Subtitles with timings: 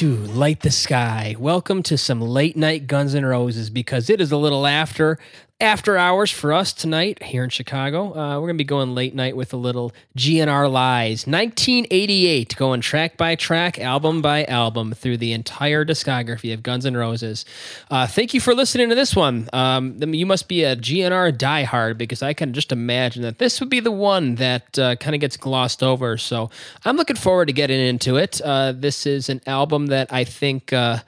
[0.00, 1.36] To Light the Sky.
[1.38, 5.18] Welcome to some late night Guns N' Roses because it is a little after
[5.60, 8.16] after hours for us tonight here in Chicago.
[8.16, 11.26] Uh, we're to be going late night with a little GNR Lies.
[11.26, 16.96] 1988, going track by track, album by album through the entire discography of Guns N'
[16.96, 17.44] Roses.
[17.90, 19.48] Uh, thank you for listening to this one.
[19.52, 23.68] Um, you must be a GNR diehard because I can just imagine that this would
[23.68, 26.16] be the one that uh, kind of gets glossed over.
[26.16, 26.50] So
[26.86, 28.40] I'm looking forward to getting into it.
[28.40, 31.00] Uh, this is an album that I think uh,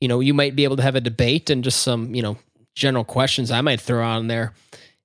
[0.00, 2.36] you know, you might be able to have a debate and just some, you know,
[2.74, 4.54] general questions I might throw on there.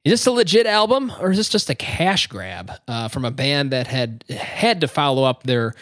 [0.04, 3.31] Is this a legit album or is this just a cash grab uh, from a
[3.31, 5.73] band that had had to follow up their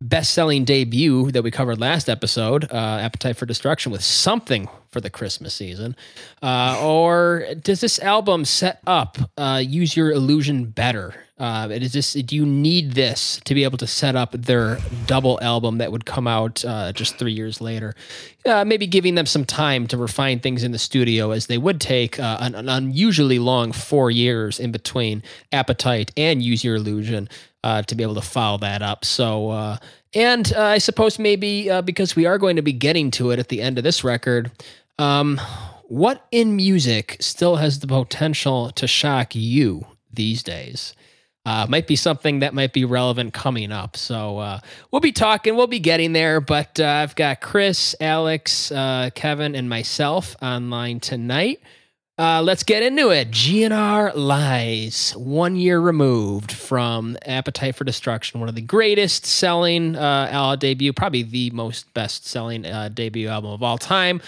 [0.00, 5.08] best-selling debut that we covered last episode, uh, "Appetite for Destruction," with something for the
[5.08, 5.96] Christmas season,
[6.42, 11.14] uh, or does this album set up uh, "Use Your Illusion" better?
[11.42, 14.78] Uh, it is just do you need this to be able to set up their
[15.06, 17.96] double album that would come out uh, just three years later?
[18.46, 21.80] Uh, maybe giving them some time to refine things in the studio, as they would
[21.80, 25.20] take uh, an, an, unusually long four years in between
[25.50, 27.28] Appetite and Use Your Illusion
[27.64, 29.04] uh, to be able to follow that up.
[29.04, 29.78] So, uh,
[30.14, 33.62] and I suppose maybe because we are going to be getting to it at the
[33.62, 34.52] end of this record.
[34.96, 35.40] Um,
[35.88, 40.94] what in music still has the potential to shock you these days?
[41.44, 43.96] Uh, might be something that might be relevant coming up.
[43.96, 46.40] So uh, we'll be talking, we'll be getting there.
[46.40, 51.60] But uh, I've got Chris, Alex, uh, Kevin, and myself online tonight.
[52.18, 53.30] Uh, let's get into it.
[53.30, 60.54] GNR Lies, one year removed from Appetite for Destruction, one of the greatest selling uh,
[60.56, 64.20] debut, probably the most best selling uh, debut album of all time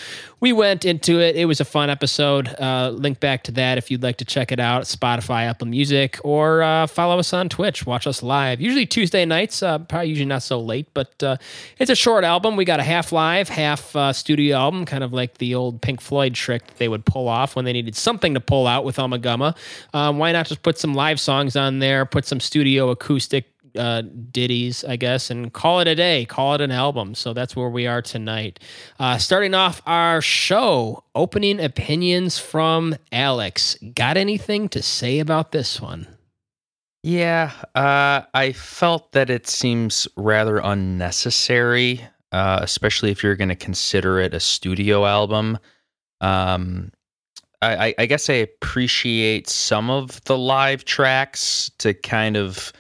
[0.44, 1.36] we went into it.
[1.36, 2.54] It was a fun episode.
[2.60, 4.82] Uh, link back to that if you'd like to check it out.
[4.82, 7.86] Spotify, Apple Music, or uh, follow us on Twitch.
[7.86, 8.60] Watch us live.
[8.60, 9.62] Usually Tuesday nights.
[9.62, 11.38] Uh, probably usually not so late, but uh,
[11.78, 12.56] it's a short album.
[12.56, 16.02] We got a half live, half uh, studio album, kind of like the old Pink
[16.02, 18.96] Floyd trick that they would pull off when they needed something to pull out with
[18.96, 19.56] Ummagumma.
[19.94, 22.04] Um, why not just put some live songs on there?
[22.04, 26.60] Put some studio acoustic uh, ditties, I guess, and call it a day, call it
[26.60, 27.14] an album.
[27.14, 28.60] So that's where we are tonight.
[28.98, 33.76] Uh, starting off our show, opening opinions from Alex.
[33.94, 36.06] Got anything to say about this one?
[37.02, 42.00] Yeah, uh, I felt that it seems rather unnecessary,
[42.32, 45.58] uh, especially if you're going to consider it a studio album.
[46.22, 46.92] Um,
[47.60, 52.72] I, I guess I appreciate some of the live tracks to kind of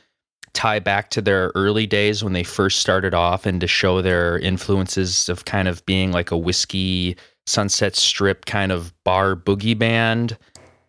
[0.54, 4.38] tie back to their early days when they first started off and to show their
[4.38, 7.16] influences of kind of being like a whiskey
[7.46, 10.38] sunset strip kind of bar boogie band.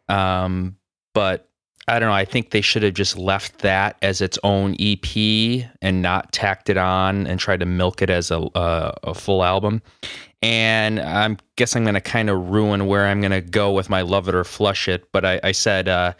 [0.07, 0.77] Um,
[1.15, 1.49] but
[1.87, 5.05] i don't know i think they should have just left that as its own ep
[5.81, 9.81] and not tacked it on and tried to milk it as a, a, full album.
[10.43, 13.89] And i guess i'm going to kind of ruin where i'm going to go with
[13.89, 16.13] my love it or flush it but i, I said uh,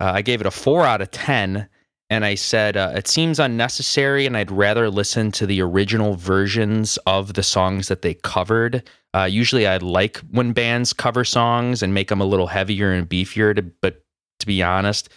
[0.00, 1.68] uh, i gave it a four out of ten
[2.08, 6.98] and I said, uh, It seems unnecessary, and I'd rather listen to the original versions
[7.06, 8.88] of the songs that they covered.
[9.14, 13.08] Uh, usually, I like when bands cover songs and make them a little heavier and
[13.08, 14.04] beefier, to, but
[14.40, 15.08] to be honest,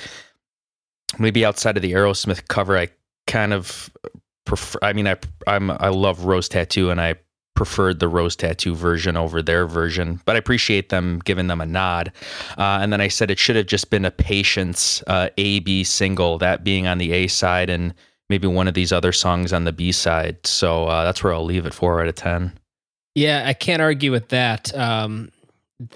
[1.20, 2.90] maybe outside of the Aerosmith cover, I
[3.28, 3.90] kind of
[4.46, 4.80] prefer.
[4.82, 7.16] I mean, I I'm I love Rose Tattoo, and I
[7.60, 11.66] preferred the rose tattoo version over their version, but I appreciate them giving them a
[11.66, 12.10] nod.
[12.58, 15.84] Uh, and then I said it should have just been a Patience uh, A B
[15.84, 17.94] single, that being on the A side, and
[18.30, 20.38] maybe one of these other songs on the B side.
[20.48, 22.54] So uh, that's where I'll leave it four out of ten.
[23.14, 24.74] Yeah, I can't argue with that.
[24.74, 25.30] Um,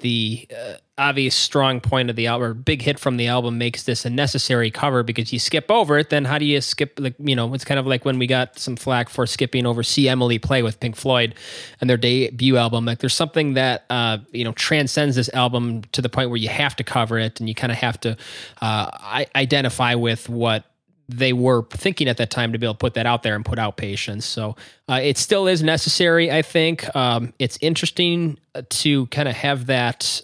[0.02, 3.84] the uh, obvious strong point of the album, or big hit from the album, makes
[3.84, 6.10] this a necessary cover because you skip over it.
[6.10, 6.98] Then how do you skip?
[7.00, 9.84] Like you know, it's kind of like when we got some flack for skipping over
[9.84, 11.36] "See Emily Play" with Pink Floyd
[11.82, 12.86] and their debut album.
[12.86, 16.50] Like there's something that uh, you know transcends this album to the point where you
[16.50, 18.18] have to cover it, and you kind of have to
[18.62, 20.66] uh, identify with what
[21.10, 23.44] they were thinking at that time to be able to put that out there and
[23.46, 24.26] put out patience.
[24.26, 24.56] So
[24.88, 26.94] uh, it still is necessary, I think.
[26.96, 28.40] Um, it's interesting
[28.70, 30.22] to kind of have that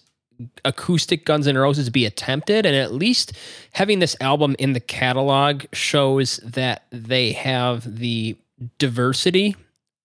[0.65, 3.33] acoustic Guns N' Roses be attempted, and at least
[3.73, 8.37] having this album in the catalog shows that they have the
[8.77, 9.55] diversity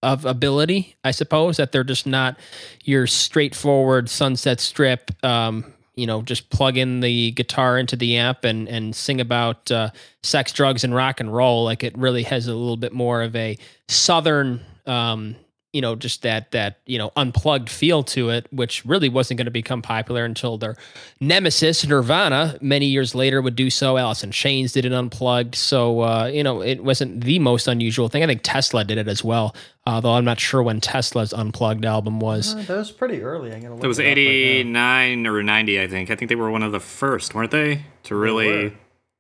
[0.03, 2.39] of ability, I suppose, that they're just not
[2.85, 8.45] your straightforward Sunset Strip um, you know just plug in the guitar into the amp
[8.45, 9.91] and and sing about uh,
[10.23, 11.65] sex, drugs, and rock and roll.
[11.65, 13.57] Like it really has a little bit more of a
[13.89, 15.37] southern um,
[15.75, 19.47] you know, just that that you know unplugged feel to it, which really wasn't going
[19.47, 20.77] to become popular until their
[21.21, 23.97] nemesis Nirvana many years later would do so.
[23.97, 28.09] Alice in Chains did it unplugged, so uh, you know it wasn't the most unusual
[28.09, 28.23] thing.
[28.23, 32.21] I think Tesla did it as well, although I'm not sure when Tesla's unplugged album
[32.21, 32.55] was.
[32.55, 33.53] Uh, that was pretty early.
[33.53, 36.11] I'm gonna look It was it up right 89 or 90, I think.
[36.11, 37.83] I think they were one of the first, weren't they?
[38.05, 38.47] To really.
[38.47, 38.73] were.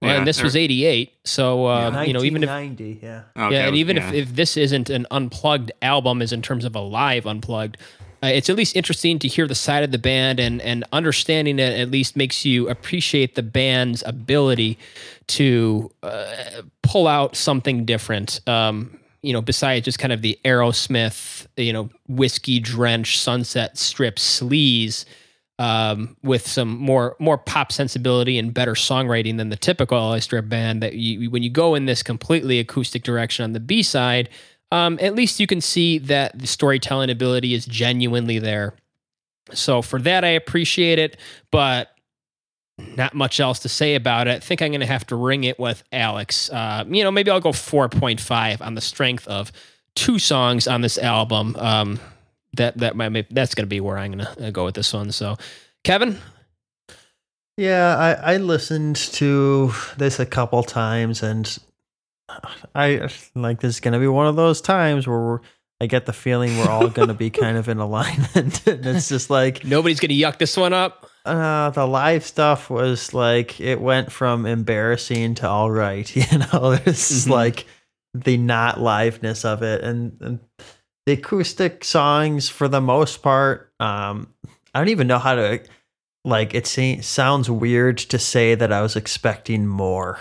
[0.02, 3.22] Well, and this was '88, so uh, you know even if 1990, yeah.
[3.36, 4.08] Okay, yeah, and even yeah.
[4.08, 7.78] if, if this isn't an unplugged album, is in terms of a live unplugged,
[8.22, 11.58] uh, it's at least interesting to hear the side of the band and and understanding
[11.58, 14.78] it at least makes you appreciate the band's ability
[15.26, 18.40] to uh, pull out something different.
[18.46, 24.16] Um, you know, besides just kind of the Aerosmith, you know, whiskey drenched Sunset Strip
[24.16, 25.06] sleaze
[25.58, 30.48] um, with some more more pop sensibility and better songwriting than the typical LA Strip
[30.48, 30.82] band.
[30.82, 34.30] That you, when you go in this completely acoustic direction on the B side,
[34.72, 38.74] um, at least you can see that the storytelling ability is genuinely there.
[39.52, 41.16] So for that, I appreciate it,
[41.50, 41.90] but
[42.96, 44.36] not much else to say about it.
[44.36, 46.50] I think I'm going to have to ring it with Alex.
[46.50, 49.52] Uh, you know, maybe I'll go 4.5 on the strength of
[49.94, 51.54] two songs on this album.
[51.56, 52.00] Um,
[52.56, 55.12] that that might that's going to be where I'm going to go with this one.
[55.12, 55.36] So,
[55.84, 56.18] Kevin,
[57.56, 61.56] Yeah, I, I listened to this a couple times, and
[62.74, 65.40] I like this is gonna be one of those times where we're,
[65.80, 69.30] I get the feeling we're all gonna be kind of in alignment, and it's just
[69.30, 71.06] like nobody's going to yuck this one up.
[71.24, 76.72] uh, the live stuff was like it went from embarrassing to all right, you know.
[76.84, 77.30] It's Mhm.
[77.30, 77.66] like
[78.14, 80.40] the not liveness of it, and, and
[81.06, 83.72] the acoustic songs for the most part.
[83.78, 84.28] Um,
[84.74, 85.60] I don't even know how to
[86.24, 86.54] like.
[86.54, 86.66] It
[87.04, 90.18] sounds weird to say that I was expecting more.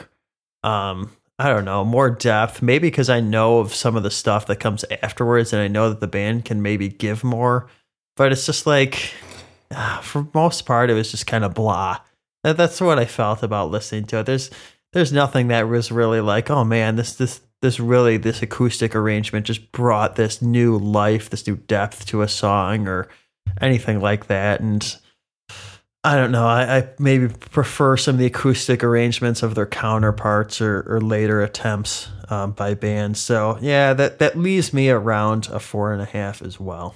[0.63, 2.61] Um, I don't know, more depth.
[2.61, 5.89] Maybe because I know of some of the stuff that comes afterwards, and I know
[5.89, 7.67] that the band can maybe give more.
[8.15, 9.13] But it's just like,
[9.71, 11.99] ah, for most part, it was just kind of blah.
[12.43, 14.25] That's what I felt about listening to it.
[14.25, 14.51] There's
[14.93, 19.45] there's nothing that was really like, oh man, this this this really this acoustic arrangement
[19.45, 23.09] just brought this new life, this new depth to a song or
[23.59, 24.61] anything like that.
[24.61, 24.95] And
[26.03, 26.45] I don't know.
[26.45, 31.41] I, I maybe prefer some of the acoustic arrangements of their counterparts or, or later
[31.41, 33.19] attempts um, by bands.
[33.19, 36.95] So yeah, that that leaves me around a four and a half as well.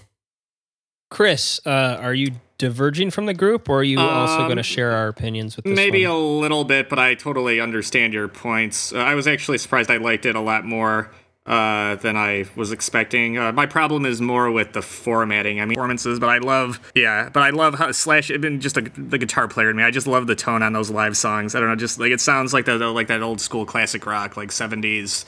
[1.10, 4.64] Chris, uh, are you diverging from the group, or are you also Um, going to
[4.64, 6.16] share our opinions with this Maybe one?
[6.16, 8.94] a little bit, but I totally understand your points.
[8.94, 11.12] Uh, I was actually surprised I liked it a lot more
[11.46, 13.38] uh, than I was expecting.
[13.38, 15.62] Uh, my problem is more with the formatting.
[15.62, 18.82] I mean, performances, but I love, yeah, but I love how Slash, even just a,
[18.98, 21.56] the guitar player in me, I just love the tone on those live songs.
[21.56, 24.06] I don't know, just like it sounds like the, the like that old school classic
[24.06, 25.24] rock, like 70s.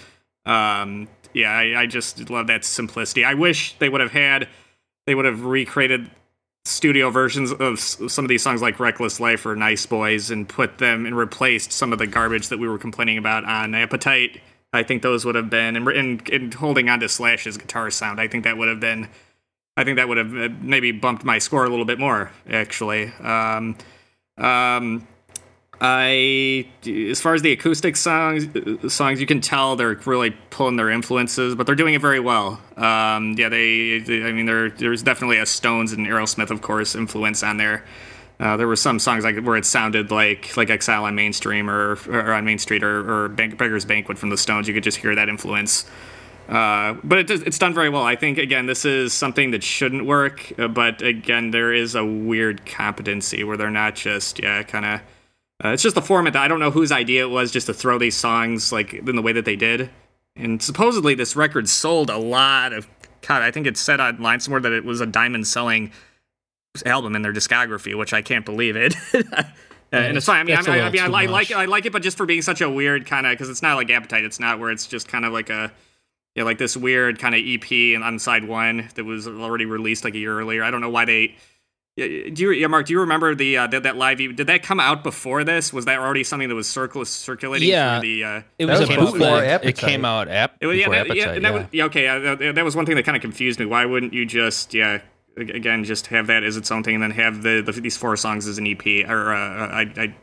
[0.45, 3.23] Um, yeah, I, I just love that simplicity.
[3.23, 4.49] I wish they would have had,
[5.05, 6.09] they would have recreated
[6.65, 10.77] studio versions of some of these songs like Reckless Life or Nice Boys and put
[10.77, 14.41] them and replaced some of the garbage that we were complaining about on Appetite.
[14.71, 18.21] I think those would have been, and, and, and holding on to Slash's guitar sound,
[18.21, 19.09] I think that would have been,
[19.75, 23.11] I think that would have uh, maybe bumped my score a little bit more, actually.
[23.19, 23.75] Um,
[24.37, 25.07] um,
[25.81, 28.47] I, as far as the acoustic songs,
[28.93, 32.59] songs you can tell they're really pulling their influences, but they're doing it very well.
[32.75, 36.95] Um, yeah, they, they, I mean, there, there's definitely a Stones and Aerosmith, of course,
[36.95, 37.85] influence on there.
[38.41, 41.97] Uh, there were some songs like where it sounded like like Exile on Mainstream or,
[42.07, 44.67] or on Main Street or, or Beggar's Banquet from the Stones.
[44.67, 45.85] You could just hear that influence.
[46.47, 48.03] Uh, but it, it's done very well.
[48.03, 50.57] I think again, this is something that shouldn't work.
[50.57, 55.01] uh, But again, there is a weird competency where they're not just yeah, kind of.
[55.63, 57.73] Uh, it's just the format that I don't know whose idea it was just to
[57.73, 59.89] throw these songs like in the way that they did.
[60.35, 62.87] And supposedly this record sold a lot of.
[63.27, 65.91] God, I think it said online somewhere that it was a diamond selling
[66.85, 68.95] album in their discography, which I can't believe it.
[69.91, 70.39] and it's fine.
[70.39, 71.51] I mean, I, mean, I, I, mean, I, I like much.
[71.51, 73.75] I like it, but just for being such a weird kind of because it's not
[73.75, 74.23] like Appetite.
[74.23, 75.71] It's not where it's just kind of like a
[76.35, 80.03] yeah, like this weird kind of EP and on side one that was already released
[80.03, 80.63] like a year earlier.
[80.63, 81.35] I don't know why they.
[82.05, 82.85] Yeah, Do you, yeah, Mark?
[82.85, 84.17] Do you remember the uh, that, that live?
[84.17, 85.73] Did that come out before this?
[85.73, 87.99] Was that already something that was circul- circulating Yeah.
[87.99, 88.23] through the?
[88.23, 89.47] Uh, It was, was a before bootleg.
[89.49, 89.69] Appetite.
[89.69, 91.57] It came out ap- it was, yeah, before that, yeah, Appetite, and that yeah.
[91.59, 93.65] was, yeah, okay, yeah, that, that was one thing that kind of confused me.
[93.65, 95.01] Why wouldn't you just, yeah,
[95.37, 98.15] again, just have that as its own thing, and then have the, the these four
[98.17, 98.85] songs as an EP?
[99.09, 100.15] Or uh, I, I,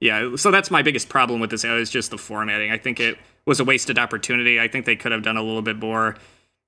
[0.00, 0.36] yeah.
[0.36, 1.64] So that's my biggest problem with this.
[1.64, 2.70] Is just the formatting.
[2.70, 4.60] I think it was a wasted opportunity.
[4.60, 6.16] I think they could have done a little bit more.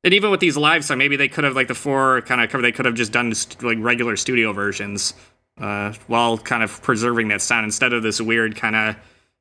[0.04, 2.50] And even with these live songs, maybe they could have like the four kind of
[2.50, 2.60] cover.
[2.62, 5.14] They could have just done st- like regular studio versions,
[5.58, 8.96] uh, while kind of preserving that sound instead of this weird kind of.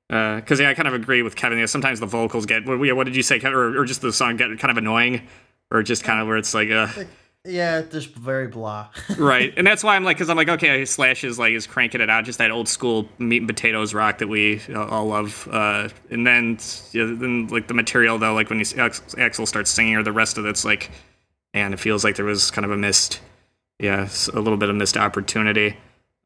[0.07, 1.65] Because yeah, I kind of agree with Kevin.
[1.67, 2.65] Sometimes the vocals get.
[2.65, 3.57] What, what did you say, Kevin?
[3.57, 5.27] Or, or just the song get kind of annoying,
[5.69, 6.87] or just kind of where it's like uh
[7.45, 8.87] Yeah, just very blah.
[9.17, 11.99] right, and that's why I'm like, because I'm like, okay, Slash is like is cranking
[11.99, 15.47] it out, just that old school meat and potatoes rock that we uh, all love.
[15.51, 16.57] Uh, and then,
[16.93, 20.37] yeah, then like the material though, like when you, Axl starts singing, or the rest
[20.37, 20.89] of it's like,
[21.53, 23.19] man, it feels like there was kind of a missed,
[23.77, 25.75] yeah, a little bit of missed opportunity.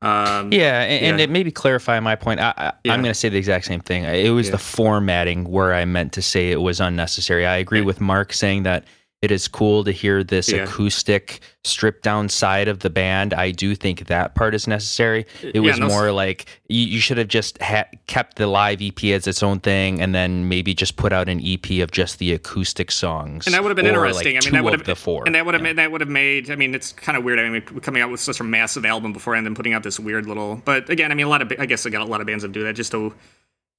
[0.03, 1.09] Um, yeah, and, yeah.
[1.09, 2.39] and it maybe clarify my point.
[2.39, 2.53] I,
[2.85, 4.03] I, am going to say the exact same thing.
[4.03, 4.51] It was yeah.
[4.51, 7.47] the formatting where I meant to say it was unnecessary.
[7.47, 8.83] I agree with Mark saying that
[9.21, 10.63] it is cool to hear this yeah.
[10.63, 13.33] acoustic stripped down side of the band.
[13.33, 15.25] I do think that part is necessary.
[15.41, 19.03] It was yeah, more like you, you, should have just ha- kept the live EP
[19.05, 22.31] as its own thing, and then maybe just put out an EP of just the
[22.31, 23.47] acoustic songs.
[23.47, 24.35] And that would have been interesting.
[24.35, 25.23] Like I mean, that would have the four.
[25.25, 25.69] And that would have yeah.
[25.69, 26.51] made, that would have made.
[26.51, 27.39] I mean, it's kind of weird.
[27.39, 29.99] I mean, coming out with such a massive album before and then putting out this
[29.99, 30.61] weird little.
[30.63, 32.43] But again, I mean, a lot of I guess I got a lot of bands
[32.43, 33.13] that do that just to.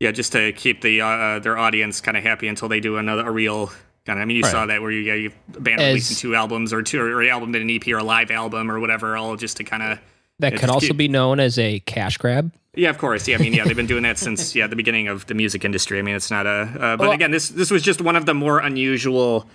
[0.00, 3.26] Yeah, just to keep the uh, their audience kind of happy until they do another
[3.26, 3.72] a real
[4.16, 4.52] I mean, you right.
[4.52, 7.28] saw that where you, yeah, you band As, releasing two albums or two or an
[7.28, 9.98] album and an EP or a live album or whatever, all just to kind of.
[10.38, 12.52] That could also keep, be known as a cash grab.
[12.74, 13.26] Yeah, of course.
[13.26, 15.64] Yeah, I mean, yeah, they've been doing that since yeah the beginning of the music
[15.64, 15.98] industry.
[15.98, 16.50] I mean, it's not a.
[16.50, 19.48] Uh, but well, again, this this was just one of the more unusual,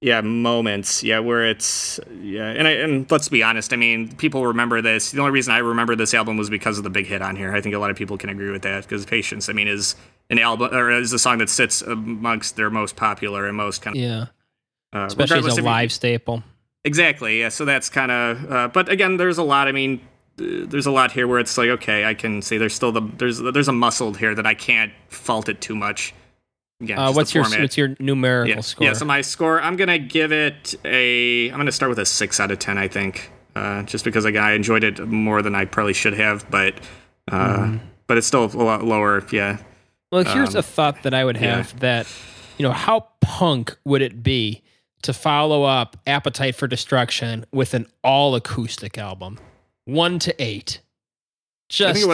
[0.00, 1.02] yeah, moments.
[1.02, 3.72] Yeah, where it's yeah, and I, and let's be honest.
[3.72, 5.10] I mean, people remember this.
[5.10, 7.54] The only reason I remember this album was because of the big hit on here.
[7.54, 9.48] I think a lot of people can agree with that because Patience.
[9.48, 9.96] I mean, is
[10.28, 13.96] an album or is a song that sits amongst their most popular and most kind
[13.96, 14.26] of yeah,
[14.92, 16.42] uh, especially as a live you, staple.
[16.84, 17.40] Exactly.
[17.40, 17.48] Yeah.
[17.48, 18.52] So that's kind of.
[18.52, 19.66] Uh, but again, there's a lot.
[19.66, 20.00] I mean,
[20.36, 23.38] there's a lot here where it's like, okay, I can see there's still the there's
[23.38, 26.14] there's a muscle here that I can't fault it too much.
[26.80, 28.60] Again, uh, what's your what's your numerical yeah.
[28.60, 28.86] score?
[28.86, 28.92] Yeah.
[28.92, 31.48] So my score, I'm gonna give it a.
[31.50, 32.78] I'm gonna start with a six out of ten.
[32.78, 33.30] I think.
[33.54, 36.74] Uh, just because again, I enjoyed it more than I probably should have, but
[37.32, 37.80] uh, mm.
[38.06, 39.24] but it's still a lot lower.
[39.32, 39.56] Yeah.
[40.12, 41.78] Well, here's um, a thought that I would have yeah.
[41.78, 42.06] that,
[42.58, 44.62] you know, how punk would it be
[45.02, 49.38] to follow up Appetite for Destruction with an all acoustic album,
[49.86, 50.80] one to eight?
[51.70, 52.06] Just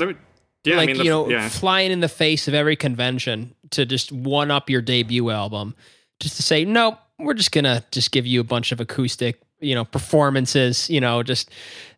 [0.64, 1.48] yeah, like I mean, the, you know, yeah.
[1.48, 5.74] flying in the face of every convention to just one up your debut album,
[6.20, 9.74] just to say, no, we're just gonna just give you a bunch of acoustic, you
[9.74, 11.50] know, performances, you know, just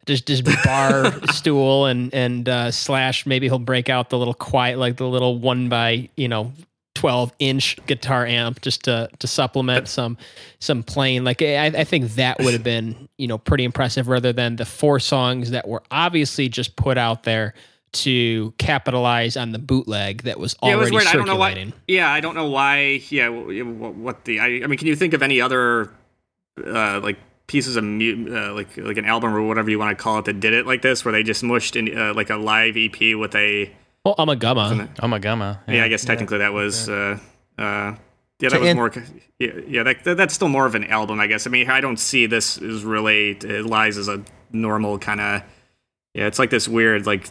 [0.07, 4.79] just just bar stool and and uh, slash maybe he'll break out the little quiet
[4.79, 6.53] like the little one by you know
[6.95, 10.17] 12 inch guitar amp just to to supplement some
[10.61, 14.33] some playing like I, I think that would have been you know pretty impressive rather
[14.33, 17.55] than the four songs that were obviously just put out there
[17.95, 21.03] to capitalize on the bootleg that was already yeah, it was weird.
[21.05, 21.19] circulating.
[21.19, 23.03] I don't know why, yeah, I don't know why.
[23.09, 24.41] Yeah, what the?
[24.41, 25.91] I, I mean, can you think of any other
[26.65, 30.19] uh, like pieces of uh, like like an album or whatever you want to call
[30.19, 32.77] it that did it like this, where they just mushed in uh, like a live
[32.77, 33.71] EP with a
[34.05, 34.95] well, Ummagumma.
[34.97, 35.61] Ummagumma.
[35.67, 35.75] Yeah.
[35.75, 36.45] yeah, I guess technically yeah.
[36.45, 36.89] that was.
[36.89, 37.19] Uh,
[37.59, 37.95] uh,
[38.41, 38.93] yeah, that was more.
[39.39, 41.47] Yeah, yeah that, that's still more of an album, I guess.
[41.47, 44.23] I mean, I don't see this as really it lies as a
[44.53, 45.43] normal kind of.
[46.13, 47.29] Yeah, it's like this weird like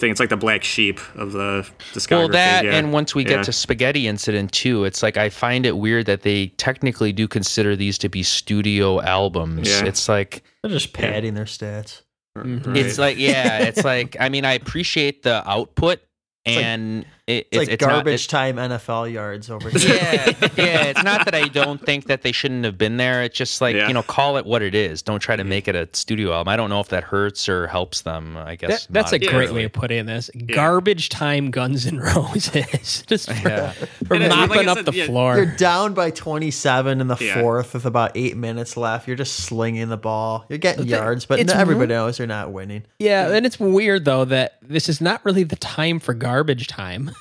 [0.00, 0.10] thing.
[0.10, 2.10] It's like the black sheep of the discography.
[2.10, 2.74] Well, that yeah.
[2.74, 3.30] and once we yeah.
[3.30, 7.28] get to Spaghetti Incident too, it's like I find it weird that they technically do
[7.28, 9.68] consider these to be studio albums.
[9.68, 9.86] Yeah.
[9.86, 12.02] It's like they're just padding their stats.
[12.36, 12.70] Mm-hmm.
[12.70, 12.76] Right.
[12.78, 16.00] It's like yeah, it's like I mean I appreciate the output
[16.46, 19.94] and like, it, it's, it's, like it's garbage not, time NFL yards over here.
[19.94, 20.84] Yeah, yeah.
[20.94, 23.22] It's not that I don't think that they shouldn't have been there.
[23.22, 23.88] It's just like yeah.
[23.88, 25.00] you know, call it what it is.
[25.00, 26.52] Don't try to make it a studio album.
[26.52, 28.36] I don't know if that hurts or helps them.
[28.36, 30.30] I guess that, that's a great way of putting this.
[30.34, 30.54] Yeah.
[30.54, 33.72] Garbage time, Guns and Roses, just for, yeah.
[34.06, 35.36] for mopping like up the floor.
[35.36, 39.08] You're down by 27 in the fourth with about eight minutes left.
[39.08, 40.44] You're just slinging the ball.
[40.50, 42.84] You're getting yards, but everybody knows you're not winning.
[42.98, 47.13] Yeah, and it's weird though that this is not really the time for garbage time.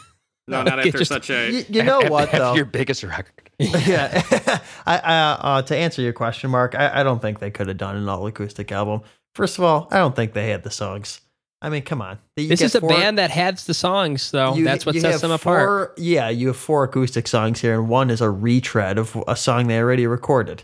[0.47, 1.51] No, not after just, such a.
[1.51, 2.55] You, you know what though?
[2.55, 3.50] Your biggest record.
[3.59, 4.21] yeah,
[4.85, 7.77] I, I uh, to answer your question, Mark, I, I don't think they could have
[7.77, 9.01] done an all acoustic album.
[9.35, 11.21] First of all, I don't think they had the songs.
[11.62, 12.19] I mean, come on.
[12.35, 14.53] You this is a four, band that has the songs, though.
[14.53, 15.93] You, That's what sets them four, apart.
[15.97, 19.67] Yeah, you have four acoustic songs here, and one is a retread of a song
[19.67, 20.63] they already recorded.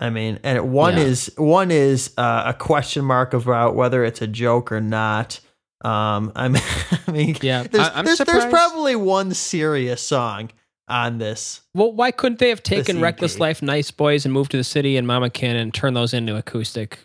[0.00, 1.04] I mean, and one yeah.
[1.04, 5.38] is one is uh, a question mark about whether it's a joke or not.
[5.84, 6.62] Um, I mean,
[7.06, 10.50] I mean, yeah, there's, I, there's, there's, probably one serious song
[10.88, 11.60] on this.
[11.74, 14.96] Well, why couldn't they have taken Reckless Life, Nice Boys, and moved to the city
[14.96, 17.00] and Mama Kin and turn those into acoustic?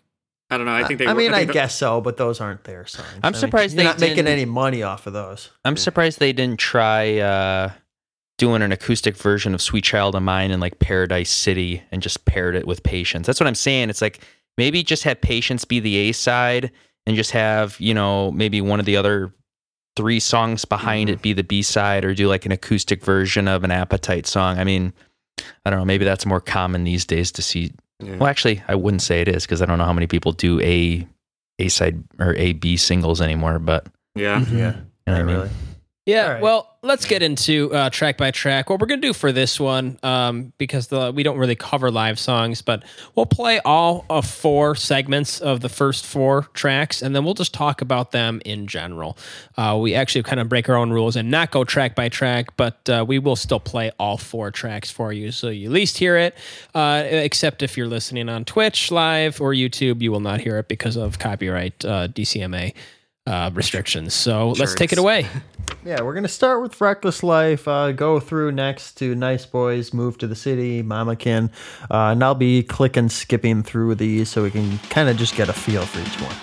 [0.50, 0.74] I don't know.
[0.74, 1.07] I think they.
[1.07, 3.07] I mean, I, I guess so, but those aren't their songs.
[3.21, 5.50] I'm I surprised mean, they're not making any money off of those.
[5.63, 7.71] I'm surprised they didn't try uh,
[8.38, 12.25] doing an acoustic version of "Sweet Child of Mine" in like Paradise City and just
[12.25, 13.27] paired it with Patience.
[13.27, 13.89] That's what I'm saying.
[13.89, 14.21] It's like
[14.57, 16.71] maybe just have Patience be the A side
[17.09, 19.33] and just have you know maybe one of the other
[19.95, 21.15] three songs behind mm-hmm.
[21.15, 24.57] it be the B side or do like an acoustic version of an Appetite song.
[24.57, 24.93] I mean,
[25.65, 25.85] I don't know.
[25.85, 27.73] Maybe that's more common these days to see.
[27.99, 28.15] Yeah.
[28.15, 30.61] Well, actually, I wouldn't say it is because I don't know how many people do
[30.61, 31.05] a
[31.59, 33.59] a side or a b singles anymore.
[33.59, 34.39] But yeah.
[34.51, 34.51] Yeah.
[34.51, 34.73] you know
[35.05, 35.35] what I mean?
[35.35, 35.49] really.
[36.09, 36.41] Yeah, All right.
[36.41, 38.69] well, let's get into uh, track by track.
[38.69, 42.17] What we're gonna do for this one, um, because the we don't really cover live
[42.17, 42.83] songs, but
[43.15, 47.53] we'll play all of four segments of the first four tracks, and then we'll just
[47.53, 49.17] talk about them in general.
[49.55, 52.57] Uh, we actually kind of break our own rules and not go track by track,
[52.57, 55.97] but uh, we will still play all four tracks for you, so you at least
[55.99, 56.35] hear it.
[56.73, 60.67] Uh, except if you're listening on Twitch live or YouTube, you will not hear it
[60.67, 62.73] because of copyright uh, DCMA.
[63.27, 64.15] Uh, restrictions.
[64.15, 65.27] So let's take it away.
[65.85, 67.67] Yeah, we're gonna start with Reckless Life.
[67.67, 71.49] Uh, go through next to Nice Boys, Move to the City, Mama Kin,
[71.89, 75.49] uh, and I'll be clicking, skipping through these so we can kind of just get
[75.49, 76.35] a feel for each one.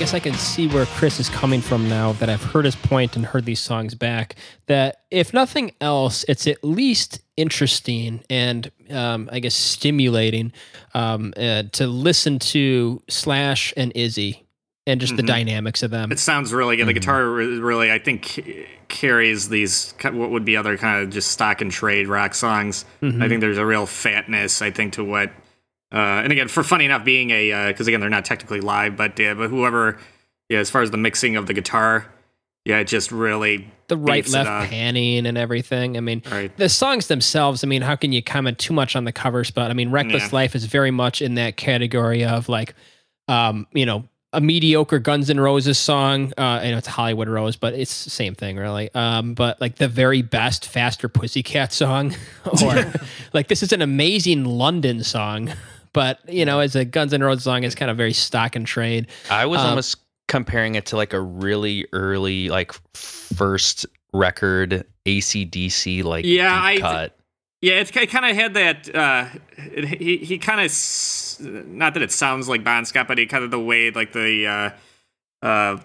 [0.00, 3.16] Guess I can see where Chris is coming from now that I've heard his point
[3.16, 4.34] and heard these songs back.
[4.66, 10.52] That if nothing else, it's at least interesting and um, I guess stimulating
[10.94, 14.46] um, uh, to listen to Slash and Izzy
[14.86, 15.26] and just the Mhm.
[15.26, 16.10] dynamics of them.
[16.10, 16.86] It sounds really good.
[16.88, 16.94] The Mhm.
[16.94, 21.70] guitar really, I think, carries these what would be other kind of just stock and
[21.70, 22.86] trade rock songs.
[23.02, 23.22] Mhm.
[23.22, 24.62] I think there's a real fatness.
[24.62, 25.30] I think to what,
[25.92, 29.18] uh, and again, for funny enough, being a because again they're not technically live, but
[29.18, 29.98] yeah, but whoever,
[30.48, 32.06] yeah, as far as the mixing of the guitar,
[32.64, 35.96] yeah, it just really the right left panning and everything.
[35.96, 36.56] I mean, right.
[36.56, 39.50] the songs themselves, I mean, how can you comment too much on the covers?
[39.50, 40.28] But I mean, Reckless Yeah.
[40.32, 42.74] Life is very much in that category of like,
[43.28, 46.32] um, you know, a mediocre Guns N' Roses song.
[46.38, 48.88] Uh, I know it's Hollywood Rose, but it's the same thing, really.
[48.94, 52.14] Um, but like the very best Faster Pussycat song,
[52.62, 52.92] or
[53.32, 55.50] like this is an amazing London song.
[55.92, 58.66] But you know, as a Guns N' Roses song, it's kind of very stock and
[58.66, 59.08] trade.
[59.30, 59.96] I was Um, almost
[60.28, 67.16] comparing it to like a really early, like first record ACDC, like Yeah, I cut.
[67.62, 68.94] Yeah, it's, it kind of had that.
[68.94, 69.26] Uh,
[69.56, 73.44] it, he he kind of not that it sounds like Bon Scott, but he kind
[73.44, 74.74] of the way like the
[75.42, 75.78] uh, uh,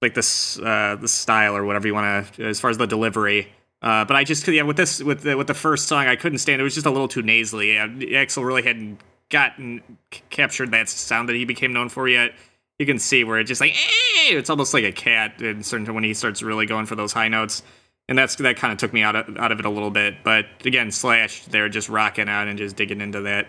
[0.00, 3.52] like this uh, the style or whatever you want to as far as the delivery.
[3.82, 6.38] Uh, but I just yeah with this with the, with the first song I couldn't
[6.38, 6.62] stand it.
[6.62, 7.68] It was just a little too nasally.
[7.72, 8.98] Axl really hadn't
[9.30, 12.32] gotten c- captured that sound that he became known for yet.
[12.78, 15.92] You can see where it's just like eh, it's almost like a cat in certain
[15.94, 17.62] when he starts really going for those high notes
[18.08, 20.22] and that's that kind of took me out of out of it a little bit.
[20.24, 23.48] But again, Slash, they're just rocking out and just digging into that,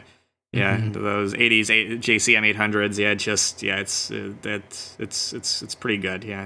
[0.51, 0.83] yeah, Mhm.
[0.87, 2.97] into those '80s eight- JCM 800s.
[2.99, 4.63] Yeah, just yeah, it's uh, that
[4.99, 6.23] it's it's it's pretty good.
[6.25, 6.45] Yeah,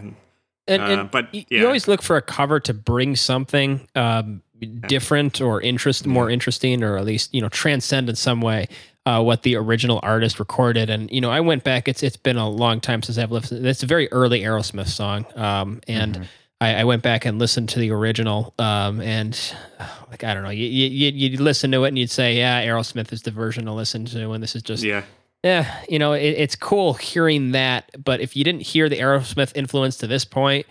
[0.68, 1.44] And, Uh, and but, yeah.
[1.50, 4.44] you always look for a cover to bring something um,
[4.88, 8.68] different or interest, more interesting, or at least you know transcend in some way
[9.06, 10.90] uh, what the original artist recorded.
[10.90, 11.88] And you know, I went back.
[11.88, 13.66] It's it's been a long time since I've listened.
[13.66, 16.26] It's a very early Aerosmith song, um, and Mhm.
[16.62, 18.54] I, I went back and listened to the original.
[18.58, 19.38] Um, and
[20.10, 23.12] like I don't know, you you you'd listen to it and you'd say, yeah, Aerosmith
[23.12, 25.04] is the version to listen to, and this is just yeah,
[25.44, 27.92] yeah, you know, it, it's cool hearing that.
[28.02, 30.66] But if you didn't hear the Aerosmith influence to this point,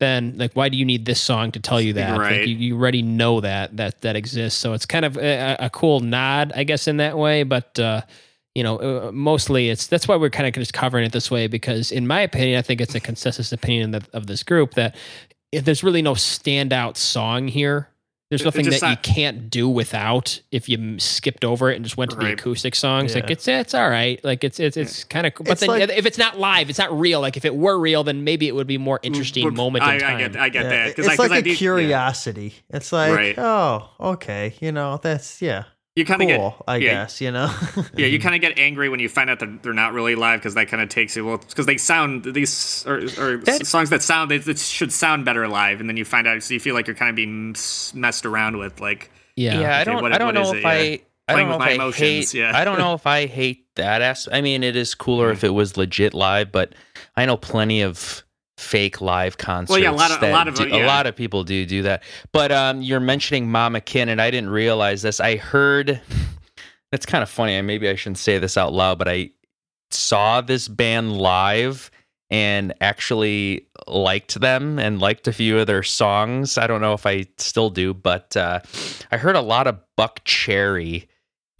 [0.00, 2.18] then like, why do you need this song to tell you that?
[2.40, 4.58] Like, you, you already know that that that exists.
[4.58, 7.44] So it's kind of a, a cool nod, I guess, in that way.
[7.44, 8.02] But uh,
[8.54, 11.46] you know, uh, mostly it's that's why we're kind of just covering it this way
[11.46, 14.96] because, in my opinion, I think it's a consensus opinion of, of this group that
[15.52, 17.88] if there's really no standout song here.
[18.30, 21.96] There's nothing that just you can't do without if you skipped over it and just
[21.96, 23.14] went to the acoustic songs.
[23.14, 23.32] Like Yeah.
[23.32, 24.24] it's it's all right.
[24.24, 25.32] Like it's it's it's kind of.
[25.34, 27.20] But It's then like- if it's not live, it's not real.
[27.20, 29.94] Like if it were real, then maybe it would be more interesting But moment I,
[29.94, 30.16] in time.
[30.16, 31.56] I get I get Yeah, that it's because I, 'cause like I a do- yeah.
[31.56, 32.54] curiosity.
[32.70, 33.34] It's like, Right.
[33.36, 35.64] oh, okay, you know, that's yeah,
[35.96, 36.50] You kind of cool.
[36.50, 37.52] get I yeah, guess you know.
[37.96, 40.38] Yeah, you kind of get angry when you find out that they're not really live
[40.40, 43.90] because that kind of takes you well because they sound these or, or That- songs
[43.90, 46.60] that sound they, that should sound better live and then you find out so you
[46.60, 47.54] feel like you're kind of being
[47.94, 49.60] messed around with like yeah.
[49.60, 50.02] Yeah, I Okay, don't.
[50.02, 50.64] what- I don't know if it?
[50.64, 50.78] I.
[50.82, 50.96] Yeah.
[51.28, 52.34] I Playing don't know with if my I emotions, hate.
[52.34, 52.52] yeah.
[52.56, 54.34] I don't know if I hate that aspect.
[54.34, 56.74] I mean, it is cooler if it was legit live, but
[57.16, 58.24] I know plenty of
[58.60, 59.70] fake live concerts.
[59.70, 60.84] Well, yeah, a lot of- a lot of do- yeah.
[60.84, 62.02] a lot of people do do that.
[62.32, 65.18] But um, you're mentioning Mama Kin, and I didn't realize this.
[65.20, 66.00] I heard.
[66.92, 67.60] That's kind of funny.
[67.62, 69.30] Maybe I shouldn't say this out loud, but I
[69.92, 71.90] saw this band live
[72.30, 76.58] and actually liked them and liked a few of their songs.
[76.58, 78.58] I don't know if I still do, but uh,
[79.12, 81.06] I heard a lot of Buckcherry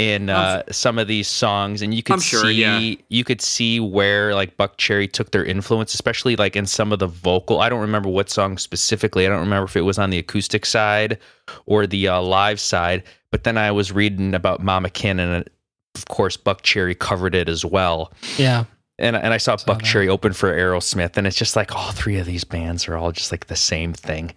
[0.01, 2.95] in uh, some of these songs, and you could sure, see yeah.
[3.11, 7.07] you could see where like Buckcherry took their influence, especially like in some of the
[7.07, 7.61] vocal.
[7.61, 9.27] I don't remember what song specifically.
[9.27, 11.19] I don't remember if it was on the acoustic side
[11.67, 13.03] or the uh, live side.
[13.31, 15.51] But then I was reading about Mama Kin, and uh,
[15.95, 18.65] of course Buckcherry covered it as well yeah.
[18.99, 19.85] and and I saw, Saw Buck that.
[19.85, 23.13] Cherry open for Aerosmith, and it's just like all three of these bands are all
[23.13, 24.33] just like the same thing,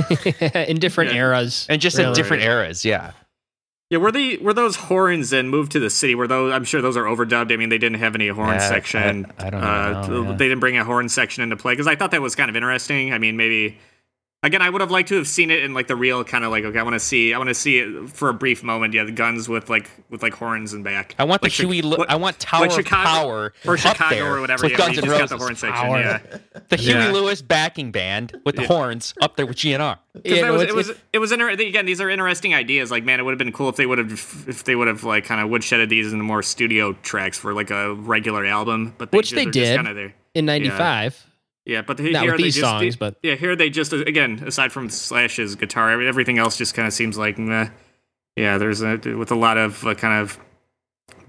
[0.54, 1.18] in different Yeah.
[1.20, 2.84] eras, and just in different eras.
[2.84, 3.12] Yeah,
[3.94, 6.14] yeah were they were those horns and moved to the city?
[6.14, 7.52] Were those I'm sure those are overdubbed.
[7.52, 9.26] I mean they didn't have any horn Yeah, section.
[9.38, 10.32] I- I don't uh, know, yeah.
[10.36, 12.56] they didn't bring a horn section into play because I thought that was kind of
[12.56, 13.12] interesting.
[13.12, 13.78] I mean maybe
[14.44, 16.50] Again, I would have liked to have seen it in like the real kind of
[16.50, 18.92] like okay, I want to see, I want to see it for a brief moment.
[18.94, 21.14] Yeah, the guns with like with like horns and back.
[21.18, 21.80] I want like the Huey.
[21.80, 24.64] Chi- Lo- I want Tower like of Chicago- Power or up Chicago there or whatever.
[24.64, 25.30] with Yeah, Guns you N' just Roses.
[25.30, 25.82] the horn section.
[25.82, 25.98] Power.
[25.98, 26.18] Yeah,
[26.68, 27.10] The Huey Yeah.
[27.10, 28.68] Lewis backing band with the Yeah.
[28.68, 29.98] horns up there with GNR.
[30.24, 31.86] Yeah, was, it was it was inter- again.
[31.86, 32.90] These are interesting ideas.
[32.90, 35.04] Like man, it would have been cool if they would have if they would have
[35.04, 38.94] like kind of woodshedded these into more studio tracks for like a regular album.
[38.98, 39.54] But they Which just, they did.
[39.64, 40.14] Just kind of there.
[40.34, 41.24] in '95.
[41.66, 44.70] Yeah, but he- Not here they just, songs, but- yeah, here they just again aside
[44.72, 47.68] from Slash's guitar, everything else just kind of seems like meh.
[48.36, 50.38] Yeah, there's a with a lot of uh, kind of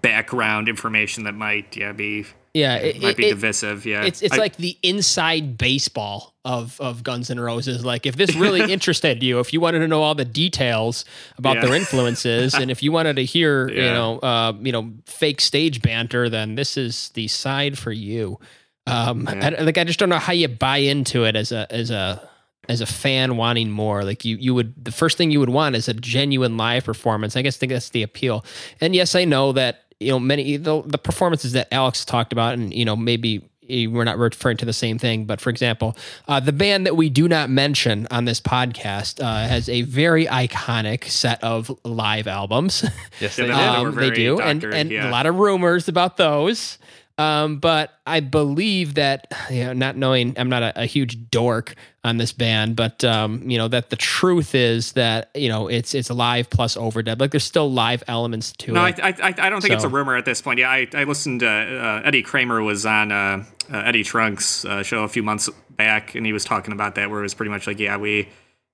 [0.02, 3.86] background information that might yeah be Yeah, it, it, might be it- divisive.
[3.86, 7.84] Yeah, It's it's I- like the inside baseball of of Guns N' Roses.
[7.86, 11.06] Like if this really interested you, if you wanted to know all the details
[11.38, 11.65] about Yeah.
[11.67, 15.82] their influences, and if you wanted to hear, you know, uh, you know, fake stage
[15.82, 18.39] banter, then this is the side for you.
[18.88, 19.56] Um, Yeah.
[19.60, 22.30] I, like I just don't know how you buy into it as a as a
[22.69, 24.04] as a fan wanting more.
[24.04, 27.36] Like you you would the first thing you would want is a genuine live performance.
[27.36, 28.45] I guess think that's the appeal.
[28.82, 32.54] And yes, I know that you know many the, the performances that Alex talked about,
[32.54, 35.26] and you know maybe eh, we're not referring to the same thing.
[35.26, 35.95] But for example,
[36.28, 40.26] uh, the band that we do not mention on this podcast uh, has a very
[40.26, 42.84] iconic set of live albums.
[43.19, 43.56] Yes, Yeah, they they did.
[43.56, 43.58] did.
[43.58, 45.10] Um, they very do, and and yeah.
[45.10, 46.78] a lot of rumors about those.
[47.17, 51.75] Um, but I believe that you know, not knowing, I'm not a, a huge dork
[52.04, 55.95] on this band, but um, you know that the truth is that you know it's
[55.95, 57.21] it's live plus overdub.
[57.21, 58.99] Like there's still live elements to No, I, it.
[59.01, 60.60] I, I I don't think it's a rumor at this point.
[60.60, 64.84] Yeah, I, I listened to uh, Eddie Kramer was on uh, uh, Eddie Trunk's uh,
[64.84, 67.49] show a few months back, and he was talking about that, where it was pretty
[67.49, 68.28] much like, yeah, we,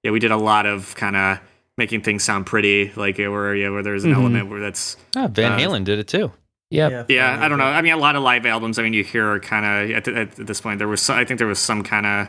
[0.03, 1.39] yeah, we did a lot of kind of
[1.77, 4.15] making things sound pretty, like where yeah, where there's an Mhm.
[4.15, 6.31] element where that's Ah, Van Uh, Halen did it too.
[6.71, 7.09] Yep.
[7.09, 7.65] yeah, funny, I don't know.
[7.65, 8.79] I mean, a lot of live albums.
[8.79, 11.17] I mean, you hear are kind of at, th- at this point there was, some,
[11.17, 12.27] I think there was some kind of,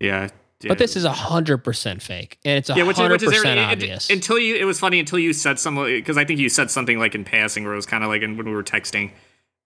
[0.00, 0.28] yeah.
[0.66, 3.58] But this is a hundred percent fake, and it's a yeah, which hundred which percent
[3.58, 4.08] it- it- obvious.
[4.08, 4.54] until you.
[4.56, 7.22] It was funny until you said something because I think you said something like in
[7.24, 9.10] passing where it was kind of like in, when we were texting,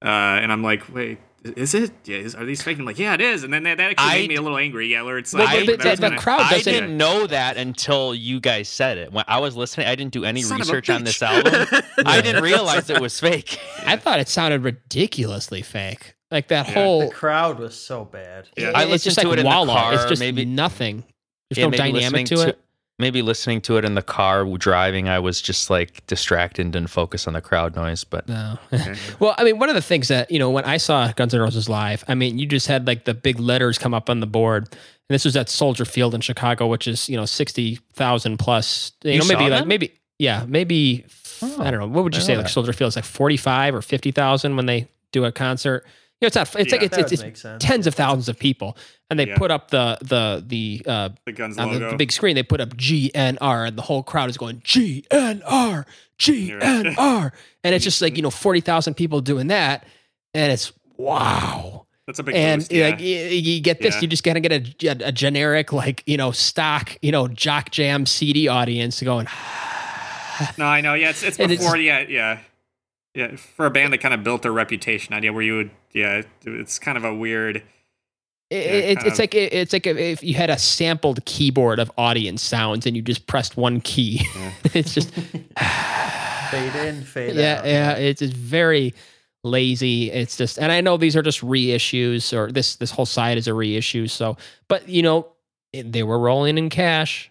[0.05, 1.93] uh, and I'm like, wait, is it?
[2.05, 2.79] Yeah, is, are these fake?
[2.79, 3.45] I'm like, yeah, it is.
[3.45, 4.89] And then that, that actually I made me a little angry.
[4.89, 8.15] Yeah, where it's like, but that the- the crowd I doesn't- didn't know that until
[8.15, 9.13] you guys said it.
[9.13, 11.67] When I was listening, I didn't do any Son research on this album.
[12.07, 13.59] I didn't realize it was fake.
[13.87, 16.15] I thought it sounded ridiculously fake.
[16.31, 16.75] Like that Yeah.
[16.75, 17.01] whole.
[17.01, 18.49] The crowd was so bad.
[18.57, 18.73] Yeah.
[18.75, 19.93] I it's listened just to like it in the Walla.
[19.93, 21.05] it's car, just maybe- nothing.
[21.51, 22.61] There's Yeah, no maybe dynamic listening to it.
[22.99, 26.91] Maybe listening to it in the car driving, I was just like distracted and didn't
[26.91, 28.03] focus on the crowd noise.
[28.03, 28.59] But No.
[29.21, 31.41] well, I mean, one of the things that, you know, when I saw Guns N'
[31.41, 34.27] Roses live, I mean, you just had like the big letters come up on the
[34.27, 34.65] board.
[34.71, 39.13] And this was at Soldier Field in Chicago, which is, you know, 60,000 plus, you,
[39.13, 39.69] You know, maybe saw like, them?
[39.69, 41.07] maybe, yeah, maybe,
[41.41, 41.93] Oh, I don't oh, know.
[41.93, 42.33] What would you say?
[42.33, 42.53] know Like that.
[42.53, 45.87] Soldier Field is like 45 or 50,000 when they do a concert.
[46.21, 46.79] You know, it's not, it's Yeah.
[46.81, 48.77] like, it's, it's, it's tens of thousands of people.
[49.09, 49.37] And they Yeah.
[49.39, 52.61] put up the, the, the, uh, the guns on the, the big screen, they put
[52.61, 55.85] up GNR, and the whole crowd is going GNR,
[56.19, 57.33] GNR,
[57.65, 59.87] and it's just like you know forty thousand people doing that,
[60.35, 61.87] and it's wow.
[62.07, 62.87] That's a big And boost, yeah.
[62.89, 64.01] like you, you get this, Yeah.
[64.03, 64.53] you just gotta get
[64.83, 69.27] a, a, a generic like you know stock you know jock jam CD audience going.
[70.57, 70.95] No, I know.
[70.95, 71.77] Yeah, it's it's And it's- before.
[71.79, 72.39] yeah, yeah,
[73.19, 73.37] yeah.
[73.37, 76.23] For a band that kind of built their reputation on yeah, where you would yeah,
[76.45, 77.57] it's kind of a weird.
[77.57, 77.65] It,
[78.51, 79.19] Yeah, it's it's of.
[79.19, 83.27] like it's like if you had a sampled keyboard of audience sounds and you just
[83.27, 84.27] pressed one key.
[84.75, 85.11] it's just
[86.51, 87.67] Fade in, fade yeah, out.
[87.67, 87.93] yeah.
[87.97, 88.95] It's just very
[89.45, 90.11] lazy.
[90.11, 93.47] It's just, and I know these are just reissues, or this this whole side is
[93.49, 94.07] a reissue.
[94.07, 94.37] So,
[94.69, 95.29] but you know,
[95.73, 97.31] they were rolling in cash.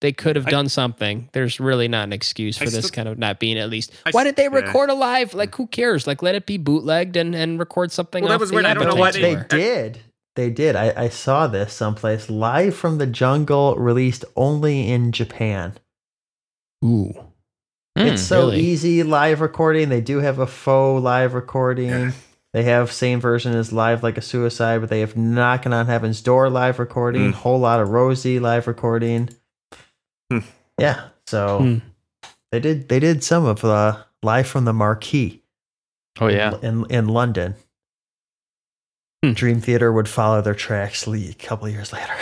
[0.00, 1.28] They could have I- done something.
[1.32, 3.92] There's really not an excuse for I this still- kind of not being at least.
[4.06, 4.48] I Why s- did they yeah.
[4.54, 5.34] record a live?
[5.34, 6.06] Like, who cares?
[6.06, 8.22] Like, let it be bootlegged and and record something.
[8.22, 8.66] Well, that was the weird.
[8.66, 9.98] I don't know Appetite why They they- did.
[10.36, 10.76] They did.
[10.76, 12.30] I, I saw this someplace.
[12.30, 15.74] Live from the Jungle, released only in Japan.
[16.84, 17.12] Ooh,
[17.96, 18.60] it's so really?
[18.60, 19.88] easy live recording.
[19.88, 21.88] They do have a faux live recording.
[21.88, 22.10] Yeah.
[22.52, 26.20] They have same version as live like a suicide, but they have knocking on heaven's
[26.22, 27.32] door live recording.
[27.32, 27.34] Mm.
[27.34, 29.30] Whole lot of Rosie live recording.
[30.30, 30.38] Hmm.
[30.78, 31.78] Yeah, so Hmm.
[32.52, 32.88] they did.
[32.88, 35.42] They did some of the live from the Marquee.
[36.20, 37.54] oh yeah, in in London.
[39.24, 39.32] Hmm.
[39.32, 42.14] Dream Theater would follow their tracks a couple years later.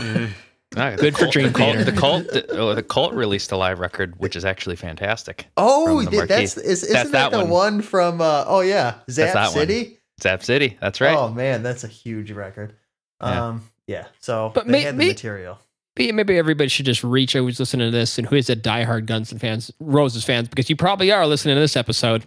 [0.00, 0.28] Yeah.
[0.76, 1.90] Ah, the Good for Cult- Dream the Cult, Theater.
[1.90, 5.46] The cult, the, oh, the cult released a live record, which is actually fantastic.
[5.56, 7.50] oh, From the did- that's is, isn't That's that, that the one.
[7.50, 8.20] one, from?
[8.20, 9.52] Uh, oh yeah, Zap that one.
[9.52, 9.98] City.
[10.22, 11.16] Zap City, that's right.
[11.16, 12.76] Oh man, that's a huge record.
[13.20, 13.48] Yeah.
[13.48, 14.06] Um, yeah.
[14.20, 15.58] So, But they may- had the may- material.
[15.98, 18.56] Maybe maybe everybody should just reach out who's listening to this and who is a
[18.56, 22.26] diehard Guns and fans, Roses fans, because you probably are listening to this episode.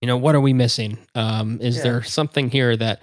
[0.00, 0.98] You know, what are we missing?
[1.14, 1.82] Um, is Yeah.
[1.84, 3.02] there something here that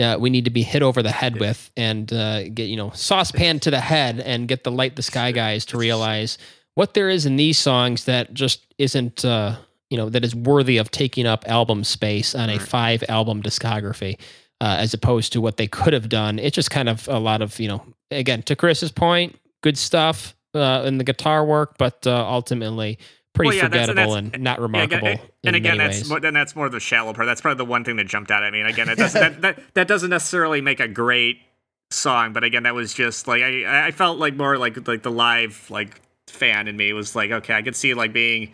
[0.00, 2.90] uh, we need to be hit over the head with and uh, get, you know,
[2.94, 6.38] saucepan to the head and get the light the sky guys to realize
[6.74, 9.56] what there is in these songs that just isn't, uh,
[9.90, 14.18] you know, that is worthy of taking up album space on a five album discography
[14.60, 16.38] uh, as opposed to what they could have done.
[16.38, 20.34] It's just kind of a lot of, you know, again, to Chris's point, good stuff
[20.54, 22.98] uh, in the guitar work, but uh, ultimately
[23.34, 25.08] pretty Well, yeah, that's- forgettable that's- and not Yeah, again- remarkable.
[25.08, 26.08] and in again, that's ways.
[26.08, 27.26] more, then that's more the shallow part.
[27.26, 28.60] That's probably the one thing that jumped out at me.
[28.60, 31.38] And again, it doesn't, that, that that doesn't necessarily make a great
[31.90, 35.10] song, but again, that was just like I I felt like more like like the
[35.10, 38.52] live like fan in me was like okay, I could see like being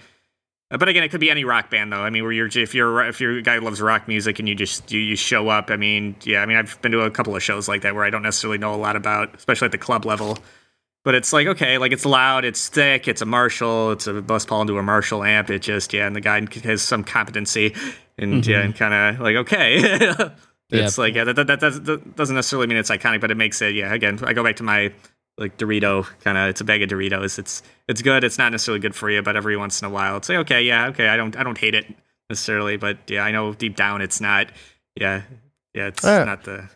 [0.71, 2.01] Uh, but again, it could be any rock band though.
[2.01, 4.49] I mean, where you're if you're if you're a guy who loves rock music and
[4.49, 5.71] you just you, you show up.
[5.71, 6.43] I mean, yeah.
[6.43, 8.59] I mean, I've been to a couple of shows like that where I don't necessarily
[8.59, 10.39] know a lot about, especially at the club level.
[11.05, 14.47] But it's like okay, like it's loud, it's thick, it's a Marshall, it's a bus
[14.47, 15.51] Paul into a Marshall amp.
[15.51, 17.75] It just yeah, and the guy has some competency,
[18.17, 18.65] and yeah, mm-hmm.
[18.67, 20.31] and kind of like okay.
[20.71, 23.63] It's like yeah, that, that, that, that doesn't necessarily mean it's iconic, but it makes
[23.63, 23.93] it yeah.
[23.93, 24.93] Again, I go back to my
[25.39, 26.49] like Dorito kind of.
[26.49, 27.39] It's a bag of Doritos.
[27.39, 28.25] It's it's good.
[28.25, 30.63] It's not necessarily good for you, but every once in a while, it's like okay,
[30.63, 31.09] yeah, okay.
[31.09, 31.87] I don't I don't hate it
[32.31, 34.49] necessarily, but yeah, I know deep down it's not.
[34.97, 35.23] Yeah,
[35.75, 36.69] yeah, it's not the.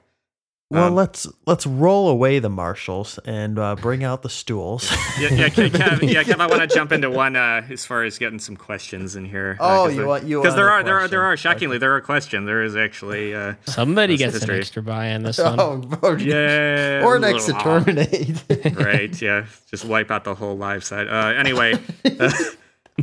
[0.71, 4.91] Well, Um, let's let's roll away the Marshalls and uh, bring out the stools.
[5.19, 8.05] Yeah, yeah, Kev, Kev, yeah, Kev, I want to jump into one uh, as far
[8.05, 9.57] as getting some questions in here.
[9.59, 11.51] Oh, you want- you because there are a there are there are question.
[11.53, 12.47] shockingly there are questions.
[12.47, 14.59] There is actually uh, Somebody That's gets an history.
[14.59, 15.59] extra buy on this one.
[15.59, 18.45] oh, bro, yeah, or a next to terminate.
[18.79, 21.75] right yeah just wipe out the whole live side uh, anyway
[22.21, 22.31] uh,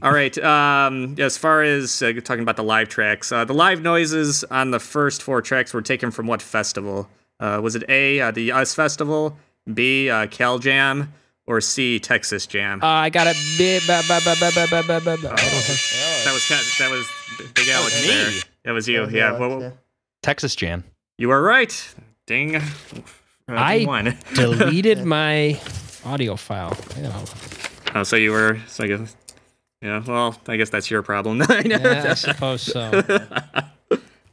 [0.03, 3.81] all right um, as far as uh, talking about the live tracks uh, the live
[3.81, 8.19] noises on the first four tracks were taken from what festival uh, was it a
[8.21, 9.37] uh, the us festival
[9.73, 11.13] b uh, cal jam
[11.47, 13.85] or c texas jam Uh, I got a bit.
[13.87, 15.11] Ba, ba, ba, ba, ba, ba, ba, ba, ba.
[15.13, 17.07] I don't have- that was kind that was
[17.53, 18.07] big alex me.
[18.07, 18.31] there
[18.63, 19.73] that was you yeah, well,
[20.23, 20.83] Texas Jam.
[21.17, 21.95] you were right
[22.25, 22.55] ding
[23.47, 25.59] I- you deleted my
[26.03, 26.75] audio file.
[26.97, 29.15] I oh so you were so I guess
[29.81, 31.61] yeah well i guess that's your problem I.
[31.65, 33.03] Yeah, I suppose so.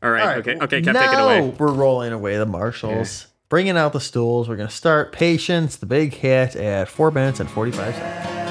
[0.02, 1.54] All right, All right, okay, okay, now Kev, take it away.
[1.58, 4.48] we're rolling away the Marshalls, bringing out the stools.
[4.48, 8.41] We're gonna start patience, the big hit at four minutes and forty five seconds.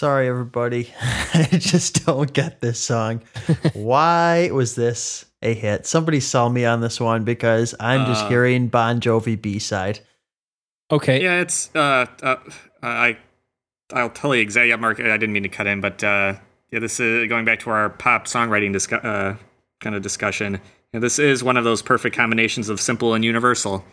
[0.00, 0.90] Sorry, everybody.
[1.34, 3.20] I just don't get this song.
[3.74, 5.84] Why was this a hit?
[5.84, 10.00] Somebody saw me on this one because I'm just Uh, hearing Bon Jovi B side.
[10.90, 11.22] Okay.
[11.22, 12.36] Yeah, it's uh, uh
[12.82, 13.18] I
[13.92, 14.70] I'll tell you exactly.
[14.70, 16.32] Yeah, Mark, I didn't mean to cut in, but uh,
[16.70, 19.36] yeah, this is going back to our pop songwriting discu- uh,
[19.80, 20.62] kind of discussion.
[20.94, 23.84] Yeah, this is one of those perfect combinations of simple and universal.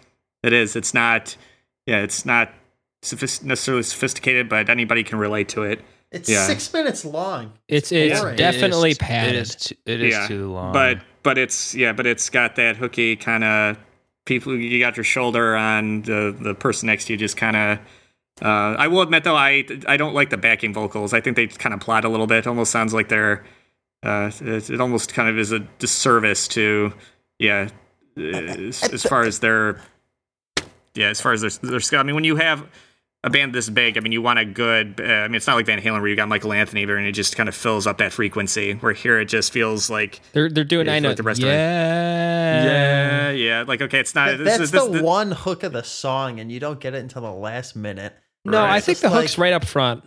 [0.42, 0.78] It is.
[0.78, 1.36] It's not.
[1.86, 2.54] Yeah, it's not
[3.02, 5.82] sophist- necessarily sophisticated, but anybody can relate to it.
[6.12, 6.46] It's Yeah.
[6.48, 7.54] six minutes long.
[7.68, 8.38] It's it's boring.
[8.38, 9.36] definitely it is, padded.
[9.36, 10.74] It is, too, it is yeah, too long.
[10.74, 13.78] But but it's yeah, but it's got that hooky kind of
[14.26, 14.56] people.
[14.56, 17.80] You got your shoulder on the the person next to you, just kind of.
[18.40, 21.14] Uh, I will admit though, I I don't like the backing vocals.
[21.14, 22.48] I think they kind of plot a little bit.
[22.48, 23.44] Almost sounds like they're.
[24.04, 26.94] Uh, it, it almost kind of is a disservice to,
[27.40, 27.68] yeah,
[28.16, 29.82] as, as far as their,
[30.94, 32.00] yeah, as far as their, their skill.
[32.00, 32.64] I mean, when you have
[33.24, 35.02] a band this big, I mean, you want a good.
[35.02, 37.08] Uh, I mean, it's not like Van Halen where you got Michael Anthony there and
[37.08, 38.74] it just kind of fills up that frequency.
[38.74, 40.86] Where here it just feels like they're they're doing.
[40.88, 41.10] Yeah, I know.
[41.10, 41.52] like the rest of it.
[41.54, 42.64] yeah.
[42.64, 43.64] yeah, yeah.
[43.68, 44.28] Like okay, it's not.
[44.28, 46.94] Th- That's is this, the this- one hook of the song, and you don't get
[46.94, 48.14] it until the last minute.
[48.46, 48.72] No, Right.
[48.76, 50.04] I think Just the hook's right up front.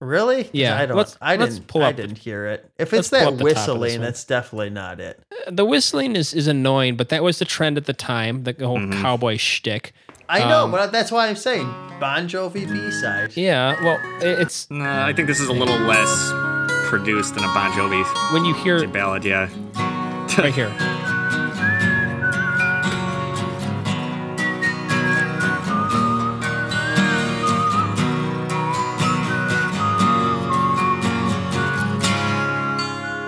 [0.00, 0.48] Really?
[0.52, 0.96] Yeah, I don't.
[0.96, 1.68] let's- I let's didn't.
[1.68, 2.70] pull I up the- didn't hear it.
[2.78, 5.20] If it's that up the top of this whistling, that's definitely not it.
[5.50, 8.42] The whistling is, is annoying, but that was the trend at the time.
[8.44, 9.00] The whole Mhm.
[9.00, 9.94] cowboy shtick.
[10.28, 11.66] I know, Um, but that's why I'm saying
[12.00, 13.36] Bon Jovi B side.
[13.36, 13.82] Yeah.
[13.82, 16.32] Well, it's No, I think this is a little less
[16.88, 18.02] produced than a Bon Jovi
[18.32, 19.24] when you hear ballad.
[19.24, 19.48] Yeah.
[20.38, 20.72] right here.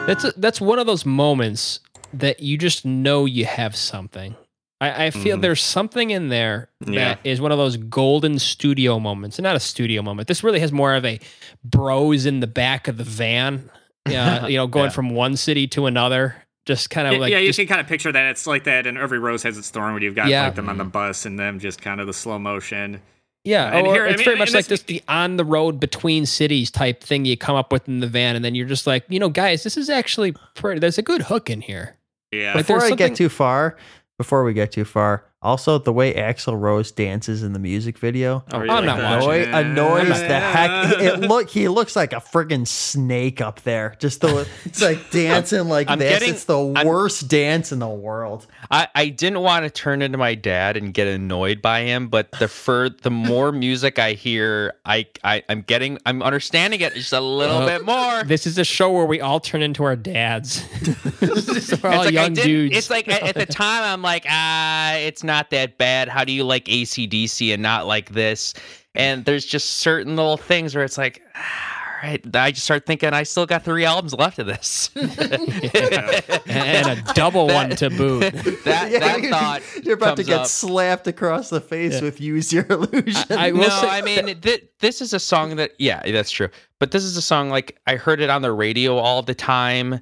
[0.07, 1.81] That's a, that's one of those moments
[2.15, 4.37] that you just know you have something.
[4.81, 5.41] I, I feel Mhm.
[5.43, 7.17] there's something in there that Yeah.
[7.25, 10.29] is one of those golden studio moments, and not a studio moment.
[10.29, 11.19] This really has more of a
[11.65, 13.71] bros in the back of the van,
[14.07, 14.91] uh, you know, going Yeah.
[14.91, 17.81] from one city to another, just kind of Yeah, like yeah, you just- can kind
[17.81, 18.27] of picture that.
[18.31, 19.95] It's like that, and every rose has its thorn.
[19.95, 20.45] When you've got Yeah.
[20.45, 23.01] like them on the bus, and them just kind of the slow motion.
[23.45, 25.45] Yeah, And or here- I it's mean, very much like this- this the on the
[25.45, 28.67] road between cities type thing you come up with in the van, and then you're
[28.67, 30.79] just like, you know, guys, this is actually pretty.
[30.81, 31.97] There's a good hook in here.
[32.31, 32.53] Yeah.
[32.53, 33.77] But before there's I get too far,
[34.19, 38.43] before we get too far, also the way Axl Rose dances in the music video
[38.53, 39.23] Or you I'm not that?
[39.23, 41.01] annoy, annoys the heck.
[41.01, 43.95] It look he looks like a friggin' snake up there.
[44.01, 46.11] Just the it's like dancing like I'm this.
[46.13, 48.47] getting- it's the I'm- worst dance in the world.
[48.71, 52.33] I, I didn't want to turn into my dad and get annoyed by him, but
[52.33, 57.13] the fur the more music I hear, I, I I'm getting I'm understanding it just
[57.13, 58.25] a little Uh, bit more.
[58.25, 60.65] This is a show where we all turn into our dads.
[61.21, 62.77] We're all It's like young dudes.
[62.77, 66.09] It's like at, at the time I'm like, ah, it's not that bad.
[66.09, 68.55] How do you like ACDC and not like this?
[68.95, 72.37] And there's just certain little things where it's like, ah, all right.
[72.37, 74.91] I just start thinking I still got three albums left of this.
[74.97, 78.21] and a double one to boot.
[78.65, 80.47] that Yeah, that you're- thought You're about to get up.
[80.47, 82.03] slapped across the face Yeah.
[82.03, 85.57] with "Use Your Illusion." I will no, say- I mean th- this is a song
[85.57, 86.49] that yeah, that's true.
[86.79, 90.01] But this is a song like I heard it on the radio all the time,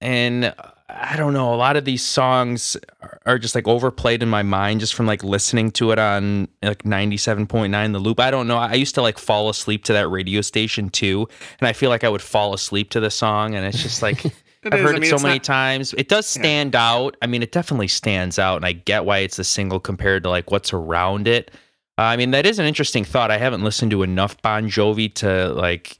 [0.00, 0.52] and uh,
[0.96, 1.52] I don't know.
[1.52, 5.06] A lot of these songs are, are just like overplayed in my mind just from
[5.06, 8.20] like listening to it on like ninety seven point nine The Loop.
[8.20, 8.56] I don't know.
[8.58, 11.28] I used to like fall asleep to that radio station too,
[11.60, 14.24] and I feel like I would fall asleep to the song, and it's just like.
[14.64, 14.86] It I've is.
[14.86, 15.92] heard I it so many not- times.
[15.98, 17.18] It does stand out.
[17.20, 20.30] I mean, it definitely stands out, and I get why it's a single compared to
[20.30, 21.50] like what's around it.
[21.98, 23.30] Uh, I mean, that is an interesting thought.
[23.30, 25.98] I haven't listened to enough Bon Jovi to like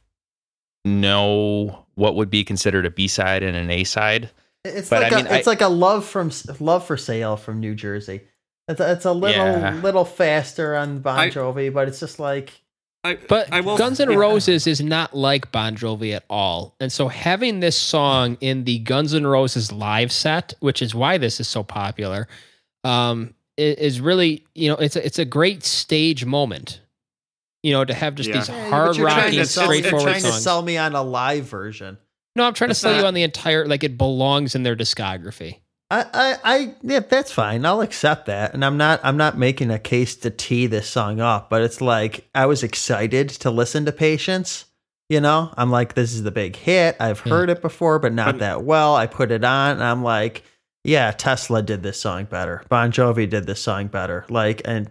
[0.84, 4.30] know what would be considered a B side and an A side.
[4.64, 7.36] It's But like I a, mean, I- it's like a love from love for sale
[7.36, 8.22] from New Jersey.
[8.66, 9.74] It's a, it's a little Yeah.
[9.82, 12.52] little faster on Bon I- Jovi, but it's just like
[13.06, 14.16] I, But I will, Guns N' yeah.
[14.16, 16.74] Roses is not like Bon Jovi at all.
[16.80, 21.18] And so having this song in the Guns N' Roses live set, which is why
[21.18, 22.26] this is so popular,
[22.82, 26.80] um, is really, you know, it's a, it's a great stage moment.
[27.62, 28.38] You know, to have just Yeah.
[28.38, 30.42] these hard you're rocking, to sell- you're straightforward trying to songs.
[30.42, 31.98] sell me on a live version.
[32.36, 34.76] No, I'm trying to It's sell you on the entire, like it belongs in their
[34.76, 35.58] discography.
[35.90, 37.64] I, I, I, yeah, that's fine.
[37.66, 41.20] I'll accept that, and I'm not, I'm not making a case to tee this song
[41.20, 44.64] up, but it's like I was excited to listen to Patience.
[45.10, 46.96] You know, I'm like, this is the big hit.
[46.98, 47.30] I've Yeah.
[47.32, 48.96] heard it before, but not But- that well.
[48.96, 50.42] I put it on, and I'm like,
[50.82, 52.62] yeah, Tesla did this song better.
[52.70, 54.24] Bon Jovi did this song better.
[54.30, 54.88] Like, and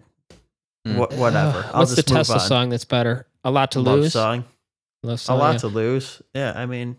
[0.86, 0.98] Hmm.
[0.98, 1.66] wha- whatever.
[1.74, 2.42] I'll What's the move Tesla on.
[2.42, 3.26] song that's better?
[3.44, 4.14] A lot to Love lose.
[4.14, 4.46] song.
[5.02, 5.58] Love A lot yeah.
[5.60, 6.22] to lose.
[6.36, 6.96] Yeah, I mean,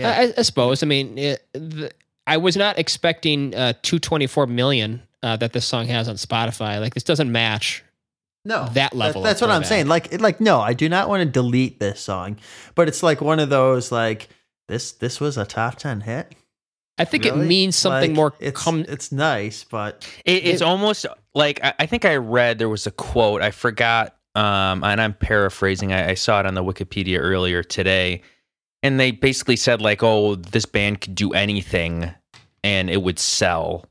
[0.00, 0.10] yeah.
[0.18, 0.82] I, I suppose.
[0.82, 1.90] I mean, it, the,
[2.26, 6.80] I was not expecting uh, 224 million uh, that this song has on Spotify.
[6.80, 7.82] Like this doesn't match.
[8.44, 11.20] no that level that's of what i'm saying like like no i do not want
[11.22, 12.38] to delete this song
[12.74, 14.30] but it's like one of those like
[14.66, 16.34] this this was a top 10 hit
[16.98, 18.32] I think it means something Like, more.
[18.40, 22.58] it's Com- it's nice but It, it's It- almost like I, I think I read
[22.58, 23.40] there was a quote.
[23.42, 25.92] I forgot, um, and I'm paraphrasing.
[25.94, 28.20] I, I saw it on the Wikipedia earlier today,
[28.82, 32.10] and they basically said like, "Oh, this band could do anything,
[32.64, 33.84] and it would sell."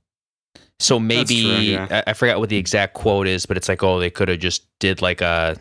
[0.79, 2.03] So maybe true, yeah.
[2.07, 4.39] I, I forgot what the exact quote is, but it's like, "Oh, they could have
[4.39, 5.57] just did like a,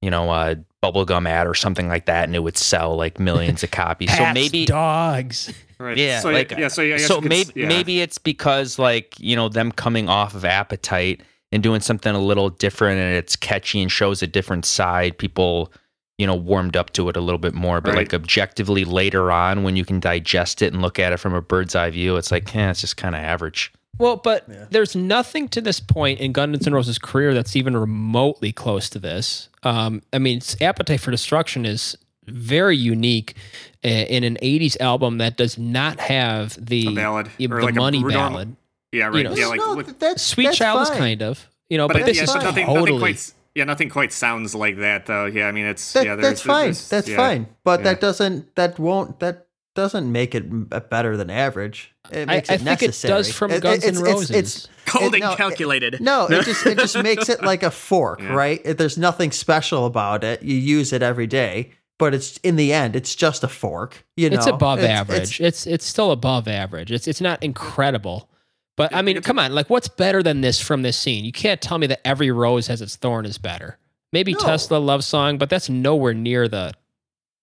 [0.00, 3.62] you know, a bubblegum ad or something like that, and it would sell like millions
[3.62, 5.52] of copies." so maybe dogs.
[5.78, 5.98] Right.
[5.98, 6.68] Yeah, So, like, yeah.
[6.68, 7.68] So, yeah, I so maybe yeah.
[7.68, 11.20] maybe it's because like you know them coming off of appetite
[11.52, 15.70] and doing something a little different and it's catchy and shows a different side people
[16.18, 17.98] you know warmed up to it a little bit more but Right.
[17.98, 21.42] like objectively later on when you can digest it and look at it from a
[21.42, 24.66] bird's eye view it's like yeah it's just kind of average Well, but Yeah.
[24.70, 28.98] there's nothing to this point in Guns N' Roses' career that's even remotely close to
[28.98, 29.48] this.
[29.62, 31.96] Um, I mean, Appetite for Destruction is
[32.26, 33.36] very unique
[33.82, 38.04] uh, in an '80s album that does not have the ballad, the or like money
[38.04, 38.54] ballad.
[38.92, 39.06] Yeah.
[39.06, 39.24] Right.
[39.24, 39.46] know, yeah.
[39.46, 39.60] Like.
[39.60, 42.24] no, with- that's Sweet that's Child is kind of, you know, but but, this yeah,
[42.24, 42.90] is but nothing, totally.
[42.92, 43.32] nothing quite.
[43.56, 43.64] Yeah.
[43.64, 45.26] Nothing quite sounds like that though.
[45.26, 45.48] Yeah.
[45.48, 46.14] I mean, it's That, yeah.
[46.16, 47.16] That's fine there's- that's yeah.
[47.16, 47.84] fine but yeah.
[47.84, 50.44] that doesn't that won't that doesn't make it
[50.90, 53.84] better than average it makes I, makes I it think it does from It- Guns
[53.84, 54.30] it's, N' Roses.
[54.30, 56.00] it's- Cold it- and no, it- calculated.
[56.00, 58.32] No, it just it just makes it like a fork, Yeah.
[58.32, 58.60] right?
[58.64, 60.42] It- There's nothing special about it.
[60.42, 64.06] You use it every day, but it's in the end, it's just a fork.
[64.16, 65.40] You know, it's above It's- average.
[65.40, 66.90] it's- It's, it's still above average.
[66.92, 68.30] It's it's not incredible,
[68.76, 71.24] but I I mean, come on, like what's better than this from this scene?
[71.24, 73.78] You can't tell me that every rose has its thorn is better.
[74.12, 74.38] Maybe No.
[74.38, 76.72] Tesla love song, but that's nowhere near the.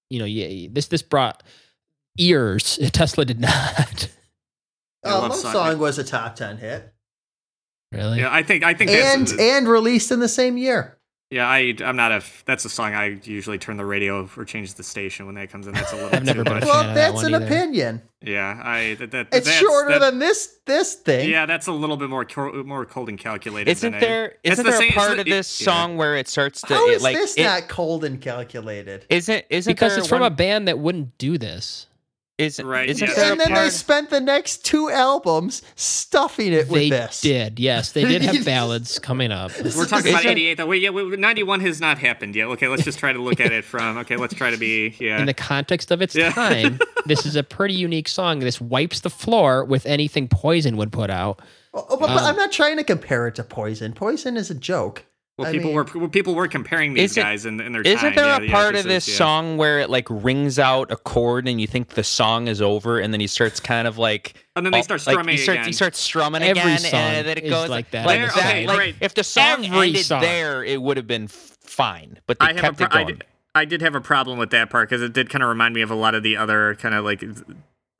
[0.10, 1.42] You know, yeah, this this brought
[2.20, 2.78] ears.
[2.94, 4.10] Tesla did not.
[5.04, 5.54] Yeah, uh, Love Love Song.
[5.54, 6.94] Song was a top ten hit,
[7.92, 8.20] really?
[8.20, 8.34] Yeah.
[8.34, 8.64] I think.
[8.64, 9.40] I think and that's.
[9.40, 10.98] and released in the same year.
[11.34, 11.48] Yeah.
[11.48, 11.76] I.
[11.84, 12.16] I'm not a.
[12.16, 15.50] f- That's a song I usually turn the radio or change the station when that
[15.52, 15.74] comes in.
[15.74, 16.16] That's a little.
[16.16, 16.64] I've never too been a much.
[16.64, 17.46] fan Well, of that that's one an either.
[17.46, 18.02] opinion.
[18.22, 18.62] Yeah.
[18.64, 18.96] I.
[18.96, 21.30] That, that, It's that's- shorter that- than this this thing.
[21.30, 22.26] Yeah, that's a little bit more
[22.64, 23.70] more cold and calculated.
[23.72, 25.66] isn't than I- there It's isn't the there same- a part of this yeah.
[25.66, 29.06] song where it starts to How it, is like this it, not cold and calculated?
[29.10, 31.88] isn't isn't because there it's from one- a band that wouldn't do this.
[32.40, 33.32] Isn't Right, isn't yeah.
[33.32, 37.22] and a then they spent the next two albums stuffing it with They this.
[37.22, 39.52] did, yes, they did have ballads coming up.
[39.60, 40.58] We're talking about Isn't- 88.
[40.58, 40.66] Though.
[40.66, 42.46] Wait, yeah, wait, 91 has not happened yet.
[42.48, 44.00] Okay, let's just try to look at it from.
[44.00, 44.96] Okay, let's try to be.
[45.00, 45.20] Yeah.
[45.20, 46.32] In the context of its Yeah.
[46.34, 48.40] time, this is a pretty unique song.
[48.40, 51.40] This wipes the floor with anything Poison would put out.
[51.72, 53.94] Oh, but, but Um, I'm not trying to compare it to Poison.
[53.94, 55.06] Poison is a joke.
[55.38, 57.82] Well, I people mean- were well, people were comparing these Isn't- guys in, in their
[57.82, 58.16] Isn't time.
[58.16, 59.16] there yeah, a yeah, part of this yeah.
[59.16, 63.00] song where it like rings out a chord and you think the song is over
[63.00, 65.42] and then he starts kind of like And then they all- start like, strumming he
[65.42, 65.68] starts, again.
[65.68, 68.28] He starts strumming Every again song and then it is goes like that Like, on
[68.28, 68.66] that- side.
[68.68, 68.96] like, right.
[69.02, 70.22] if the song Every ended song.
[70.22, 72.20] there, it would have been fine.
[72.28, 73.08] But they I kept pro- it I going.
[73.16, 73.24] did,
[73.56, 75.82] I did have a problem with that part because it did kind of remind me
[75.82, 77.24] of a lot of the other kind of like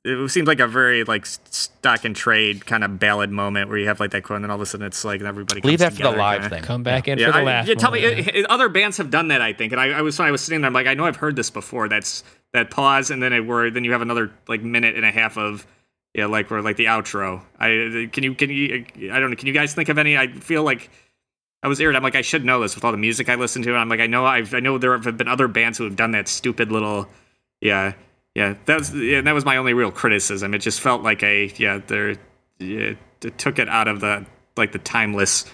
[0.04, 3.86] it seems like a very like stock and trade kind of ballad moment where you
[3.86, 5.78] have like that quote and then all of a sudden it's like everybody comes Leave
[5.78, 6.56] that for the live kinda.
[6.56, 6.64] thing.
[6.64, 8.00] Come back in Yeah, for the I, last yeah, tell one.
[8.00, 10.30] me, uh, uh, other bands have done that, I think, and I, I was I
[10.30, 11.88] was sitting there, I'm like, I know I've heard this before.
[11.88, 15.10] That's that pause, and then it were then you have another like minute and a
[15.10, 15.66] half of
[16.12, 17.42] yeah, like where like the outro.
[17.58, 20.16] I can you can you I don't know, can you guys think of any?
[20.18, 20.90] I feel like
[21.62, 21.96] I was irritated.
[21.96, 23.70] I'm like, I should know this with all the music I listen to.
[23.70, 25.96] And I'm like, I know I've I know there have been other bands who have
[25.96, 27.08] done that stupid little
[27.62, 27.94] yeah.
[28.34, 30.54] Yeah, that was yeah, that was my only real criticism.
[30.54, 32.16] It just felt like a yeah, there
[32.58, 34.26] yeah, it took it out of the
[34.56, 35.44] like the timeless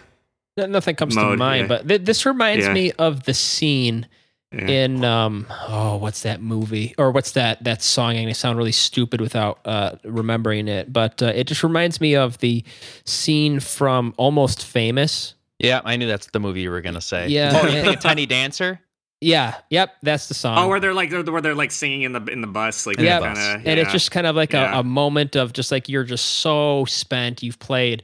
[0.57, 1.66] No- Nothing comes to mind, yeah.
[1.68, 2.72] but th- this reminds Yeah.
[2.72, 4.07] me of the scene
[4.53, 4.66] yeah.
[4.66, 8.16] in um oh what's that movie or what's that that song?
[8.16, 12.16] I'm gonna sound really stupid without uh, remembering it, but uh, it just reminds me
[12.16, 12.64] of the
[13.05, 15.35] scene from Almost Famous.
[15.59, 17.28] Yeah, I knew that's the movie you were gonna say.
[17.28, 17.61] Yeah.
[17.62, 18.81] Oh, you think a Tiny Dancer?
[19.23, 20.57] Yeah, yep, that's the song.
[20.59, 23.21] Oh, where they're like where they're like singing in the in the bus, like Yeah,
[23.21, 24.77] kind of, and it's just kind of like Yeah.
[24.77, 27.43] a, a moment of just like you're just so spent.
[27.43, 28.03] You've played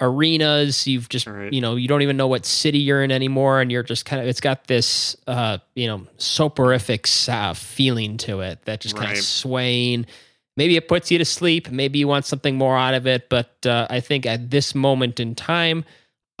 [0.00, 0.86] arenas.
[0.86, 1.52] You've just Right.
[1.52, 4.20] you know you don't even know what city you're in anymore, and you're just kind
[4.20, 9.08] of it's got this uh you know soporific uh, feeling to it that just kind
[9.10, 9.18] Right.
[9.18, 10.06] of swaying.
[10.56, 11.70] Maybe it puts you to sleep.
[11.70, 13.30] Maybe you want something more out of it.
[13.30, 15.84] But uh, I think at this moment in time,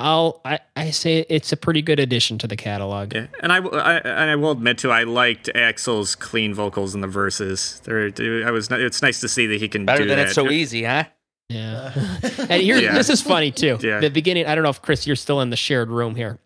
[0.00, 3.14] I'll I, I say it's a pretty good addition to the catalog.
[3.14, 7.00] Yeah, and I, I and I will admit too, I liked Axl's clean vocals in
[7.02, 7.80] the verses.
[7.84, 8.10] There,
[8.46, 8.68] I was.
[8.70, 10.26] It's nice to see that he can Better do than that.
[10.26, 11.04] it's so easy, huh?
[11.48, 11.92] Yeah.
[12.48, 12.94] and here, Yeah.
[12.94, 13.78] this is funny too.
[13.80, 14.00] Yeah.
[14.00, 16.38] The beginning, I don't know if Chris, you're still in the shared room here,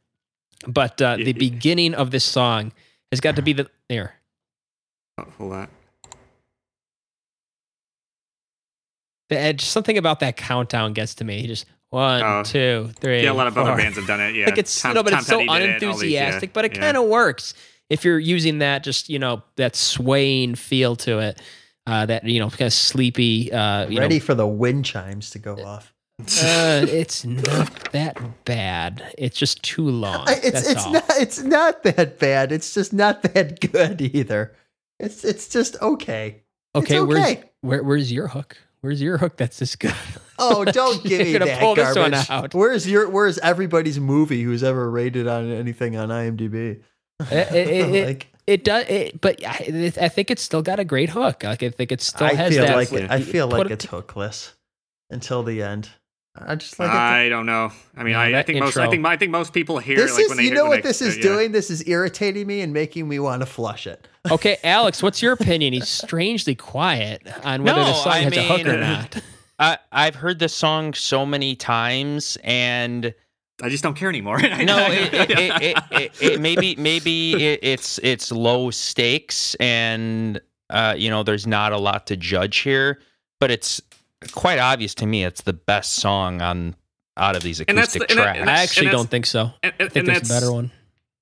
[0.66, 2.72] but uh, the beginning of this song
[3.12, 4.14] has got to be the there.
[5.18, 5.68] Oh, hold on.
[9.30, 11.40] The edge, something about that countdown gets to me.
[11.40, 12.42] He just one, Oh.
[12.44, 13.22] two, three.
[13.22, 14.34] Yeah, a lot of other bands have done it.
[14.34, 16.52] Yeah, Like it's Tom- no, but Tom it's so Petty did it, these, yeah, unenthusiastic,
[16.52, 16.80] but it yeah.
[16.82, 17.54] kind of works
[17.90, 21.40] if you're using that just you know that swaying feel to it.
[21.86, 23.52] Uh, that you know, kind of sleepy.
[23.52, 25.92] Uh, you Ready know, for the wind chimes to go off.
[26.20, 26.24] uh,
[26.88, 29.02] it's not that bad.
[29.18, 30.26] It's just too long.
[30.26, 30.92] I- it's That's it's all.
[30.92, 32.52] not it's not that bad.
[32.52, 34.54] It's just not that good either.
[34.98, 36.42] It's it's just okay.
[36.74, 38.56] It's Okay, where's where, where's your hook?
[38.80, 39.94] Where's your hook that's this good?
[40.38, 42.30] Oh, don't give You're me gonna that pull this one garbage.
[42.30, 42.54] out.
[42.54, 46.82] Where's your Where's everybody's movie who's ever rated on anything on IMDb?
[47.30, 50.80] it, it, it, like it does, eh, it, but I, I think it's still got
[50.80, 51.44] a great hook.
[51.44, 52.76] Like I think it still I has feel that.
[52.76, 54.52] like it, I feel like it- it's hookless
[55.10, 55.90] until the end.
[56.36, 56.90] I just like.
[56.90, 57.70] I don't know.
[57.96, 58.76] I mean, No, I, I that think most.
[58.76, 60.58] I intro- think I think most people hear This like is when they you hear-
[60.58, 61.22] know what they- this is yeah.
[61.22, 61.52] doing.
[61.52, 64.08] This is irritating me and making me want to flush it.
[64.28, 65.72] Okay, Alex, what's your opinion?
[65.74, 69.22] He's strangely quiet on whether the No, song I has a hook or not.
[69.58, 73.14] I, I've heard this song so many times, and
[73.62, 74.38] I just don't care anymore.
[74.42, 80.40] no, it, it, it, it, it, it maybe maybe it, it's it's low stakes, and
[80.70, 83.00] uh, you know, there's not a lot to judge here,
[83.40, 83.80] but it's
[84.32, 86.74] quite obvious to me it's the best song on
[87.16, 88.38] out of these acoustic the- and that- tracks.
[88.40, 89.52] and I actually don't think so.
[89.62, 90.70] and, I think there's that's a better one.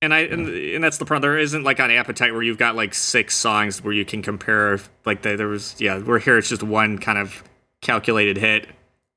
[0.01, 1.31] And I and, and that's the problem.
[1.31, 4.81] There isn't like on Appetite where you've got like six songs where you can compare.
[5.05, 5.99] Like the, there was, yeah.
[6.01, 7.45] Where here it's just one kind of
[7.83, 8.67] calculated hit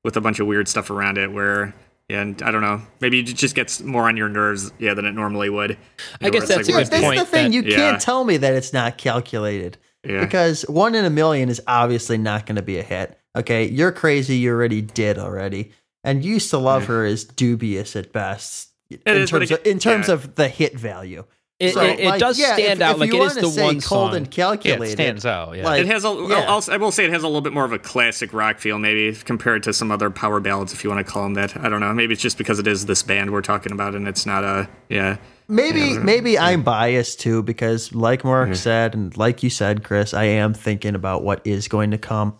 [0.04, 1.32] with a bunch of weird stuff around it.
[1.32, 1.74] Where
[2.10, 2.82] and I don't know.
[3.02, 5.72] Maybe it just gets more on your nerves, yeah, than it normally would.
[5.72, 5.78] You
[6.22, 7.52] I know, guess that's a good That's point the thing.
[7.52, 7.76] that- you Yeah.
[7.78, 10.24] can't tell me that it's not calculated Yeah.
[10.24, 13.18] because one in a million is obviously not going to be a hit.
[13.36, 14.36] Okay, you're crazy.
[14.38, 15.72] You already did already,
[16.04, 16.88] and used to love Yeah.
[16.90, 21.24] her is dubious at best in is, terms of in terms of the hit value.
[21.58, 23.36] It, So, it, it like, does yeah, stand if, out if like you it is
[23.36, 23.82] wanna the say one cold
[24.12, 24.16] song.
[24.18, 24.84] and yeah, calculated.
[24.84, 25.56] it stands out.
[25.56, 25.64] Yeah.
[25.64, 26.10] Like- It has a.
[26.10, 26.46] Yeah.
[26.50, 28.78] I'll, I will say it has a little bit more of a classic rock feel,
[28.78, 31.56] maybe compared to some other power ballads, if you want to call them that.
[31.56, 31.94] I don't know.
[31.94, 34.68] Maybe it's just because it is this band we're talking about, and it's not a.
[34.90, 35.16] Yeah.
[35.48, 40.14] Maybe Yeah, maybe I'm biased too because like Mark said and like you said, Chris,
[40.14, 42.36] I am thinking about what is going to come,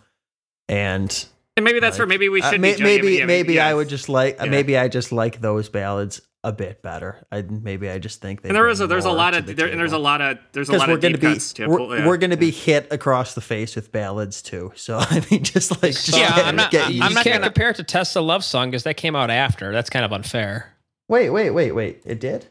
[0.68, 2.82] and And maybe that's Like, where maybe we uh, should may- be.
[2.82, 3.66] maybe yeah, maybe yeah.
[3.68, 4.46] I would just like Yeah.
[4.50, 7.26] maybe I just like those ballads a bit better.
[7.32, 9.52] I maybe I just think they And there is a, there's a lot of the
[9.54, 11.28] there, and there's a lot of there's a because lot we're of going to deep
[11.28, 12.06] be cuts to we're, yeah.
[12.06, 14.72] we're going to be hit across the face with ballads too.
[14.76, 17.14] So I mean, just like just Yeah, get- I'm not- get I'm used not to
[17.14, 19.72] can't gonna- compare it to Tesla Love Song because that came out after.
[19.72, 20.72] That's kind of unfair.
[21.08, 22.02] Wait, wait, wait, wait!
[22.04, 22.46] It did.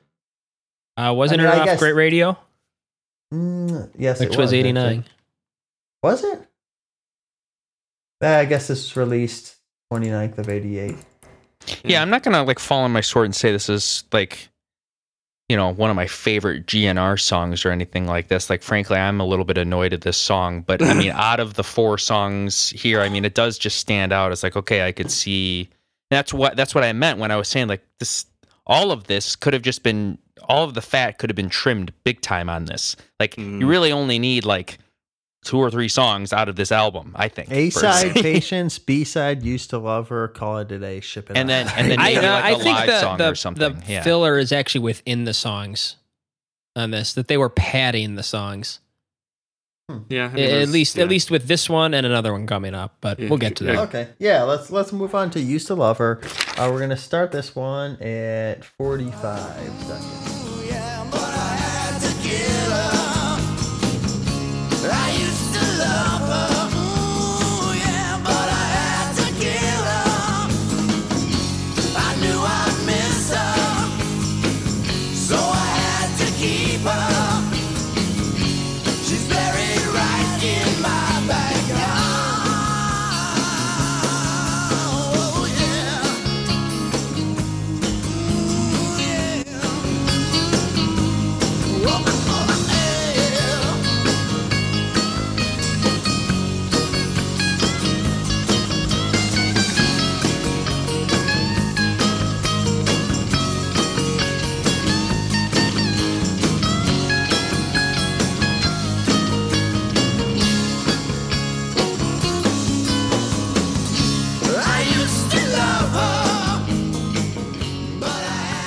[0.97, 2.37] Uh, wasn't I mean, it I off guess- Great Radio,
[3.33, 4.83] Mm, yes, which it was was eighty actually.
[4.97, 5.05] nine?
[6.03, 6.41] Was it?
[8.21, 9.55] I guess this was released
[9.93, 10.95] 29th of 88.
[11.83, 14.49] Yeah, I'm not gonna like fall on my sword and say this is like,
[15.49, 18.49] you know, one of my favorite GNR songs or anything like this.
[18.49, 21.53] Like, frankly, I'm a little bit annoyed at this song, but I mean, out of
[21.53, 24.31] the four songs here, I mean, it does just stand out.
[24.31, 25.69] It's like, okay, I could see.
[26.11, 28.25] That's what that's what I meant when I was saying like this.
[28.67, 30.17] All of this could have just been
[30.49, 32.95] all of the fat could have been trimmed big time on this.
[33.19, 33.67] Like, you Mm.
[33.67, 34.77] really only need like
[35.45, 37.13] two or three songs out of this album.
[37.15, 38.11] I think A side.
[38.15, 38.77] Patience.
[38.79, 40.27] B side, Used to Love Her.
[40.27, 40.99] Call It a Day.
[40.99, 41.67] Ship It And Out.
[41.67, 43.75] then- and then I, maybe like I a think live the, song the, or something,
[43.75, 44.03] the yeah.
[44.03, 45.95] filler is actually within the songs
[46.75, 47.13] on this.
[47.13, 48.79] That they were padding the songs.
[50.09, 51.03] yeah I mean, at least yeah.
[51.03, 52.95] at least with this one and another one coming up.
[53.01, 53.75] But Yeah, we'll get to that.
[53.89, 54.41] Okay, yeah.
[54.43, 56.21] Let's let's move on to "Used to Love Her."
[56.57, 59.13] Uh, we're gonna start this one at 45
[59.83, 60.65] seconds.
[60.67, 62.64] Yeah,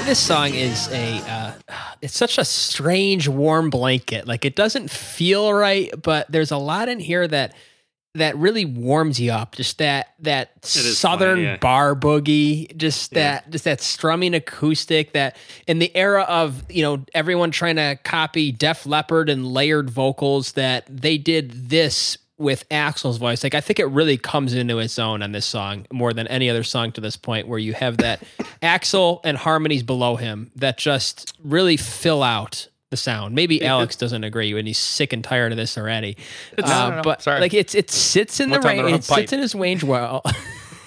[0.09, 1.53] This song is a uh,
[2.01, 4.27] it's such a strange warm blanket.
[4.27, 7.55] Like it doesn't feel right, but there's a lot in here that
[8.15, 9.55] that really warms you up.
[9.55, 11.57] Just that that southern funny, yeah.
[11.59, 13.33] bar boogie, just Yeah.
[13.33, 15.37] that just that strumming acoustic that
[15.67, 20.53] in the era of, you know, everyone trying to copy Def Leppard and layered vocals
[20.53, 23.43] that they did this with Axl's voice.
[23.43, 26.49] Like I think it really comes into its own on this song more than any
[26.49, 28.23] other song to this point where you have that
[28.63, 33.35] Axl and harmonies below him that just really fill out the sound.
[33.35, 36.17] Maybe Alex doesn't agree and he's sick and tired of this already.
[36.57, 37.41] Uh, no, no, but Sorry.
[37.41, 38.99] like it's it sits in the What's the range.
[38.99, 40.23] It sits in his range well.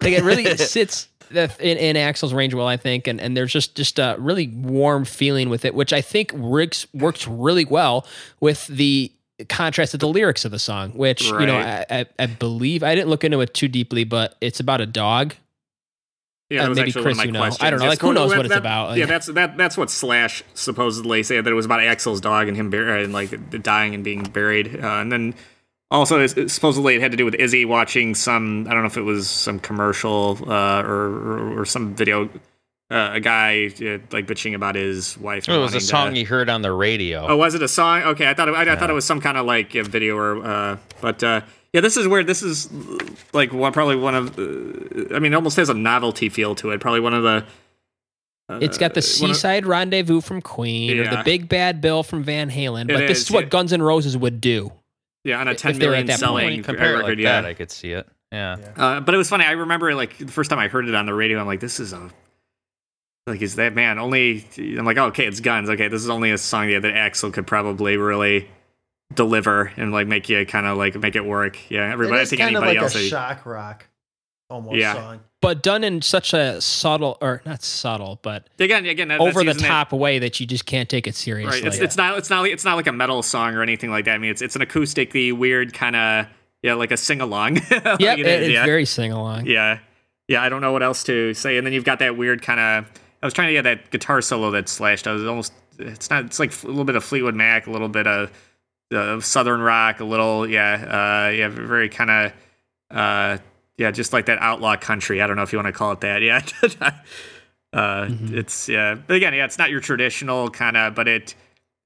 [0.00, 3.74] like it really sits in, in Axl's range well, I think, and and there's just
[3.74, 8.06] just a really warm feeling with it, which I think works works really well
[8.40, 9.12] with the
[9.48, 12.94] contrast of the lyrics of the song, which you know I, I, I believe I
[12.94, 15.34] didn't look into it too deeply, but it's about a dog.
[16.48, 17.42] Yeah, Uh, maybe Chris, you know.
[17.44, 19.26] I don't know, Yes, like, who knows that- what it's that- about, yeah, like- that's
[19.28, 19.56] that.
[19.56, 23.12] That's what Slash supposedly said that it was about Axl's dog and him bur- and
[23.12, 25.34] like dying and being buried, uh, and then
[25.92, 28.66] also it's- it's supposedly it had to do with Izzy watching some.
[28.68, 32.28] I don't know if it was some commercial uh, or, or or some video.
[32.90, 35.48] Uh, a guy uh, like bitching about his wife.
[35.48, 37.24] it was a song to- he heard on the radio.
[37.24, 38.02] Oh, was it a song?
[38.02, 40.16] Okay, I thought it, I, I thought it was some kind of like a video
[40.16, 42.68] or, uh, but uh, yeah, this is where this is
[43.32, 46.70] like one probably one of, uh, I mean, it almost has a novelty feel to
[46.70, 46.80] it.
[46.80, 47.44] Probably one of the.
[48.48, 52.02] Uh, It's got the one of- Seaside Rendezvous from Queen or the Big Bad Bill
[52.02, 53.50] from Van Halen, It but this is, is what yeah.
[53.50, 54.72] Guns N' Roses would do.
[55.22, 56.34] yeah, on a if ten they were million at that point.
[56.34, 57.08] When selling you compare it record.
[57.10, 58.08] like yeah, that, I could see it.
[58.32, 58.56] Yeah.
[58.76, 59.44] Uh, but it was funny.
[59.44, 61.78] I remember like the first time I heard it on the radio, I'm like, this
[61.78, 62.10] is a
[63.30, 64.44] like is that man only?
[64.58, 65.70] I'm like, oh, okay, it's Guns.
[65.70, 68.48] Okay, this is only a song yeah, that Axl could probably really
[69.14, 71.58] deliver and like make you kind of like make it work.
[71.70, 72.18] Yeah, everybody.
[72.20, 72.94] it I think kind of like else.
[72.94, 73.86] a would- shock rock
[74.48, 74.94] almost Yeah.
[74.94, 75.20] song.
[75.42, 79.46] But done in such a subtle or not subtle, but again, again, that, over the
[79.46, 81.60] using that- top way that you just can't take it seriously.
[81.62, 81.66] Right.
[81.66, 82.18] It's, it's not.
[82.18, 82.42] It's not.
[82.42, 84.14] Like, it's not like a metal song or anything like that.
[84.14, 86.26] I mean, it's it's an acoustically weird kind of
[86.62, 87.56] yeah, like a sing along.
[87.70, 88.66] Yep, it- it's yeah.
[88.66, 89.46] very sing along.
[89.46, 89.78] yeah,
[90.28, 90.42] yeah.
[90.42, 91.56] I don't know what else to say.
[91.56, 92.92] And then you've got that weird kind of.
[93.22, 95.20] I was trying to get that guitar solo that Slash does.
[95.20, 95.52] It's almost.
[95.78, 96.24] It's not.
[96.26, 98.30] It's like a little bit of Fleetwood Mac, a little bit of
[98.94, 102.32] uh, Southern rock, a little yeah, uh, yeah, very kind of.
[102.90, 103.38] Uh,
[103.76, 105.22] yeah, just like that outlaw country.
[105.22, 106.22] I don't know if you want to call it that.
[106.22, 106.42] Yeah.
[107.72, 111.34] uh, It's yeah, but again, yeah, it's not your traditional kind of, but it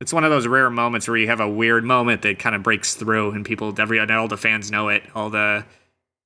[0.00, 2.62] it's one of those rare moments where you have a weird moment that kind of
[2.62, 5.02] breaks through, and people, every and all the fans know it.
[5.14, 5.64] All the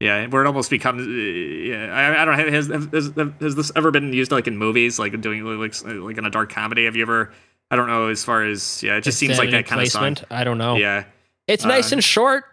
[0.01, 1.07] Yeah, where it almost becomes.
[1.07, 2.51] Uh, yeah, I, I don't know.
[2.53, 6.25] Has, has has this ever been used like in movies, like doing like like in
[6.25, 6.85] a dark comedy?
[6.85, 7.33] Have you ever?
[7.71, 8.07] I don't know.
[8.09, 10.17] As far as yeah, it just seems like that kind of song.
[10.31, 10.77] I don't know.
[10.77, 11.05] Yeah,
[11.49, 12.45] It's nice Uh, and short.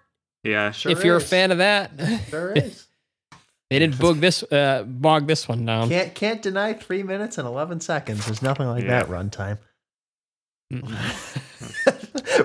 [0.44, 0.72] yeah.
[0.72, 1.92] Sure if you're a fan of that,
[2.30, 2.88] Sure is.
[3.70, 5.90] they didn't bog this uh, bog this one down.
[5.90, 8.26] Can't can't deny three minutes and eleven seconds.
[8.26, 9.04] There's nothing like Yeah.
[9.04, 9.60] that runtime.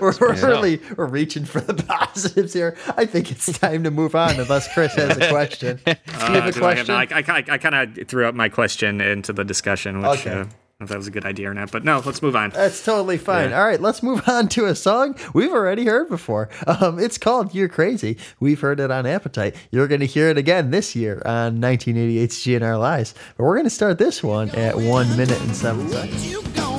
[0.00, 2.76] We're, we're really we're reaching for the positives here.
[2.96, 5.80] I think it's time to move on, unless Chris has a question.
[5.84, 6.94] Do you have a Uh, do I, question?
[6.94, 10.30] I, I, I kind of threw up my question into the discussion, which Okay.
[10.40, 10.44] uh,
[10.80, 11.70] if that was a good idea or not.
[11.70, 12.50] But no, let's move on.
[12.50, 13.50] That's totally fine.
[13.50, 13.60] Yeah.
[13.60, 16.48] All right, let's move on to a song we've already heard before.
[16.66, 19.54] Um, it's called "You're Crazy." We've heard it on Appetite.
[19.70, 23.14] You're going to hear it again this year on 1988's GNR Lies.
[23.36, 26.69] But we're going to start this one at one minute and seven seconds.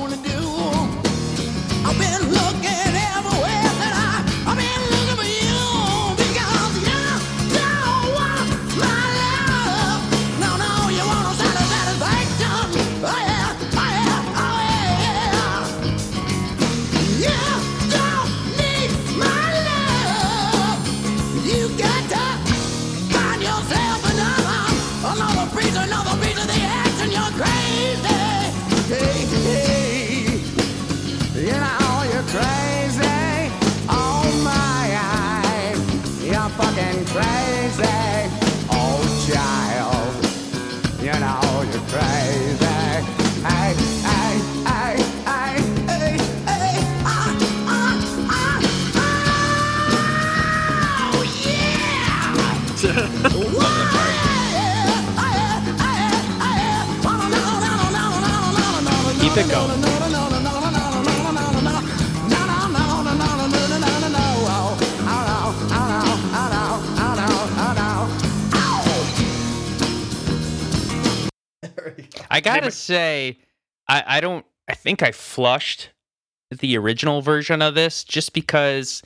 [59.34, 59.82] Keep it going.
[72.30, 73.40] I gotta say,
[73.88, 74.46] I, I don't.
[74.68, 75.90] I think I flushed
[76.50, 79.02] the original version of this just because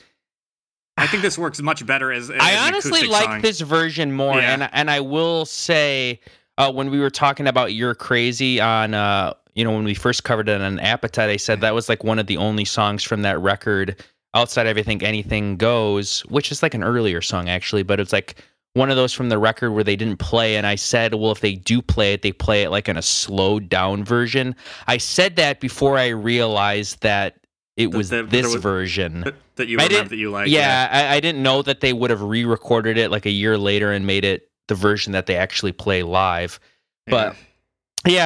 [0.96, 2.30] I think this works much better as.
[2.30, 3.40] as I honestly like song.
[3.42, 4.52] this version more, Yeah.
[4.54, 6.20] and and I will say
[6.56, 10.22] uh, when we were talking about "You're Crazy" on uh, you know when we first
[10.22, 13.22] covered it on Appetite, I said that was like one of the only songs from
[13.22, 14.04] that record
[14.34, 18.12] outside of I think "Anything Goes," which is like an earlier song actually, but it's
[18.12, 18.36] like
[18.74, 20.56] one of those from the record where they didn't play.
[20.56, 23.02] And I said, well, if they do play it, they play it like in a
[23.02, 24.54] slowed down version.
[24.86, 27.38] I said that before I realized that
[27.78, 29.20] it was that this there was- version.
[29.22, 30.48] that, that you remember that you like.
[30.50, 33.92] yeah, I, I didn't know that they would have re-recorded it like a year later
[33.92, 36.60] and made it the version that they actually play live.
[37.06, 37.40] But yeah,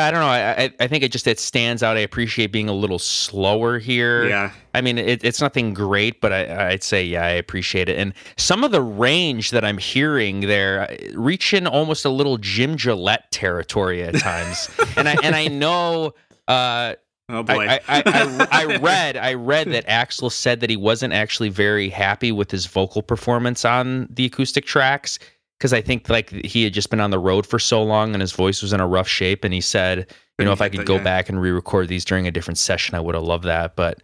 [0.07, 0.27] I don't know.
[0.27, 1.97] I, I I think it just it stands out.
[1.97, 4.29] I appreciate being a little slower here.
[4.29, 4.53] yeah.
[4.75, 7.97] I mean, it, it's nothing great, but I, I'd say yeah, I appreciate it.
[7.97, 13.31] And some of the range that I'm hearing there, reaching almost a little Jim Gillette
[13.33, 14.71] territory at times.
[14.97, 16.15] and I and I know.
[16.47, 16.95] Uh,
[17.33, 17.65] Oh boy.
[17.69, 21.89] I, I, I, I read I read that Axl said that he wasn't actually very
[21.89, 25.21] happy with his vocal performance on the acoustic tracks
[25.61, 28.21] because I think like he had just been on the road for so long and
[28.23, 30.87] his voice was in a rough shape and he said you know if I could
[30.87, 31.03] go Yeah.
[31.05, 34.01] back and re-record these during a different session I would have loved that but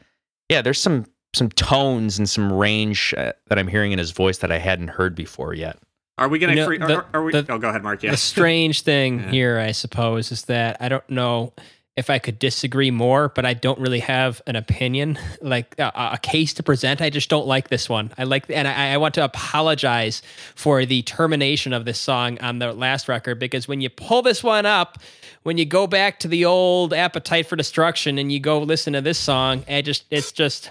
[0.51, 4.39] yeah there's some some tones and some range uh, that I'm hearing in his voice
[4.39, 5.79] that I hadn't heard before yet
[6.19, 6.53] are we gonna?
[6.55, 7.33] You know, free, the- are, are we?
[7.33, 8.03] the- oh, go ahead, Mark.
[8.03, 8.13] Yeah.
[8.13, 9.31] The strange thing Yeah.
[9.31, 11.53] here, I suppose, is that I don't know
[11.97, 16.11] if I could disagree more, but I don't really have an opinion, like uh, a,
[16.15, 17.01] a case to present.
[17.01, 18.13] I just don't like this one.
[18.19, 20.23] I like, and I, I want to apologize
[20.55, 24.45] for the termination of this song on the last record because when you pull this
[24.45, 24.99] one up,
[25.43, 29.01] when you go back to the old Appetite for Destruction and you go listen to
[29.01, 30.71] this song, I just, it's just.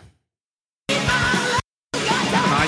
[0.90, 2.68] I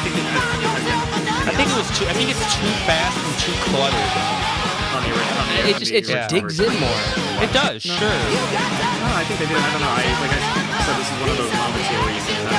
[1.47, 4.36] I think it was too I think it's too fast and too cluttered
[5.67, 6.27] the, ori- on the, It just, it just Yeah.
[6.27, 7.01] digs in more.
[7.43, 9.57] it does sure No, I think they did.
[9.57, 9.91] I don't know.
[9.91, 10.39] I like I
[10.87, 12.41] said, this is one of those moments here where you can.
[12.47, 12.53] Uh,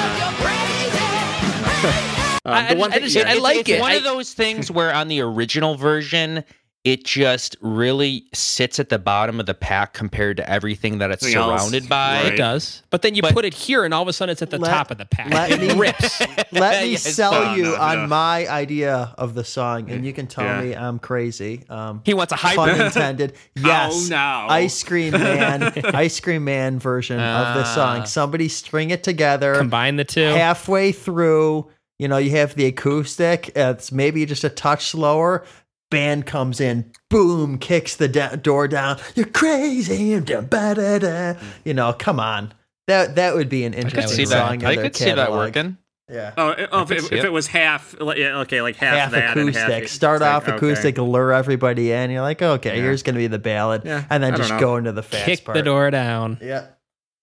[2.49, 3.81] um, I- I the one just- I just- yeah, I It's- like it's it.
[3.81, 6.45] one I- of those things where on the original version,
[6.85, 11.23] it just really sits at the bottom of the pack compared to everything that it's
[11.25, 12.23] Everything else, surrounded by.
[12.23, 12.33] right.
[12.33, 12.83] It does.
[12.91, 14.59] But then you But- put it here and all of a sudden it's at the
[14.59, 15.31] Let- top of the pack.
[15.35, 16.21] let it me- rips.
[16.53, 17.03] Let me Yes.
[17.03, 18.07] sell you no, on no.
[18.07, 20.61] my idea of the song, and you can tell Yeah.
[20.63, 21.65] me I'm crazy.
[21.69, 22.81] Um, He wants a pun hybrid.
[22.87, 23.33] intended.
[23.57, 23.93] Yes.
[23.95, 24.47] Oh, no.
[24.55, 27.75] Ice Cream Man, Ice Cream Man version of the Ah.
[27.75, 28.07] song.
[28.07, 29.57] Somebody string it together.
[29.57, 30.23] Combine the two.
[30.23, 31.69] halfway through,
[31.99, 33.51] you know, you have the acoustic.
[33.57, 35.45] It's maybe just a touch slower.
[35.91, 38.99] Band comes in, boom, kicks the da- door down.
[39.15, 40.13] You're crazy.
[40.13, 41.35] and da- ba- da- da.
[41.65, 42.53] You know, come on.
[42.89, 44.61] That that would be an I could interesting see song.
[44.61, 45.77] in I their could see that working.
[46.11, 46.33] Yeah.
[46.39, 47.25] Oh, it- oh if, it, if it.
[47.27, 49.83] it was half, yeah, okay, like half, half that and acoustic.
[49.83, 50.57] half, Start it's like, off okay.
[50.57, 52.11] acoustic, lure everybody in.
[52.11, 52.83] You're like, okay, Yeah.
[52.83, 55.45] here's gonna be the ballad, Yeah, and then I just go into the fast Kick
[55.45, 55.55] part.
[55.57, 56.39] the door down.
[56.41, 56.65] Yeah,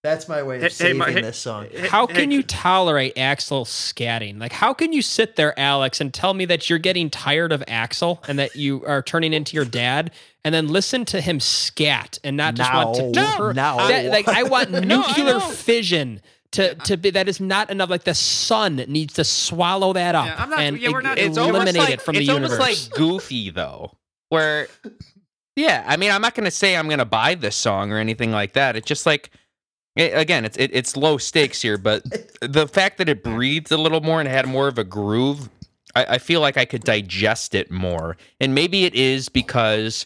[0.06, 1.68] that's my way of Hey, hey, saving Mar- hey- this song.
[1.72, 4.39] Hey- How hey, can you tolerate Axl scatting?
[4.39, 7.62] Like, how can you sit there, Alex, and tell me that you're getting tired of
[7.68, 10.12] Axl and that you are turning into your dad,
[10.43, 13.34] and then listen to him scat and not just want to No.
[13.38, 13.78] tur- No.
[13.88, 15.39] That- like, I want nuclear know.
[15.39, 16.22] fission.
[16.51, 17.89] To, to be that is not enough.
[17.89, 21.18] Like the sun needs to swallow that up Yeah, I'm not- and yeah, we're not-
[21.18, 22.51] It's eliminate like it from the universe.
[22.51, 22.89] it's the almost universe.
[22.91, 23.91] like goofy though,
[24.30, 24.68] where
[25.58, 28.53] yeah, I mean, I'm not gonna say I'm gonna buy this song or anything like
[28.53, 28.78] that.
[28.78, 29.32] It's just like
[29.96, 32.04] it, again, it's it, it's low stakes here, but
[32.41, 35.50] the fact that it breathed a little more and had more of a groove,
[35.96, 38.18] I, I feel like I could digest it more.
[38.39, 40.06] And maybe it is because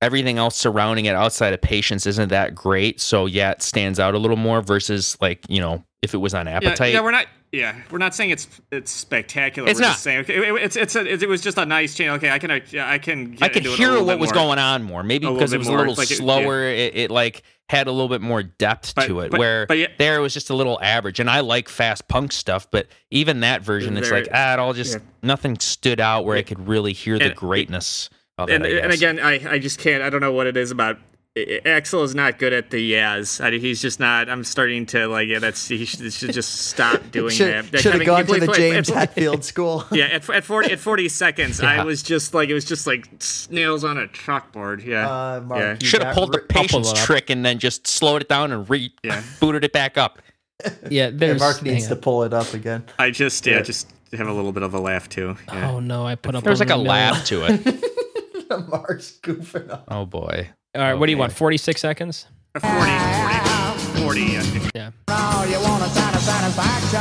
[0.00, 3.00] everything else surrounding it outside of patience isn't that great.
[3.00, 6.34] So yeah, it stands out a little more versus like you know if it was
[6.34, 6.92] on Yeah, appetite.
[6.94, 7.26] yeah, we're not.
[7.52, 9.68] Yeah, we're not saying it's it's spectacular.
[9.68, 9.92] It's we're not.
[9.92, 12.08] Just saying, okay, it, it's it's a, it, was just a nice change.
[12.12, 13.32] Okay, I can uh, I can.
[13.32, 14.42] Get I could into it a hear what was more.
[14.42, 15.02] going on more.
[15.02, 16.62] Maybe A because it was a little Like slower.
[16.64, 19.30] It, it like had a little bit more depth But- to it.
[19.30, 21.20] but- where but yeah- there it was just a little average.
[21.20, 24.58] And I like fast punk stuff, but even that version, it's Very- like ah, it
[24.58, 25.00] all just yeah.
[25.22, 28.78] nothing stood out where I could really hear the And- greatness of And, it.
[28.80, 30.02] I and again, I, I just can't.
[30.02, 30.98] I don't know what it is about.
[31.34, 33.42] I- I- Axl is not good at the yaz.
[33.42, 34.28] I, he's just not.
[34.28, 35.28] I'm starting to like.
[35.28, 37.80] Yeah, that's he should, should just stop doing Should, that.
[37.80, 39.84] should have gone to the at- James at- Hetfield School.
[39.90, 43.06] Yeah, at, at 40 at 40 seconds, I was just like it was just like
[43.20, 44.84] snails on a chalkboard.
[44.84, 45.08] Yeah.
[45.10, 45.76] Uh, Mark, Yeah.
[45.80, 48.92] you Should have pulled the patience trick and then just slowed it down and re
[49.02, 49.22] Yeah.
[49.40, 50.18] booted it back up.
[50.64, 52.84] yeah, Yeah, there's Mark needs to pull it up again.
[52.98, 53.62] I just yeah, Yeah.
[53.62, 55.34] just have a little bit of a laugh too.
[55.48, 55.70] Yeah.
[55.70, 56.44] Oh no, I put up.
[56.44, 58.68] There was like a over laugh to it.
[58.68, 59.84] Mark's goofing up.
[59.88, 60.50] Oh boy.
[60.74, 61.32] All right, what do you want?
[61.32, 62.26] Forty six seconds.
[62.58, 64.70] 40, 40, 40, I think.
[64.74, 64.90] Yeah.
[65.08, 67.00] Oh, you want a satisfaction?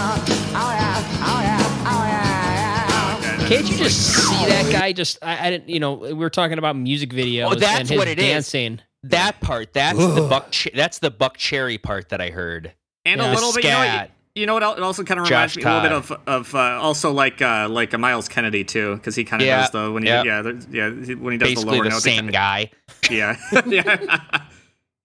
[0.55, 3.47] Oh yeah, oh yeah, oh yeah, yeah.
[3.47, 4.91] Can't you just see that guy?
[4.93, 5.69] Just I, I didn't.
[5.69, 8.25] You know, we were talking about music videos Oh, that's and his what it is.
[8.25, 8.79] dancing.
[9.03, 12.73] That part, that's the buck Ch- that's the Buckcherry part that I heard.
[13.05, 13.31] And Yeah.
[13.31, 14.11] a little bit, you know, what, Scat.
[14.33, 14.63] You know what?
[14.77, 17.41] It also kind of reminds Josh me a little bit of of uh, also like
[17.41, 20.09] uh, like a Myles Kennedy too, because he kind of Yeah, does the when he
[20.09, 20.23] yeah.
[20.23, 22.03] yeah yeah when he does the lower the notes.
[22.03, 22.71] same guy.
[23.09, 23.35] Yeah,
[23.67, 24.43] yeah,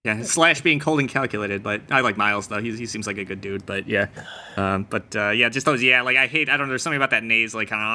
[0.07, 0.23] yeah.
[0.23, 2.61] Slash being cold and calculated, but I like Myles though.
[2.63, 4.07] He he seems like a good dude, but yeah,
[4.57, 6.03] um, but uh, yeah, just those yeah.
[6.03, 6.71] Like I hate I don't know.
[6.71, 7.87] There's something about that naze like kind of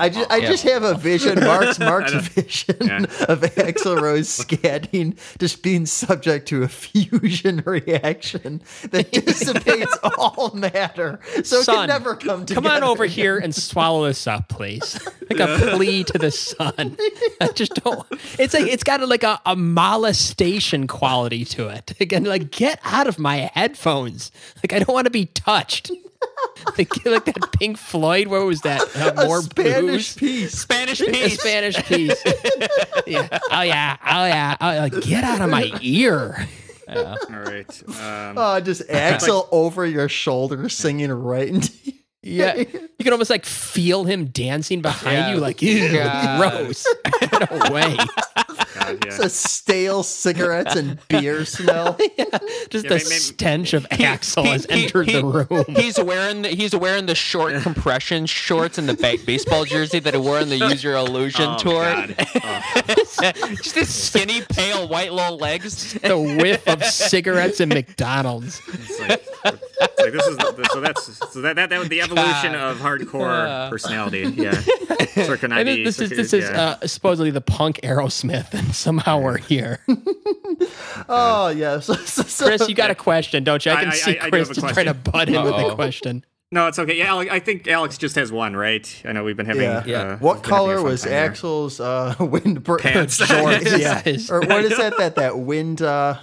[0.00, 0.48] I just, I Yeah.
[0.48, 2.96] just have a vision, Mark's Mark's vision Yeah.
[3.28, 11.20] of Axl Rose scatting just being subject to a fusion reaction that dissipates all matter,
[11.44, 12.66] so it can never come together.
[12.66, 14.98] Come on over here and swallow this up, please.
[15.28, 16.96] Like a plea to the sun.
[17.40, 18.06] I just don't.
[18.38, 21.92] It's like it's got a, like a, a molestation quality to it.
[22.00, 24.30] Again, like get out of my headphones.
[24.56, 25.90] Like I don't want to be touched.
[26.78, 28.28] like, like that Pink Floyd.
[28.28, 28.80] What was that?
[28.96, 30.16] Uh, A more Spanish booze?
[30.16, 30.52] piece.
[30.58, 31.40] Spanish A piece.
[31.40, 32.22] Spanish piece.
[33.06, 33.38] yeah.
[33.50, 33.96] Oh yeah.
[34.04, 34.56] Oh yeah.
[34.60, 36.46] Oh, like, get out of my ear.
[36.88, 37.82] All right.
[37.88, 41.92] Um, Oh, just Axl over your shoulder singing right into You.
[42.22, 42.66] Yeah, you
[43.00, 45.34] can almost like feel him dancing behind Yeah.
[45.34, 46.40] you, like ew, God.
[46.40, 46.84] gross.
[47.20, 47.96] Get away.
[48.74, 51.96] God, It's a stale cigarettes and beer smell.
[52.70, 55.64] Just Yeah, the maybe- stench of Axl He- has he- entered he- the room.
[55.76, 60.14] He's wearing the, he's wearing the short compression shorts and the ba- baseball jersey that
[60.14, 61.82] he wore on the Use Your Illusion Oh, tour.
[61.84, 62.14] God.
[62.18, 62.62] Oh.
[63.62, 65.94] Just his skinny, pale, white little legs.
[65.94, 68.60] the whiff of cigarettes and McDonald's.
[68.68, 72.00] It's like, it's like this is the, so that's so that that, that was the
[72.00, 72.70] evolution God.
[72.72, 74.20] of hardcore personality.
[74.36, 78.45] Yeah, Circa And 90, this, this is circa- this is uh, supposedly the punk Aerosmith,
[78.54, 79.80] and somehow we're here.
[81.08, 81.80] Oh yeah.
[81.86, 83.72] So, so, so- Chris, you got a question, don't you?
[83.72, 85.52] I I- can I- see I do Chris have just trying to butt in with
[85.54, 85.70] Uh-oh.
[85.70, 86.24] a question.
[86.50, 86.96] no, it's okay.
[86.96, 89.02] Yeah, Alex, I think Alex just has one, right?
[89.04, 89.62] I know we've been having.
[89.62, 89.78] Yeah.
[89.78, 90.10] Uh, Yeah.
[90.12, 91.04] we've What been having a color was.
[91.04, 93.18] Axl's uh, wind br- Pants.
[93.20, 94.94] Yeah, or what is that?
[94.98, 96.18] That that wind uh,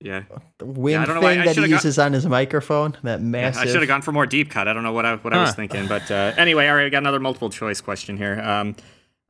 [0.00, 0.22] Yeah,
[0.60, 2.96] wind don't know why- thing that he should've uses on his microphone?
[3.04, 3.62] That Yeah, massive.
[3.62, 4.66] I should have gone for more deep cut.
[4.68, 6.88] I don't know what I what I was thinking, but uh, anyway, all right, I
[6.88, 8.40] got another multiple choice question here.
[8.40, 8.74] Um,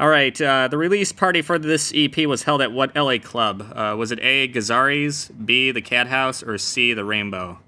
[0.01, 3.73] all right, uh, the release party for this EP was held at what LA club?
[3.75, 4.49] Uh, was it A.
[4.49, 5.71] Gazzarri's, B.
[5.73, 6.95] The Cat House, or C.
[6.95, 7.59] The Rainbow?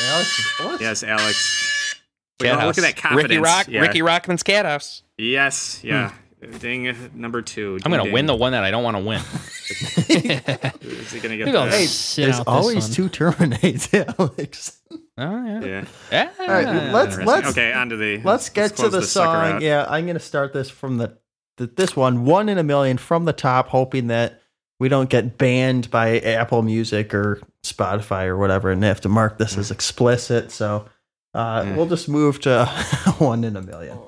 [0.00, 0.80] Alex, what?
[0.80, 1.94] Yes, Alex.
[2.40, 3.30] Wait, Cat oh, look at that confidence.
[3.30, 3.80] Ricky Rock, Yeah.
[3.80, 5.02] Riki Rachtman's Cat House.
[5.16, 6.12] Yes, yeah.
[6.60, 7.78] Ding number two.
[7.84, 9.20] I'm gonna Ding, win the one that I don't want to win.
[9.68, 11.68] Is he gonna get the?
[11.68, 11.86] Hey,
[12.22, 14.80] there's always two terminates, Alex.
[15.18, 15.64] Oh yeah.
[15.64, 15.84] Yeah.
[16.12, 16.30] Yeah.
[16.38, 18.20] All right, let's let's okay, on to the.
[18.22, 19.60] let's get to the song.
[19.60, 21.18] Yeah, I'm gonna start this from the,
[21.56, 24.40] the this one, one in a million from the top, hoping that
[24.78, 29.08] we don't get banned by Apple Music or Spotify or whatever, and they have to
[29.08, 30.52] mark this as explicit.
[30.52, 30.86] So
[31.34, 32.66] Uh, We'll just move to
[33.18, 33.98] one in a million.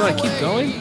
[0.00, 0.72] Want to keep going?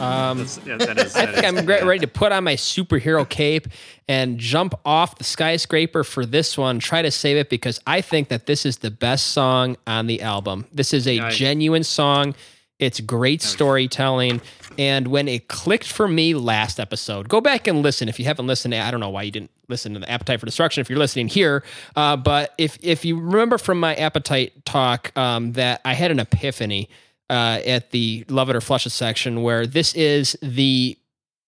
[0.00, 1.84] Um, yeah, that is, I think is- I'm yeah.
[1.84, 3.66] ready to put on my superhero cape
[4.08, 6.78] and jump off the skyscraper for this one.
[6.78, 10.22] Try to save it because I think that this is the best song on the
[10.22, 10.66] album.
[10.72, 12.34] This is a Yeah, I- genuine song.
[12.78, 14.40] It's great storytelling.
[14.78, 18.08] And when it clicked for me last episode, go back and listen.
[18.08, 20.46] If you haven't listened, I don't know why you didn't listen to the Appetite for
[20.46, 21.62] Destruction if you're listening here.
[21.94, 26.20] Uh, but if if you remember from my Appetite talk um, that I had an
[26.20, 26.88] epiphany
[27.30, 30.98] uh, at the Love It or Flush It section where this is the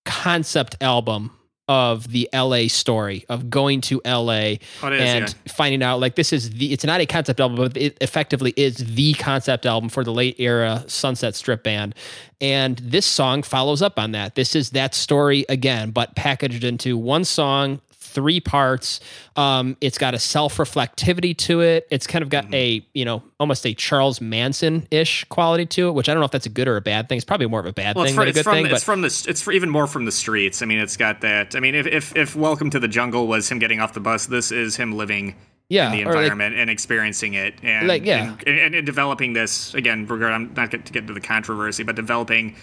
[0.04, 1.30] concept album
[1.68, 5.52] of the LA story of going to LA Oh, is, and yeah.
[5.52, 8.76] finding out like this is the it's not a concept album but it effectively is
[8.78, 11.94] the concept album for the late era Sunset Strip band
[12.40, 16.98] and this song follows up on that this is that story again but packaged into
[16.98, 17.80] one song
[18.12, 19.00] three parts
[19.36, 22.54] um it's got a self-reflectivity to it it's kind of got Mm-hmm.
[22.54, 26.30] a you know almost a Charles Manson-ish quality to it which I don't know if
[26.32, 28.14] that's a good or a bad thing it's probably more of a bad Well, thing
[28.16, 30.04] than a it's good from thing it's but from the it's for even more from
[30.04, 30.60] the streets.
[30.62, 31.54] I mean, it's got that.
[31.54, 34.26] I mean, if if, if Welcome to the Jungle was him getting off the bus,
[34.26, 35.36] this is him living
[35.68, 38.36] yeah in the or like- environment and experiencing it, and Like, yeah.
[38.46, 40.06] and, and, and developing this again.
[40.06, 42.56] Regard, I'm not get to get into the controversy, but developing.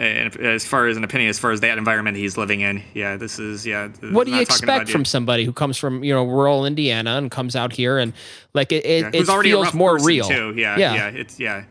[0.00, 3.18] And as far as an opinion, as far as that environment he's living in, yeah,
[3.18, 3.88] this is yeah.
[4.12, 6.64] what do you not talking about expect from somebody who comes from you know rural
[6.64, 8.14] Indiana and comes out here and
[8.54, 10.54] like it it, yeah, it already feels more real too.
[10.56, 10.94] Yeah, Yeah.
[10.94, 11.64] yeah, it's yeah,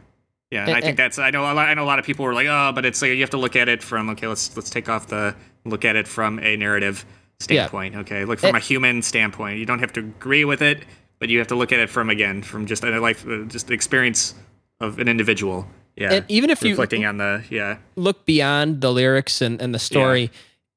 [0.52, 0.68] yeah.
[0.68, 2.24] And- I think and- that's I know a lot, I know a lot of people
[2.24, 4.56] were like, oh, but it's like you have to look at it from okay, let's
[4.56, 5.34] let's take off the
[5.66, 7.08] look at it from a narrative
[7.40, 7.96] standpoint.
[7.96, 9.58] Okay, look from a human standpoint.
[9.58, 10.84] You don't have to agree with it,
[11.18, 13.66] but you have to look at it from again from just a life, uh, just
[13.66, 14.36] the experience
[14.80, 15.66] of an individual.
[16.00, 19.74] Yeah, And even if you- reflecting on the yeah, look beyond the lyrics and, and
[19.76, 20.32] the story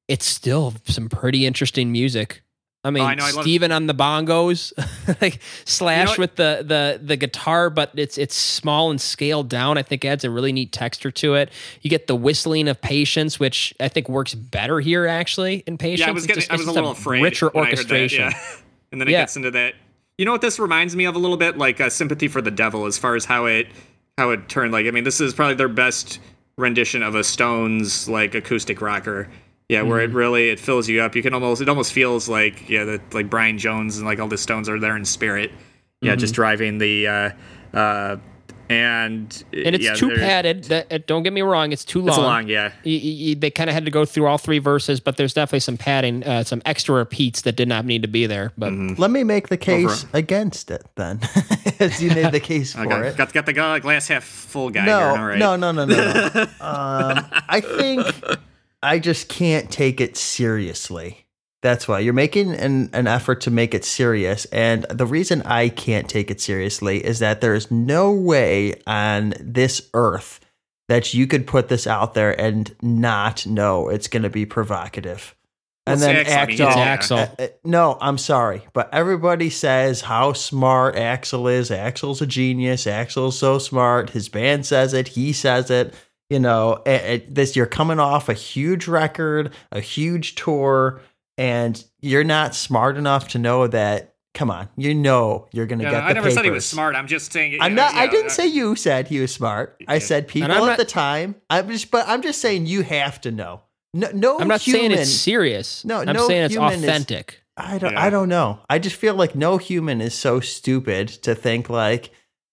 [0.09, 2.41] it's still some pretty interesting music
[2.85, 4.73] I mean, Oh, I know, I Steven on the bongos,
[5.21, 6.17] like Slash what?
[6.17, 9.77] with the, the the guitar, but it's it's small and scaled down.
[9.77, 11.49] I think adds a really neat texture to it.
[11.81, 16.01] You get the whistling of Patience, which I think works better here actually in Patience.
[16.01, 16.09] yeah.
[16.09, 17.23] I was getting, just- I was a little afraid.
[17.23, 18.31] richer heard that, orchestration.
[18.31, 18.39] yeah.
[18.91, 19.21] and then it Yeah.
[19.21, 19.75] gets into that.
[20.17, 22.51] You know what this reminds me of a little bit, like uh, "Sympathy for the
[22.51, 23.67] Devil," as far as how it
[24.17, 24.71] how it turned.
[24.71, 26.19] Like, I mean, this is probably their best
[26.57, 29.27] rendition of a Stones like acoustic rocker.
[29.69, 30.11] Yeah, where Mm-hmm.
[30.11, 31.15] it really it fills you up.
[31.15, 34.27] You can almost it almost feels like yeah, that like Brian Jones and like all
[34.27, 35.51] the Stones are there in spirit.
[36.01, 36.19] Yeah, Mm-hmm.
[36.19, 37.07] just driving the.
[37.07, 37.29] uh
[37.73, 38.17] uh
[38.73, 40.65] and and it's yeah, too padded.
[40.65, 42.09] That, uh, don't get me wrong, it's too long.
[42.09, 42.71] It's long, yeah.
[42.85, 45.33] Y- y- y- they kind of had to go through all three verses, but there's
[45.33, 48.51] definitely some padding, uh, some extra repeats that did not need to be there.
[48.57, 48.99] But Mm-hmm.
[49.01, 51.19] Let me make the case against it then,
[51.79, 53.17] as you made the case for Okay, it.
[53.17, 55.07] got got the glass half full guy no, here.
[55.19, 55.39] All right.
[55.39, 56.41] no, no, no, no, no.
[56.61, 58.07] um, I think
[58.81, 61.22] I just can't take it seriously.
[61.63, 64.45] That's why you're making an, an effort to make it serious.
[64.45, 69.89] And the reason I can't take it seriously is that there's no way on this
[69.93, 70.39] earth
[70.89, 75.33] that you could put this out there and not know it's going to be provocative.
[75.87, 79.49] And it's then Axl, I mean, all, it's uh, uh, no, I'm sorry, but everybody
[79.49, 81.69] says how smart Axl is.
[81.69, 82.85] Axl's a genius.
[82.85, 84.09] Axl's so smart.
[84.11, 85.09] His band says it.
[85.09, 85.93] He says it.
[86.29, 91.01] You know, it, it- this you're coming off a huge record, a huge tour,
[91.37, 94.09] and you're not smart enough to know that.
[94.33, 96.65] Come on, you know you're going to Yeah, get the I never said he was
[96.65, 96.95] smart.
[96.95, 97.59] I'm just saying.
[97.61, 97.93] I'm yeah, not.
[97.93, 99.79] I yeah, didn't uh, say you said he was smart.
[99.87, 101.35] I said people I'm at not- the time.
[101.51, 103.61] I'm just, but I'm just saying you have to know.
[103.93, 105.85] No, no I'm not human, saying it's serious.
[105.85, 107.43] No, I'm no saying it's human is- authentic.
[107.55, 107.93] I don't.
[107.93, 108.03] Yeah.
[108.03, 108.59] I don't know.
[108.67, 112.09] I just feel like no human is so stupid to think like,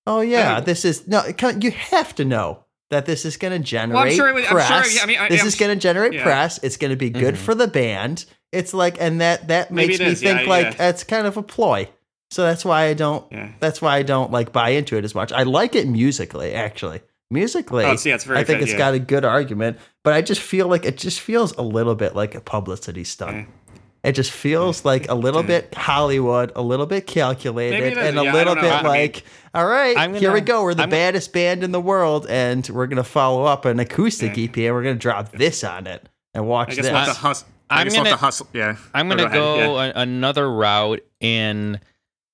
[0.06, 1.22] oh yeah, Uh, this is no.
[1.58, 4.56] You have to know that this is going to generate sure it would- I'm sure-
[4.58, 5.02] press.
[5.02, 6.22] I mean, I- this I'm is going to generate yeah.
[6.22, 6.58] press.
[6.62, 7.44] It's going to be good mm-hmm.
[7.44, 8.24] for the band.
[8.52, 10.74] It's like, and that that Maybe makes me is, yeah, think like yeah.
[10.74, 11.88] that's kind of a ploy.
[12.32, 13.30] So that's why I don't.
[13.32, 13.50] Yeah.
[13.60, 15.32] That's why I don't like buy into it as much.
[15.32, 17.00] I like it musically, actually.
[17.30, 17.84] musically.
[17.84, 18.78] Oh, it's- yeah, it's very I think fit, it's yeah.
[18.78, 22.16] got a good argument, but I just feel like it just feels a little bit
[22.16, 23.36] like a publicity stunt.
[23.36, 23.44] Yeah.
[24.02, 28.08] It just feels like a little bit Hollywood, a little bit calculated, Maybe it is,
[28.08, 28.70] and a yeah, little bit know.
[28.70, 29.24] I like,
[29.54, 30.62] all right, I'm here we go.
[30.62, 34.36] We're the I'm- baddest band in the world, and we're gonna follow up an acoustic
[34.38, 36.92] EP, and we're gonna drop this on it and watch I guess this.
[36.92, 37.48] we'll have to hustle.
[37.68, 38.48] I I'm guess gonna- have to hustle.
[38.52, 38.76] Yeah.
[38.94, 39.92] I'm gonna ahead, go yeah.
[39.96, 41.80] a- another route and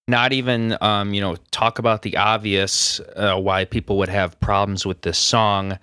[0.09, 4.87] not even um, you know talk about the obvious uh, why people would have problems
[4.87, 5.79] with this song.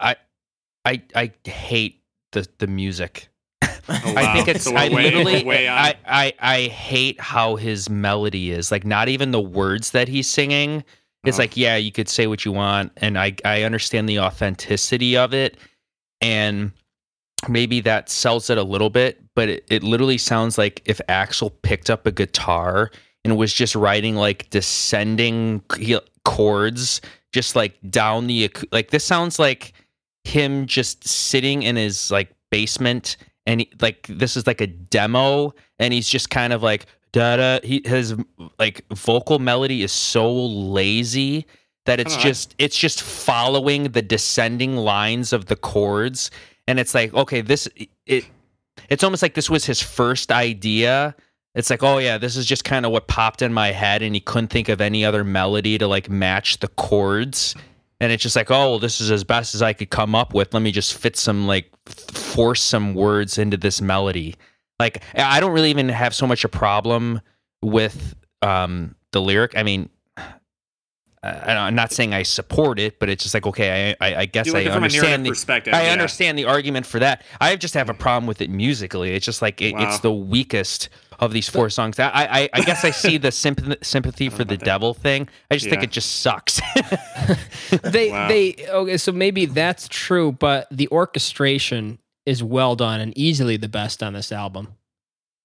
[0.00, 0.16] I
[0.84, 2.02] I I hate
[2.32, 3.28] the the music.
[3.62, 5.68] Oh, I think it's So I way- literally way.
[5.68, 8.70] I, I I hate how his melody is.
[8.72, 10.84] Like not even the words that he's singing.
[11.24, 11.42] It's Oh.
[11.42, 15.32] like, yeah, you could say what you want and I I understand the authenticity of
[15.34, 15.56] it
[16.20, 16.72] and
[17.48, 21.52] maybe that sells it a little bit, but it, it literally sounds like if Axl
[21.62, 22.90] picked up a guitar
[23.24, 25.62] and was just writing like descending
[26.24, 27.00] chords
[27.32, 29.72] just like down the like this sounds like
[30.24, 33.16] him just sitting in his like basement
[33.46, 37.36] and he, like this is like a demo and he's just kind of like da
[37.36, 38.14] da he his
[38.58, 41.46] like vocal melody is so lazy
[41.86, 46.30] that it's know, just it's just following the descending lines of the chords
[46.66, 47.68] and it's like okay this
[48.06, 48.26] it
[48.88, 51.14] it's almost like this was his first idea.
[51.54, 54.14] It's like oh yeah this is just kind of what popped in my head and
[54.14, 57.54] he couldn't think of any other melody to like match the chords
[58.00, 60.34] and it's just like oh well this is as best as i could come up
[60.34, 60.52] with.
[60.54, 64.34] Let me just fit some like force some words into this melody.
[64.78, 67.20] Like i don't really even have so much a problem
[67.62, 69.56] with um the lyric.
[69.56, 69.88] I mean
[71.22, 74.46] I'm not saying I support it, but it's just like okay, I I, I guess
[74.46, 75.74] You I at it from a narrative understand the perspective.
[75.74, 75.92] I yeah.
[75.92, 77.24] understand the argument for that.
[77.40, 77.98] I just have a mm.
[77.98, 79.12] problem with it musically.
[79.14, 79.88] It's just like it, Wow.
[79.88, 80.88] it's the weakest
[81.18, 81.98] of these four songs.
[81.98, 84.64] I I, I guess I see the sympathy sympathy for the about that.
[84.64, 85.28] devil thing.
[85.50, 86.60] I just think it just sucks.
[87.82, 88.28] they Wow.
[88.28, 93.68] they okay so maybe that's true but the orchestration is well done and easily the
[93.68, 94.74] best on this album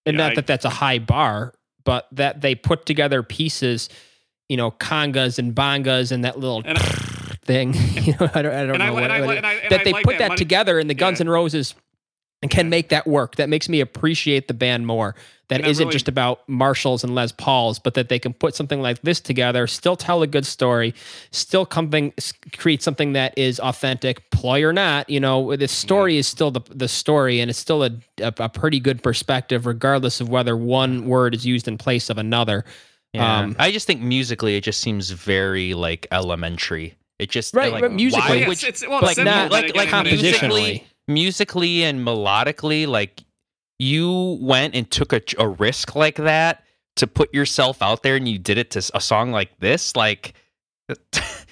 [0.06, 1.54] and Yeah, not I- that that's a high bar
[1.84, 3.90] but that they put together pieces
[4.52, 6.82] you know congas and bongas and that little And I-
[7.52, 7.74] thing.
[8.08, 9.82] You know i don't, I don't I know li- what, I what it- I- that
[9.82, 11.26] I they like put that together in the guns Yeah.
[11.28, 11.74] N' roses
[12.44, 12.70] and can Yeah.
[12.78, 13.36] make that work.
[13.36, 15.16] That makes me appreciate the band more
[15.50, 18.56] that I isn't really- just about marshalls and les pauls but that they can put
[18.56, 20.94] something like this together still tell a good story
[21.32, 22.14] still something
[22.58, 24.30] create something that is authentic.
[24.32, 27.84] Ploy or not you know the story is still the, the story and it's still
[27.84, 27.92] a,
[28.22, 32.18] a, a pretty good perspective regardless of whether one word is used in place of
[32.18, 32.64] another
[33.18, 36.96] Um, I just think musically it just seems very like elementary.
[37.20, 39.76] It just Right, like, but musically- why Well, it's, it's, well, like simple, not- like
[39.76, 40.84] like it means- compositionally.
[41.08, 43.24] musically and melodically like
[43.80, 46.64] you went and took a, a risk like that
[46.96, 49.96] to put yourself out there and you did it to a song like this?
[49.96, 50.34] Like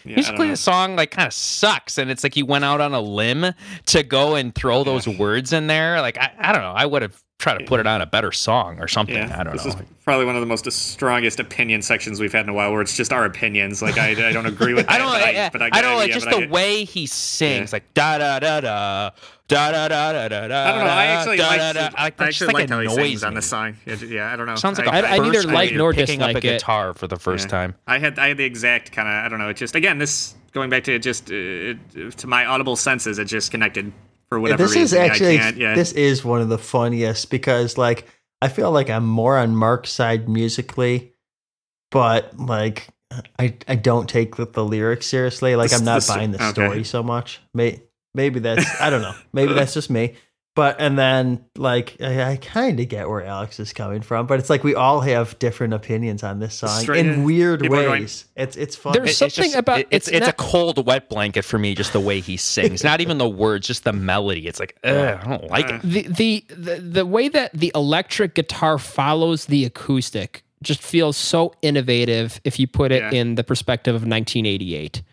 [0.05, 2.81] Yeah, I musically the song like kind of sucks and it's like you went out
[2.81, 3.53] on a limb
[3.87, 5.99] to go and throw those words in there.
[6.01, 6.73] Like i, I don't know.
[6.75, 9.15] I would have try to put it on a better song or something.
[9.15, 9.71] Yeah, I don't this know.
[9.71, 12.71] This is probably one of the most strongest opinion sections we've had in a while,
[12.71, 13.81] where it's just our opinions.
[13.81, 14.85] Like I, I don't agree with.
[14.85, 15.07] That, I don't.
[15.07, 17.75] But I, yeah, but I, I don't idea, like just the way he sings, yeah.
[17.77, 19.09] like da da da da.
[19.47, 20.91] Da, da, da, da, da, da, I don't know.
[20.91, 23.33] I actually da, like, da, da, I, I actually like, like how he sings on
[23.33, 23.77] the song.
[23.87, 24.55] It, yeah, I don't know.
[24.55, 26.51] Sounds like I, a I, I neither like nor picking dislike up a it.
[26.59, 27.49] guitar for the first yeah.
[27.49, 27.75] time.
[27.87, 29.49] I had I had the exact kind of I don't know.
[29.49, 31.73] It just again this going back to just uh,
[32.17, 33.91] to my audible senses, it just connected
[34.29, 34.83] for whatever this reason.
[35.01, 35.75] is actually yeah.
[35.75, 38.07] this is one of the funniest because like
[38.41, 41.13] I feel like I'm more on Mark's side musically,
[41.91, 42.87] but like
[43.39, 45.55] I I don't take the, the lyrics seriously.
[45.55, 46.51] Like This- I'm not this- buying the okay.
[46.51, 47.41] story so much.
[47.53, 47.81] May,
[48.13, 49.15] maybe that's I don't know.
[49.33, 50.15] Maybe that's just me.
[50.59, 54.39] But and then like I, I kind of get where Alex is coming from, but
[54.39, 57.23] it's like we all have different opinions on this song Straight in in.
[57.23, 58.25] weird People are going- ways.
[58.35, 58.91] it's it's fun.
[58.91, 61.57] There's It- something just- about- it- it's it's it's, not- a cold wet blanket for
[61.57, 61.75] me.
[61.75, 64.47] Just the way he sings, not even the words, just the melody.
[64.47, 65.81] It's like ugh, I don't like it.
[65.81, 71.53] the, the the the way that the electric guitar follows the acoustic just feels so
[71.61, 73.21] innovative if you put it Yeah.
[73.21, 75.03] in the perspective of 1988.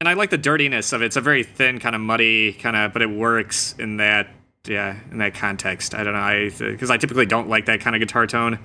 [0.00, 1.06] and I like the dirtiness of it.
[1.06, 4.28] It's a very thin, kind of muddy, kind of, but it works in that,
[4.66, 5.94] yeah, in that context.
[5.94, 8.58] I don't know, I because I typically don't like that kind of guitar tone.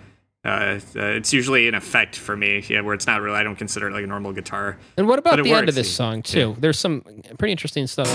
[0.45, 3.35] Uh, uh, it's usually an effect for me, yeah, where it's not really.
[3.35, 4.77] I don't consider it like a normal guitar.
[4.95, 6.55] And what about the end of this song too?
[6.59, 7.01] There's some
[7.37, 8.07] pretty interesting stuff.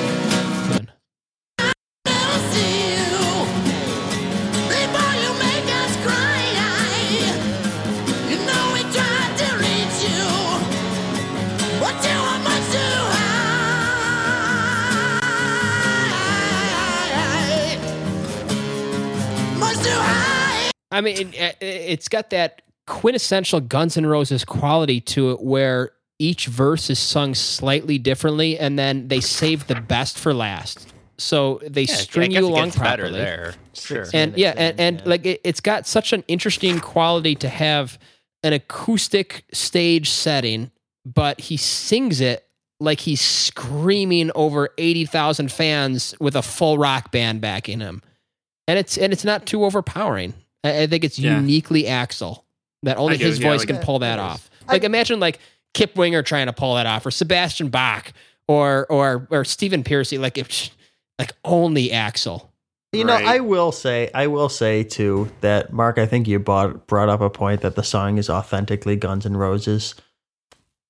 [20.94, 26.46] I mean, it, it's got that quintessential Guns N' Roses quality to it, where each
[26.46, 30.92] verse is sung slightly differently, and then they save the best for last.
[31.18, 33.12] So they Yeah, string you along properly.
[33.18, 33.54] there.
[33.74, 34.04] Sure.
[34.14, 35.08] and yeah and, and yeah.
[35.08, 37.98] like it, it's got such an interesting quality to have
[38.44, 40.70] an acoustic stage setting
[41.04, 42.46] but he sings it
[42.80, 48.00] like he's screaming over 80,000 fans with a full rock band backing him
[48.68, 50.34] and it's and it's not too overpowering
[50.64, 51.36] i, I think it's Yeah.
[51.38, 52.42] uniquely axl
[52.82, 55.38] that only his yeah, voice like- can pull that off like I- imagine like
[55.74, 58.12] kip winger trying to pull that off or sebastian bach
[58.48, 60.70] or or or stephen pearcy like if
[61.18, 62.48] like only axl
[62.92, 63.26] You know, Right.
[63.26, 65.98] I will say, I will say too that Mark.
[65.98, 69.36] I think you brought brought up a point that the song is authentically Guns N'
[69.36, 69.96] Roses.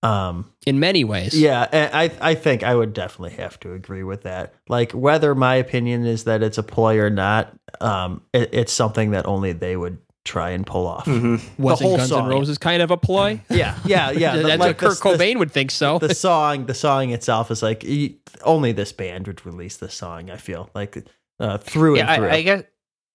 [0.03, 4.03] Um, in many ways yeah, and I I think I would definitely have to agree
[4.03, 4.53] with that.
[4.69, 9.11] Like whether my opinion is that it's a ploy or not, um, it, it's something
[9.13, 11.05] that only they would try and pull off.
[11.07, 11.41] Mhm.
[11.59, 12.25] wasn't whole Guns song.
[12.25, 13.41] N' Roses kind of a ploy?
[13.51, 14.37] Yeah, yeah, yeah.
[14.37, 15.99] the- That's like what Kurt the- the- Cobain would think so.
[15.99, 20.31] the song the song itself is like e- only this band would release this song
[20.31, 21.07] i feel like
[21.41, 22.63] uh, through yeah, and through I, I guess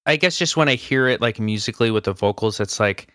[0.05, 3.07] I guess just when I hear it like musically with the vocals, it's like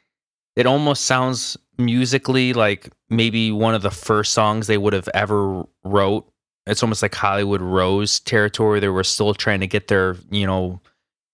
[0.57, 5.65] it almost sounds musically like maybe one of the first songs they would have ever
[5.85, 6.29] wrote.
[6.66, 8.79] It's almost like Hollywood Rose territory.
[8.81, 10.81] They were still trying to get their, you know,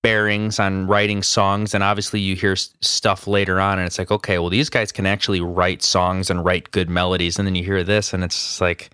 [0.02, 4.10] bearings on writing songs and obviously you hear s- stuff later on and it's like
[4.10, 7.62] okay well these guys can actually write songs and write good melodies and then you
[7.62, 8.90] hear this and it's like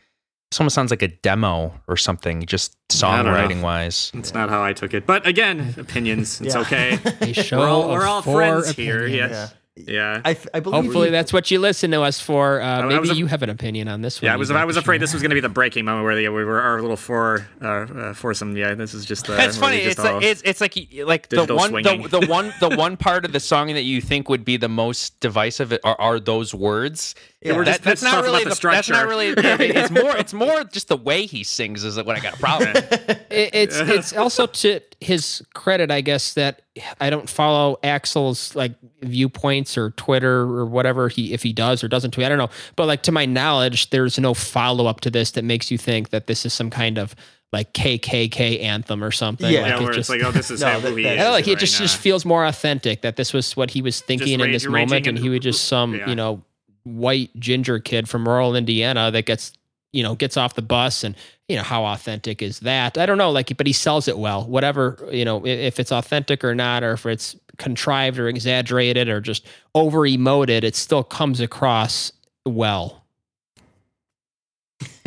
[0.51, 3.33] this almost sounds like a demo or something just I don't know.
[3.39, 5.07] songwriting wise That's not how I took it.
[5.07, 6.41] But again, opinions.
[6.41, 6.61] It's Yeah.
[6.63, 6.99] okay.
[7.21, 9.07] a show We're all, of we're all four friends here.
[9.09, 9.31] Yes.
[9.33, 9.49] Yeah.
[9.79, 12.61] I, I believe Hopefully you- that's what you listen to us for.
[12.63, 14.27] Uh, maybe a- you have an opinion on this one.
[14.27, 16.17] Yeah, I was I was afraid this was going to be the breaking moment where
[16.17, 18.57] the, we were our little four uh, uh, foursome.
[18.57, 19.29] Yeah, this is just.
[19.29, 19.83] Uh, That's funny.
[19.83, 20.75] just It's like it's, it's like
[21.05, 24.29] like the one the, the one the one part of the song that you think
[24.31, 27.15] would be the most divisive are, are those words.
[27.43, 27.55] Yeah.
[27.57, 29.07] we're just that's pissed not really about the That's not structure.
[29.09, 29.29] really.
[29.77, 30.17] It's more.
[30.17, 32.73] It's more just the way he sings is what I got a problem.
[32.73, 32.93] with.
[33.31, 36.63] It- it's it's also to his credit, I guess, that
[37.01, 41.89] I don't follow Axl's like viewpoints or Twitter or whatever he if he does or
[41.89, 42.27] doesn't tweet.
[42.27, 45.45] I don't know, but like to my knowledge, there's no follow up to this that
[45.45, 47.15] makes you think that this is some kind of
[47.53, 49.51] like KKK anthem or something.
[49.51, 49.61] Yeah.
[49.61, 50.97] like, yeah, it where just, it's like, oh, this is No, how that- who oh,
[50.97, 51.21] he that- is.
[51.21, 51.85] I don't know, like it right just now.
[51.85, 55.17] just feels more authentic that this was what he was thinking in this moment, and
[55.19, 56.09] in- he was just some yeah.
[56.09, 56.43] you know
[56.85, 59.53] white ginger kid from rural Indiana that gets
[59.97, 61.15] you know gets off the bus and
[61.49, 62.99] you know how authentic is that?
[62.99, 64.45] I don't know, like but he sells it well.
[64.47, 69.21] Whatever you know, if it's authentic or not, or if it's contrived or exaggerated or
[69.21, 72.13] just over emoted, it still comes across
[72.45, 73.03] well.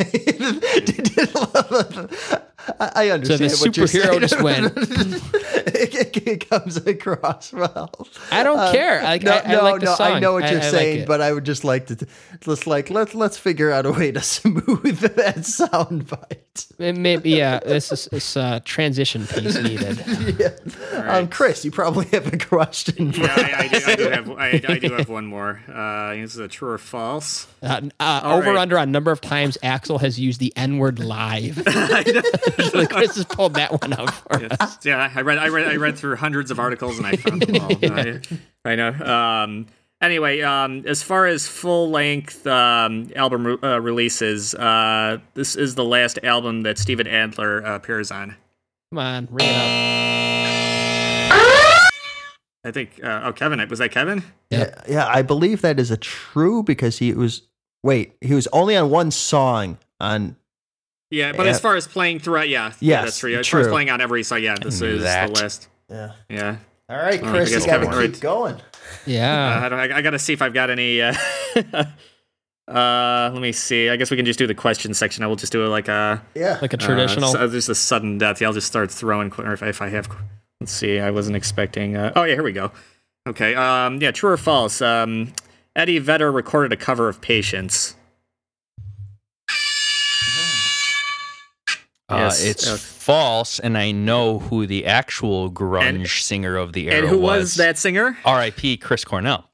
[2.78, 3.50] I I understand.
[3.50, 7.90] the what you're superhero just went- it, it- it comes across well.
[8.30, 9.02] I don't Uh, care.
[9.02, 9.96] Like, no, I, I no, like the no.
[10.04, 11.06] I know what you're I like saying, it.
[11.08, 12.06] but I would just like to
[12.46, 16.36] let's like let's let's figure out a way to smooth that sound bite.
[16.78, 20.02] It may- yeah, this is this uh, transition piece needed.
[20.38, 21.16] yeah.
[21.16, 23.12] Um, Chris, you probably have a question.
[23.12, 25.60] For Yeah, I, I, do, I do have I, I do have one more.
[25.68, 27.46] Uh, this is a true or false.
[27.62, 28.58] Uh, uh, over right.
[28.58, 31.62] under on number of times Axl has used the N word live.
[31.64, 34.78] Chris has pulled that one out for us.
[34.84, 37.62] Yeah, I read, I read, I read through hundreds of articles and I found them
[37.62, 37.70] all.
[37.82, 38.20] I,
[38.64, 38.92] I know.
[38.92, 39.66] Um,
[40.00, 45.74] anyway, um, as far as full length um, album re- uh, releases, uh, this is
[45.74, 48.36] the last album that Steven Adler uh, appears on.
[48.92, 49.70] Come on, ring it up.
[52.62, 53.00] I think.
[53.02, 54.22] Uh, oh, Kevin, was that Kevin?
[54.50, 57.42] Yeah, yeah, I believe that is a true because he was
[57.82, 60.36] wait, he was only on one song on
[61.10, 61.52] Yeah, but Yeah.
[61.52, 63.34] as far as playing throughout, yeah, yeah, Yes, that's true.
[63.34, 65.32] As far as playing on every song, yeah, this is that.
[65.34, 65.68] the last.
[65.88, 66.12] yeah.
[66.28, 66.56] Yeah.
[66.90, 68.56] All right, Oh, Chris, you got to Kevin- keep going.
[68.92, 68.98] Up.
[69.08, 69.62] Uh, Yeah.
[69.64, 71.00] I, don't, I, I gotta see if I've got any.
[71.02, 71.14] Uh,
[72.68, 73.88] uh, let me see.
[73.88, 75.24] I guess we can just do the question section.
[75.24, 76.58] I will just do it like a Yeah.
[76.62, 77.30] like a traditional.
[77.30, 78.40] Uh, so- there's a sudden death.
[78.40, 79.32] Yeah, I'll just start throwing.
[79.38, 80.08] Or if, if I have,
[80.60, 80.98] let's see.
[81.00, 81.96] I wasn't expecting.
[81.96, 82.70] Uh, oh yeah, here we go.
[83.28, 83.54] Okay.
[83.54, 84.00] Um.
[84.00, 84.10] Yeah.
[84.12, 84.80] True or false?
[84.80, 85.32] Um.
[85.76, 87.94] Eddie Vedder recorded a cover of Patience.
[92.10, 97.00] Uh, it's uh, false, and I know who the actual grunge singer of the era
[97.00, 98.16] And who was that singer?
[98.24, 98.76] R.I.P.
[98.78, 99.46] Chris Cornell.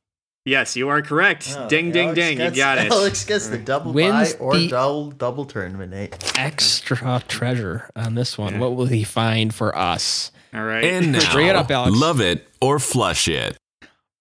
[0.44, 1.52] Yes, you are correct.
[1.58, 2.40] Oh, ding, ding, Alex ding.
[2.40, 2.92] You got it.
[2.92, 6.32] Alex gets the double Wins buy or the- double double tournament.
[6.38, 8.60] Extra treasure on this one.
[8.60, 10.30] What will he find for us?
[10.54, 10.84] All right.
[10.84, 11.96] And now, Bring it up, Alex.
[11.98, 13.58] love it or flush it.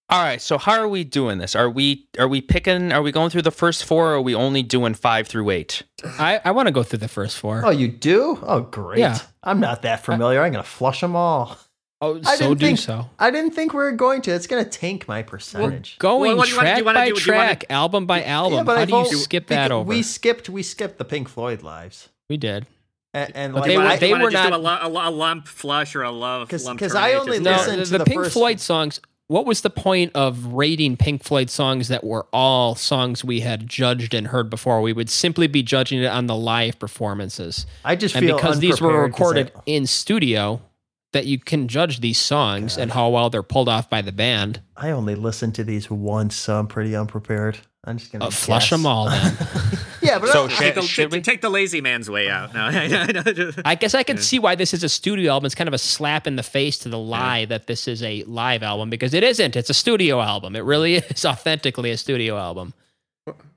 [0.08, 1.56] All right, so how are we doing this?
[1.56, 2.92] Are we are we picking?
[2.92, 4.12] Are we going through the first four?
[4.12, 5.82] or Are we only doing five through eight?
[6.04, 7.64] I, I want to go through the first four.
[7.66, 8.38] Oh, you do?
[8.44, 9.00] Oh, great.
[9.00, 9.18] Yeah.
[9.42, 10.44] I'm not that familiar.
[10.44, 11.58] I'm going to flush them all.
[12.02, 13.10] Oh, I so didn't do think so.
[13.18, 14.32] I didn't think we were going to.
[14.32, 15.98] It's gonna tank my percentage.
[15.98, 17.48] Going Well, what do you wanna- do track you wanna by do- do you wanna-
[17.48, 18.58] track, album by album.
[18.58, 19.88] Yeah, but How I do you vote- skip that over?
[19.88, 20.50] We skipped.
[20.50, 22.68] We skipped the Pink Floyd lives, We did.
[23.14, 24.90] and, and like they were- I, they you wanna were just do not- a, a,
[24.90, 27.90] lu- a lump flush or a love 'Cause- lump 'cause I only listened No, to
[27.90, 29.00] the the Pink first- Floyd songs.
[29.28, 33.68] What was the point of rating Pink Floyd songs that were all songs we had
[33.68, 34.82] judged and heard before?
[34.82, 37.66] We would simply be judging it on the live performances.
[37.84, 40.62] I just And feel because these were 'cause I- recorded in studio,
[41.14, 44.60] that you can judge these songs and how well they're pulled off by the band.
[44.78, 47.58] I only listened to these once, so I'm pretty unprepared.
[47.84, 49.38] I'm just gonna Uh, flush them all then.
[50.06, 51.22] Yeah, but So I- should- Take the, should we?
[51.22, 52.54] take the lazy man's way out.
[52.54, 55.46] No, I know, just- I guess I can see why this is a studio album.
[55.46, 58.24] It's kind of a slap in the face to the lie that this is a
[58.24, 59.56] live album because it isn't.
[59.56, 60.56] It's a studio album.
[60.56, 62.74] It really is authentically a studio album.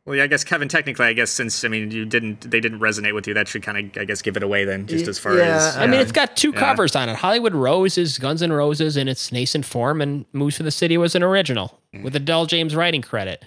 [0.06, 0.68] Well, yeah, I guess Kevin.
[0.68, 3.34] Technically, I guess since I mean you didn't, they didn't resonate with you.
[3.34, 5.76] That should kind of, I guess, give it away then, just as far Yeah, as.
[5.76, 6.60] I mean, it's got two Yeah.
[6.60, 7.16] covers on it.
[7.16, 10.96] Hollywood Rose is Guns N' Roses in its nascent form, and Moves for the City
[10.96, 12.02] was an original mm.
[12.02, 13.44] with a Del James writing credit.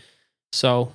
[0.53, 0.94] So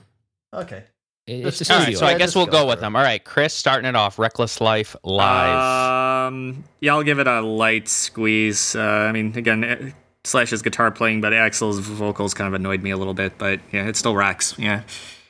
[0.54, 0.84] okay.
[1.26, 1.84] It- it's a studio.
[1.84, 2.94] right, so I guess we'll go go with them.
[2.96, 4.18] All right, Chris, starting it off.
[4.18, 6.28] Reckless Life live.
[6.32, 8.76] Um, yeah, I'll give it a light squeeze.
[8.76, 9.92] Uh, I mean, again,
[10.24, 13.38] Slash's guitar playing, but Axl's vocals kind of annoyed me a little bit.
[13.38, 14.54] But yeah, it still rocks.
[14.58, 14.82] Yeah.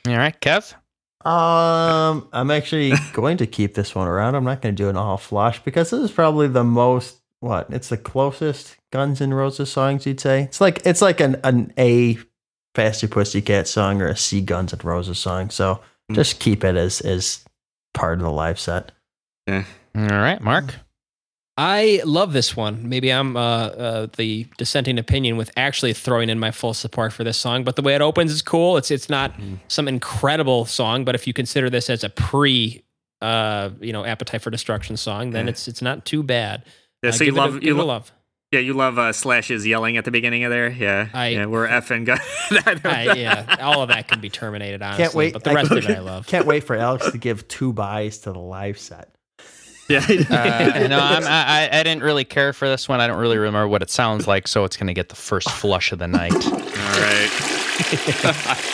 [0.07, 0.73] All right, Kev.
[1.25, 4.35] Um, I'm actually going to keep this one around.
[4.35, 7.67] I'm not going to do an all flush because this is probably the most what?
[7.71, 10.43] It's the closest Guns N' Roses songs you'd say.
[10.43, 12.17] It's like it's like an an A
[12.77, 15.49] Faster Pussycat song or a C Guns and Roses song.
[15.49, 15.79] So
[16.11, 16.15] Mm.
[16.15, 17.43] just keep it as as
[17.95, 18.91] part of the live set.
[19.49, 19.63] All
[19.95, 20.75] right, Mark.
[21.57, 22.87] I love this one.
[22.87, 27.23] Maybe I'm uh, uh, the dissenting opinion with actually throwing in my full support for
[27.23, 27.63] this song.
[27.63, 28.77] But the way it opens is cool.
[28.77, 29.33] It's it's not
[29.69, 32.83] some incredible song, but if you consider this as a pre,
[33.21, 35.49] uh, you know, Appetite for Destruction song, then Yeah.
[35.51, 36.63] it's it's not too bad.
[37.01, 37.09] Yeah.
[37.09, 38.11] Uh, So you give it a- love you it lo- love.
[38.51, 40.69] Yeah you love uh, Slash's yelling at the beginning of there.
[40.69, 41.09] Yeah.
[41.13, 41.45] I- yeah.
[41.45, 42.19] We're effing gun.
[42.85, 44.81] I, yeah, all of that can be terminated.
[44.81, 45.33] Honestly, Can't wait.
[45.33, 46.27] but the rest of it I love.
[46.27, 49.09] Can't wait for Alex to give two buys to the live set.
[49.89, 49.99] yeah.
[49.99, 52.99] Uh, no, I'm, I, I I didn't really care for this one.
[52.99, 55.49] I don't really remember what it sounds like, so it's going to get the first
[55.49, 56.33] flush of the night.
[56.33, 56.51] All
[56.99, 58.73] right.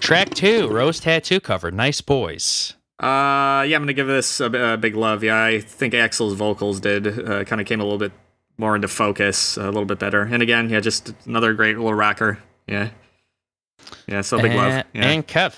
[0.00, 1.70] Track two, Rose Tattoo cover.
[1.72, 2.75] Nice boys.
[2.98, 5.22] Uh, yeah, I'm gonna give this a big love.
[5.22, 8.12] Yeah, I think Axl's vocals did uh, kind of came a little bit
[8.58, 10.22] more into focus, a little bit better.
[10.22, 12.38] And again, yeah, just another great little rocker.
[12.66, 12.88] Yeah,
[14.06, 14.22] yeah.
[14.22, 14.72] So big love.
[14.72, 15.54] And, Yeah, and Kev.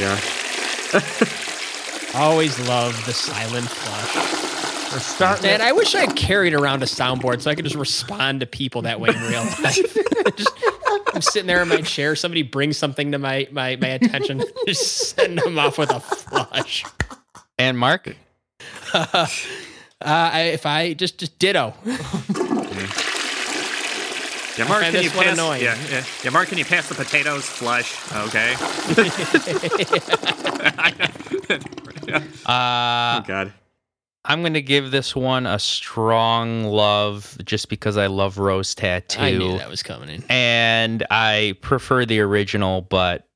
[0.00, 0.18] yeah.
[2.20, 4.45] Always love the silent flush.
[4.96, 5.42] We're starting.
[5.42, 8.80] Man, I wish I carried around a soundboard so I could just respond to people
[8.82, 9.94] that way in real life.
[10.36, 10.58] just,
[11.12, 12.16] I'm sitting there in my chair.
[12.16, 14.42] Somebody brings something to my my, my attention.
[14.66, 16.86] Just send them off with a flush.
[17.58, 18.16] And Mark.
[18.94, 19.26] Uh,
[20.00, 21.74] I, if I just just ditto.
[24.56, 25.34] Yeah, Mark, find can you pass?
[25.34, 25.62] annoying.
[25.62, 26.30] Yeah, yeah, yeah.
[26.30, 27.44] Mark, can you pass the potatoes?
[27.44, 28.00] Flush.
[28.12, 28.56] Okay.
[32.46, 33.52] Uh, oh God.
[34.28, 39.20] I'm going to give this one a strong love just because I love Rose Tattoo.
[39.20, 40.24] I knew that was coming in.
[40.28, 43.26] and I prefer the original, but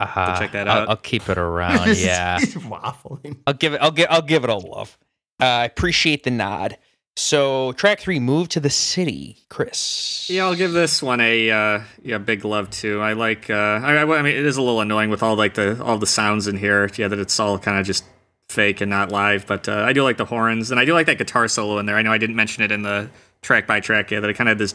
[0.00, 0.88] uh, check that I'll- out.
[0.90, 1.96] I'll, keep it around.
[1.96, 3.38] yeah, He's waffling.
[3.46, 3.78] I'll give it.
[3.80, 4.06] I'll give.
[4.10, 4.96] I'll give it a love.
[5.40, 6.76] Uh, I appreciate the nod.
[7.16, 10.28] So track three, move to the city, Chris.
[10.30, 13.00] Yeah, I'll give this one a uh, yeah big love too.
[13.00, 13.50] I like.
[13.50, 15.98] Uh, I, I I mean, it is a little annoying with all like the all
[15.98, 16.88] the sounds in here.
[16.96, 18.04] Yeah, that it's all kind of just
[18.48, 19.46] fake and not live.
[19.46, 21.86] But uh, I do like the horns and I do like that guitar solo in
[21.86, 21.96] there.
[21.96, 23.10] I know I didn't mention it in the
[23.42, 24.10] track by track.
[24.10, 24.74] Yeah, that it kind of had this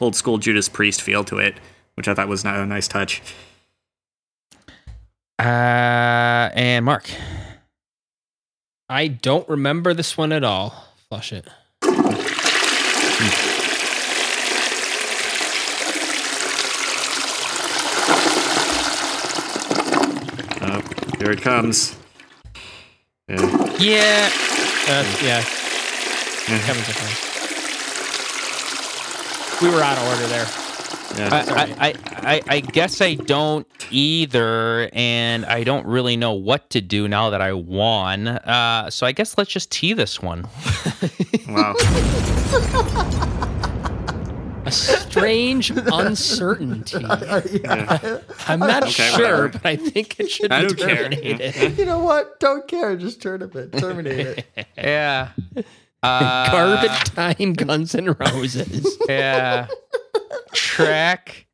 [0.00, 1.58] old school Judas Priest feel to it,
[1.94, 3.22] which I thought was a nice touch.
[5.38, 7.08] Uh, and Mark.
[8.88, 10.88] I don't remember this one at all.
[11.08, 11.46] Flush it.
[20.60, 20.82] Uh,
[21.18, 21.97] here it comes.
[23.28, 23.36] Yeah.
[23.78, 24.30] Yeah.
[24.88, 25.42] Uh, yeah.
[26.46, 27.12] Kevin's okay.
[29.60, 30.46] We were out of order there.
[31.16, 31.28] Yeah.
[31.32, 31.94] I, I,
[32.34, 37.30] I, I guess I don't either, and I don't really know what to do now
[37.30, 38.28] that I won.
[38.28, 40.46] Uh, so I guess let's just tee this one.
[41.48, 41.74] wow.
[45.18, 46.98] A strange uncertainty.
[47.62, 48.20] Yeah.
[48.46, 49.48] I'm not Okay, sure, whatever.
[49.48, 50.96] but I think it should I be don't care.
[51.10, 51.78] terminated.
[51.78, 52.38] you know what?
[52.40, 52.96] Don't care.
[52.96, 53.72] Just turn it.
[53.78, 54.66] Terminate it.
[54.76, 55.30] Yeah.
[56.02, 58.96] Uh, Garbage time, Guns and Roses.
[59.08, 59.66] Yeah.
[60.52, 61.46] Track.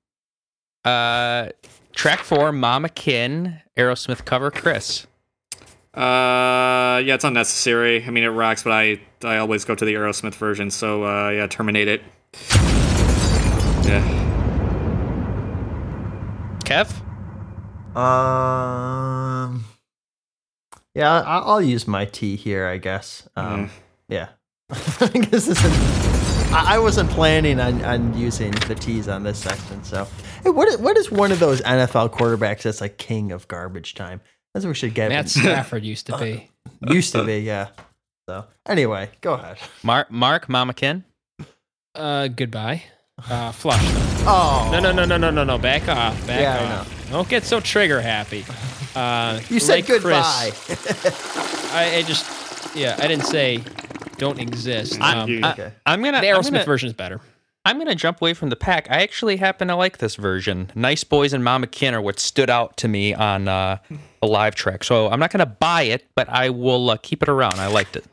[0.85, 1.49] Uh,
[1.93, 5.07] track four, Mama Kin, Aerosmith cover, Chris.
[5.95, 8.05] Uh, yeah, it's unnecessary.
[8.05, 10.71] I mean, it rocks, but I I always go to the Aerosmith version.
[10.71, 12.03] So uh, yeah, terminate it.
[13.87, 14.03] Yeah.
[16.65, 16.91] Kev?
[17.97, 19.65] Um.
[20.95, 23.29] Yeah, I- I'll use my T here, I guess.
[23.37, 23.71] Um,
[24.09, 24.29] yeah.
[24.71, 29.39] I guess this is- I I wasn't planning on, on using the T's on this
[29.41, 29.83] section.
[29.83, 30.07] So,
[30.45, 33.95] hey, what is, what is one of those NFL quarterbacks that's like king of garbage
[33.95, 34.21] time?
[34.55, 35.09] That's what we should get.
[35.11, 36.49] Matt Stafford used to be.
[36.89, 37.69] used to be, yeah.
[38.29, 39.59] So, anyway, go ahead.
[39.83, 41.05] Mark, Mark Mama Kin?
[41.95, 42.85] Uh, goodbye.
[43.31, 43.81] Uh, flush.
[43.93, 44.25] Though.
[44.27, 45.59] Oh No, no, no, no, no, no, no.
[45.59, 46.27] Back off.
[46.27, 47.11] Back Yeah, I off.
[47.11, 48.45] Don't get so trigger happy.
[48.97, 50.53] Uh, You said like goodbye.
[50.55, 53.61] Chris, I, I just, yeah, I didn't say
[54.19, 55.01] don't exist.
[55.01, 55.73] I, Um, you- I, Okay.
[55.85, 56.21] I'm gonna.
[56.21, 57.21] the I'm Aerosmith version is better.
[57.65, 58.89] I'm going to jump away from the pack.
[58.91, 60.71] I actually happen to like this version.
[60.77, 63.79] Nice Boys and Mama Kin are what stood out to me on uh,
[64.21, 64.85] the live track.
[64.85, 67.55] So I'm not going to buy it, but I will uh, keep it around.
[67.55, 68.05] I liked it.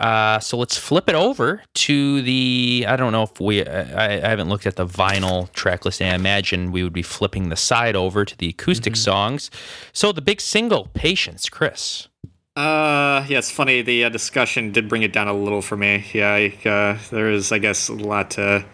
[0.00, 2.86] Uh, so let's flip it over to the.
[2.88, 3.64] I don't know if we.
[3.64, 6.00] I, I haven't looked at the vinyl track list.
[6.00, 9.50] And I imagine we would be flipping the side over to the acoustic songs.
[9.92, 12.08] So the big single, Patience, Chris.
[12.56, 13.82] Uh, yeah, it's funny.
[13.82, 16.04] The uh, discussion did bring it down a little for me.
[16.12, 18.64] Yeah, I, uh, there is, I guess, a lot to.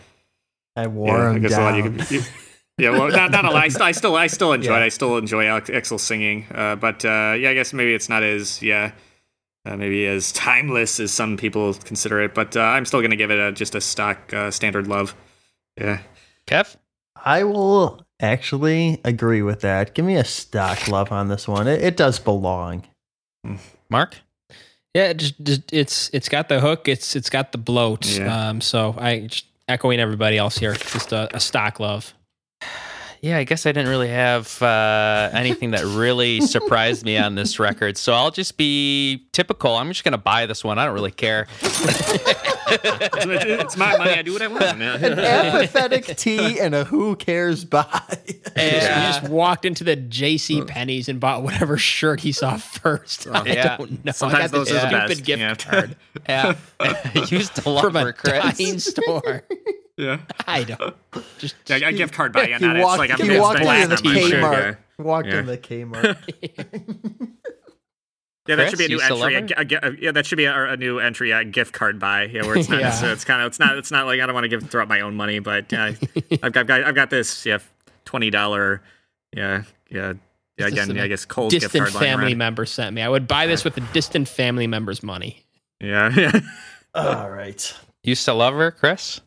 [0.76, 1.98] I wore Yeah, I him guess a lot you down.
[1.98, 2.10] could.
[2.10, 2.22] You,
[2.78, 3.62] yeah, well, not, not a lot.
[3.64, 4.82] I, st- I still, I still enjoy Yeah.
[4.82, 4.86] it.
[4.86, 6.46] I still enjoy Alex- Axl singing.
[6.54, 8.92] Uh, but uh, yeah, I guess maybe it's not as yeah,
[9.66, 12.34] uh, maybe as timeless as some people consider it.
[12.34, 15.14] But uh, I'm still gonna give it a, just a stock uh, standard love.
[15.76, 16.00] Yeah.
[16.46, 16.76] Kev.
[17.24, 19.94] I will actually agree with that.
[19.94, 21.66] Give me a stock love on this one.
[21.66, 22.84] It, it does belong.
[23.90, 24.16] Mark.
[24.94, 26.88] Yeah, it just, just it's it's got the hook.
[26.88, 28.06] It's it's got the bloat.
[28.06, 28.48] Yeah.
[28.48, 30.74] Um, so I just echoing everybody else here.
[30.74, 32.14] Just a, a stock love.
[33.22, 37.58] Yeah, I guess I didn't really have uh, anything that really surprised me on this
[37.58, 37.96] record.
[37.96, 39.74] So I'll just be typical.
[39.76, 40.78] I'm just going to buy this one.
[40.78, 41.46] I don't really care.
[41.62, 44.10] it's, it's my money.
[44.10, 44.62] I do what I want.
[44.82, 47.86] An apathetic T and a who cares buy.
[48.54, 49.00] And Yeah.
[49.12, 50.62] he just walked into the J.C.
[50.62, 53.26] Penney's and bought whatever shirt he saw first.
[53.32, 53.76] I Yeah.
[53.76, 54.12] don't know.
[54.12, 55.24] Sometimes I got those this are the stupid best.
[55.24, 55.54] gift Yeah.
[55.54, 55.96] card
[56.28, 57.24] Yeah.
[57.28, 58.84] Used to love from a her, Chris.
[58.84, 59.42] store.
[59.96, 60.18] Yeah.
[60.46, 60.94] I don't.
[61.38, 62.48] Just Yeah, a gift card buy.
[62.48, 64.20] Yeah, he not, walked, it's like I'm he gonna walked spend into the on my
[64.28, 65.04] shirt, Kmart.
[65.04, 65.38] Walked Yeah.
[65.38, 67.28] in the Kmart.
[68.48, 69.16] Yeah, that should be a new entry.
[69.16, 69.32] love
[69.82, 71.32] A, a, yeah, that should be a, a new entry.
[71.32, 72.24] A gift card buy.
[72.24, 72.80] Yeah, where it's not.
[72.80, 73.12] Yeah.
[73.12, 73.48] It's kind of.
[73.48, 73.76] It's not.
[73.76, 75.92] It's not like I don't want to give throw out my own money, but uh,
[76.42, 76.56] I've got.
[76.58, 77.44] I've got, I've got this.
[77.44, 77.58] Yeah,
[78.04, 78.82] twenty dollar.
[79.36, 80.12] Yeah, yeah.
[80.58, 82.94] Yeah, This is again, a I guess Kohl's gift distant card lying family member sent
[82.94, 83.02] me.
[83.02, 85.44] I would buy this with a distant family member's money.
[85.80, 86.40] Yeah, yeah.
[86.94, 87.74] All right.
[88.04, 89.20] Used to love her, Chris.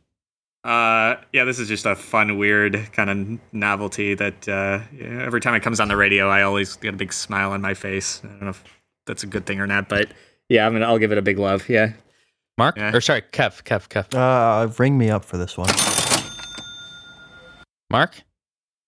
[0.64, 5.40] Uh, yeah, this is just a fun, weird kind of novelty that uh, yeah, every
[5.40, 8.22] time it comes on the radio, I always get a big smile on my face.
[8.23, 8.64] I don't know if
[9.07, 10.10] that's a good thing or not, but
[10.49, 10.86] yeah, I'm gonna.
[10.86, 11.69] I'll give it a big love.
[11.69, 11.94] Yeah.
[12.57, 12.76] Mark?
[12.76, 12.94] Yeah.
[12.94, 14.14] Or sorry, Kev, Kev, Kev.
[14.14, 15.69] Uh, ring me up for this one.
[17.90, 18.22] Mark?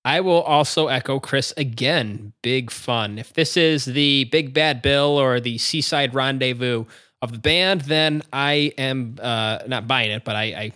[0.04, 2.34] I will also echo Chris again.
[2.42, 3.18] Big fun.
[3.18, 6.86] If this is the Big Bad Bill or the Seaside Rendezvous
[7.22, 10.72] of the band, then I am uh, not buying it, but I I,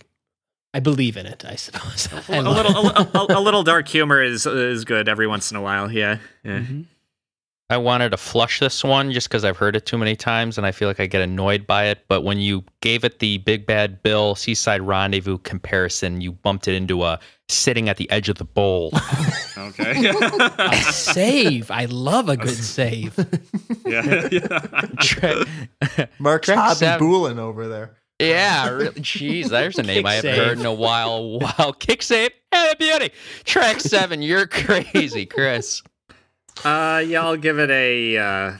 [0.76, 1.45] I believe in it.
[1.47, 2.10] I suppose.
[2.30, 5.56] I a little, a, a, a little dark humor is is good every once in
[5.56, 5.89] a while.
[5.89, 6.18] Yeah.
[6.43, 6.60] Yeah.
[6.60, 6.85] Mhm.
[7.69, 10.68] I wanted to flush this one just because I've heard it too many times and
[10.68, 12.06] I feel like I get annoyed by it.
[12.07, 16.76] But when you gave it the Big Bad Bill Seaside Rendezvous comparison, you bumped it
[16.76, 17.19] into a
[17.49, 18.91] sitting at the edge of the bowl.
[19.57, 20.10] Okay.
[20.60, 21.72] A save.
[21.72, 23.18] I love a good save.
[23.85, 24.27] yeah.
[24.31, 24.47] yeah.
[24.99, 25.45] Tra-
[26.19, 27.07] Mark's Track Hobby seven.
[27.07, 27.95] Boolin over there.
[28.19, 31.39] Yeah, really, jeez, there's a name I haven't heard in a while.
[31.39, 33.11] Wow, kick save, hey, beauty.
[33.43, 35.81] Track seven, you're crazy, Chris.
[36.63, 38.57] Uh, yeah, I'll give it a uh,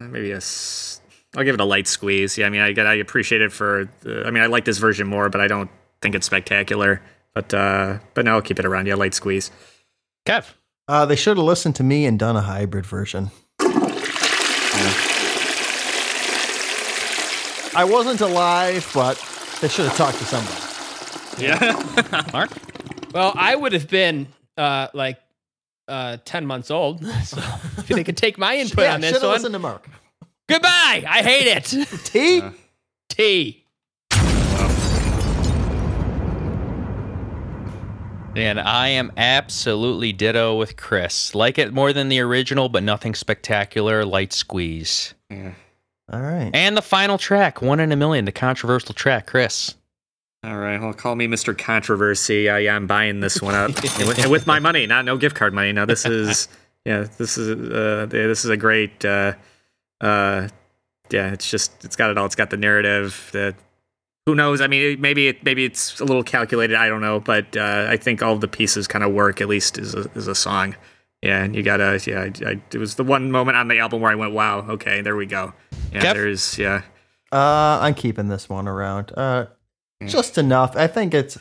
[0.00, 0.36] maybe a.
[0.36, 1.00] s-
[1.36, 2.38] I'll give it a light squeeze.
[2.38, 3.88] Yeah, I mean, I get, I appreciate it for.
[4.00, 5.70] The, I mean, I like this version more, but I don't
[6.00, 7.02] think it's spectacular.
[7.34, 8.86] But uh, but no, I'll keep it around.
[8.86, 9.50] Yeah, light squeeze.
[10.26, 10.54] Kev.
[10.88, 13.30] Uh, they should have listened to me and done a hybrid version.
[17.76, 19.16] I wasn't alive, but
[19.60, 20.56] they should have talked to somebody.
[21.38, 22.30] Yeah.
[22.32, 22.50] Mark?
[23.12, 25.18] Well, I would have been uh, like
[25.86, 27.36] uh, ten months old, so
[27.76, 29.30] if they could take my input yeah, on this one.
[29.30, 29.86] listened to Mark.
[30.48, 31.04] Goodbye.
[31.06, 31.64] I hate it.
[32.04, 32.42] T.
[33.10, 33.62] T.
[38.34, 41.34] And I am absolutely ditto with Chris.
[41.34, 44.06] Like it more than the original, but nothing spectacular.
[44.06, 45.12] Light squeeze.
[46.12, 46.50] All right.
[46.54, 49.74] And the final track, One in a Million, the controversial track, Chris.
[50.44, 51.56] All right, well, call me Mr.
[51.56, 52.48] Controversy.
[52.48, 55.16] Uh, yeah, I'm buying this one up and, with, and with my money, not no
[55.16, 55.72] gift card money.
[55.72, 56.46] Now this is
[56.84, 59.04] yeah, this is uh, yeah, this is a great.
[59.04, 59.32] Uh,
[60.00, 60.48] uh,
[61.10, 62.26] yeah, it's just it's got it all.
[62.26, 63.28] It's got the narrative.
[63.32, 63.56] The
[64.26, 64.60] who knows?
[64.60, 66.76] I mean, maybe it maybe it's a little calculated.
[66.76, 69.48] I don't know, but uh, I think all of the pieces kind of work at
[69.48, 70.76] least as a as a song.
[71.22, 72.20] Yeah, and you gotta yeah.
[72.20, 75.00] I, I, it was the one moment on the album where I went, wow, okay,
[75.00, 75.52] there we go.
[75.92, 76.14] Yeah, Kev?
[76.14, 76.82] there's yeah.
[77.32, 79.12] Uh, I'm keeping this one around.
[79.16, 79.46] Uh,
[80.06, 80.76] just enough.
[80.76, 81.38] I think it's.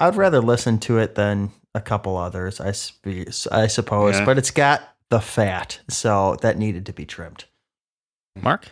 [0.00, 2.60] I'd rather listen to it than a couple others.
[2.60, 4.24] I spe- I suppose, Yeah.
[4.24, 7.44] but it's got the fat, so that needed to be trimmed.
[8.40, 8.66] Mark?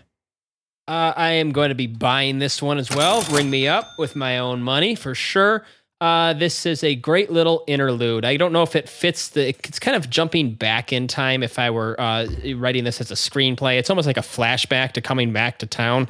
[0.89, 3.23] Uh, I am going to be buying this one as well.
[3.31, 5.65] Ring me up with my own money for sure.
[6.01, 8.24] Uh, this is a great little interlude.
[8.24, 9.48] I don't know if it fits the.
[9.48, 11.43] It's kind of jumping back in time.
[11.43, 15.02] If I were uh, writing this as a screenplay, it's almost like a flashback to
[15.02, 16.09] coming back to town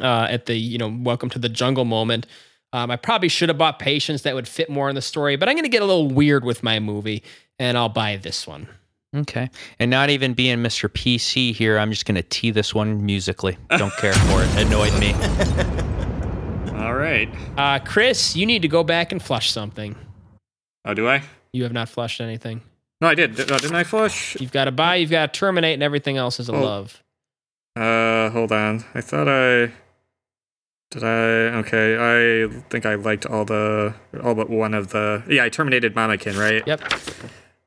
[0.00, 2.26] uh, at the you know welcome to the jungle moment.
[2.74, 4.22] Um, I probably should have bought Patience.
[4.22, 6.44] That would fit more in the story, but I'm going to get a little weird
[6.44, 7.22] with my movie,
[7.58, 8.68] and I'll buy this one.
[9.14, 9.48] Okay.
[9.78, 10.90] And not even being Mr.
[10.90, 13.56] PC here, I'm just going to tee this one musically.
[13.70, 14.66] Don't care for it.
[14.66, 15.14] Annoyed me.
[16.86, 17.28] All right.
[17.56, 19.96] Uh, Chris, you need to go back and flush something.
[20.84, 21.22] Oh, do I?
[21.52, 22.60] You have not flushed anything.
[23.00, 23.34] No, I did.
[23.34, 24.36] Did- oh, didn't I flush?
[24.40, 26.62] You've got to buy, you've got to terminate, and everything else is a Oh.
[26.62, 27.02] love.
[27.74, 28.84] Uh, hold on.
[28.94, 29.72] I thought I
[30.92, 31.02] did.
[31.02, 31.96] I okay.
[32.46, 33.92] I think I liked all the
[34.22, 35.24] all but one of the.
[35.28, 36.62] Yeah, I terminated Mama Kin, right?
[36.66, 36.82] Yep.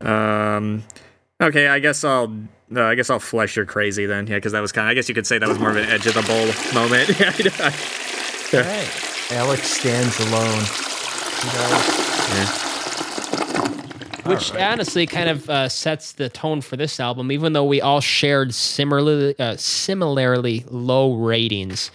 [0.01, 0.83] Um.
[1.43, 2.33] Okay, I guess I'll.
[2.73, 4.27] Uh, I guess I'll flesh your crazy then.
[4.27, 4.87] Yeah, because that was kind.
[4.87, 6.45] of I guess you could say that was more of an edge of the bowl
[6.73, 7.09] moment.
[8.53, 9.08] All right.
[9.31, 10.63] Alex stands alone.
[14.25, 18.01] Which honestly kind of uh, sets the tone for this album, even though we all
[18.01, 21.91] shared similarly, uh, similarly low ratings.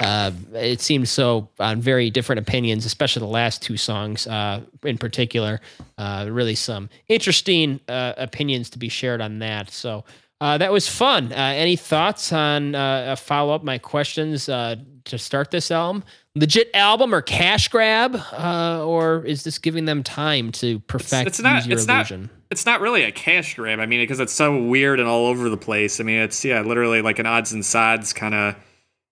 [0.00, 4.98] Uh, it seems so on very different opinions, especially the last two songs uh, in
[4.98, 5.60] particular.
[5.98, 9.70] Uh, really, some interesting uh, opinions to be shared on that.
[9.70, 10.04] So
[10.40, 11.32] uh, that was fun.
[11.32, 16.04] Uh, any thoughts on uh, follow up my questions uh, to start this album?
[16.34, 21.40] Legit album or cash grab, uh, or is this giving them time to perfect it's
[21.40, 22.10] not- use your it's not-
[22.50, 23.80] it's not really a cash grab.
[23.80, 26.00] I mean, because it's so weird and all over the place.
[26.00, 28.54] I mean, it's yeah, literally like an odds and sods kind of.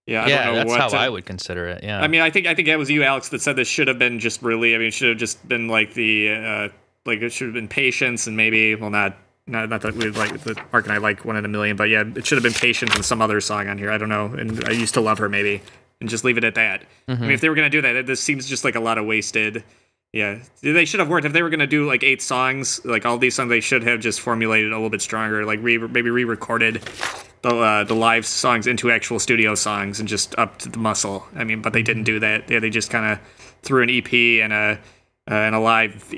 [0.07, 1.83] Yeah, I yeah, don't know that's what how to- I would consider it.
[1.85, 2.01] Yeah.
[2.01, 3.99] I mean, I think I think that was you, Alex, that said this should have
[3.99, 4.75] been just really.
[4.75, 6.69] I mean, it should have just been like the uh,
[7.07, 9.17] like it should have been patience and maybe well not.
[9.47, 11.89] Not, not that we like that Mark and I like one in a million, but
[11.89, 13.91] yeah, it should have been patience and some other song on here.
[13.91, 15.61] I don't know, and I used to love her maybe,
[16.01, 16.85] and just leave it at that.
[17.09, 18.99] I mean, if they were gonna do that, it, this seems just like a lot
[18.99, 19.65] of wasted.
[20.13, 23.17] Yeah, they should have worked if they were gonna do like eight songs, like all
[23.19, 23.49] these songs.
[23.49, 26.83] They should have just formulated a little bit stronger, like re- maybe re-recorded
[27.43, 31.27] the uh, the live songs into actual studio songs and just upped the muscle.
[31.37, 32.51] I mean, but they didn't do that.
[32.51, 33.21] Yeah, they just kind of
[33.63, 34.13] threw an EP
[34.43, 34.79] and a
[35.31, 36.13] uh, and a live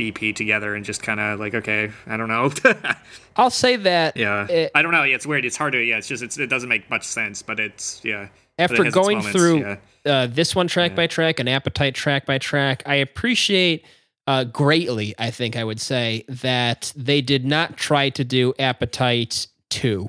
[0.00, 2.50] EP together and just kind of like, okay, I don't know.
[3.36, 5.04] I'll say that yeah, It- I don't know.
[5.04, 5.44] Yeah, it's weird.
[5.44, 5.78] It's hard to.
[5.78, 8.28] Yeah, it's just it's, it doesn't make much sense, but it's yeah.
[8.58, 9.76] But it after going moments, through yeah.
[10.04, 13.84] uh, this one track by track and appetite track by track i appreciate
[14.26, 19.46] uh, greatly i think i would say that they did not try to do appetite
[19.70, 20.08] 2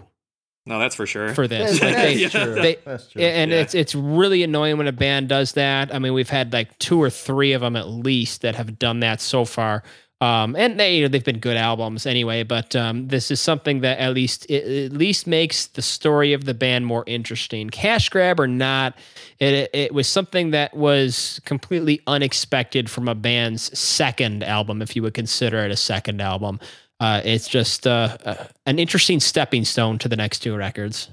[0.65, 1.33] No, that's for sure.
[1.33, 2.53] for this like That's they, true.
[2.55, 3.21] they- That's true.
[3.21, 3.61] and Yeah.
[3.61, 5.93] it's it's really annoying when a band does that.
[5.95, 8.99] I mean, we've had like two or three of them at least that have done
[8.99, 9.83] that so far.
[10.19, 12.43] Um, and they you know, they've been good albums anyway.
[12.43, 16.45] But um, this is something that at least it, at least makes the story of
[16.45, 17.69] the band more interesting.
[17.69, 18.97] Cash grab or not,
[19.39, 25.03] it it was something that was completely unexpected from a band's second album, if you
[25.03, 26.59] would consider it a second album.
[26.99, 31.09] Uh, it's just uh, uh, an interesting stepping stone to the next two records.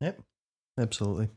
[0.00, 0.20] Yep.
[0.78, 1.28] Absolutely.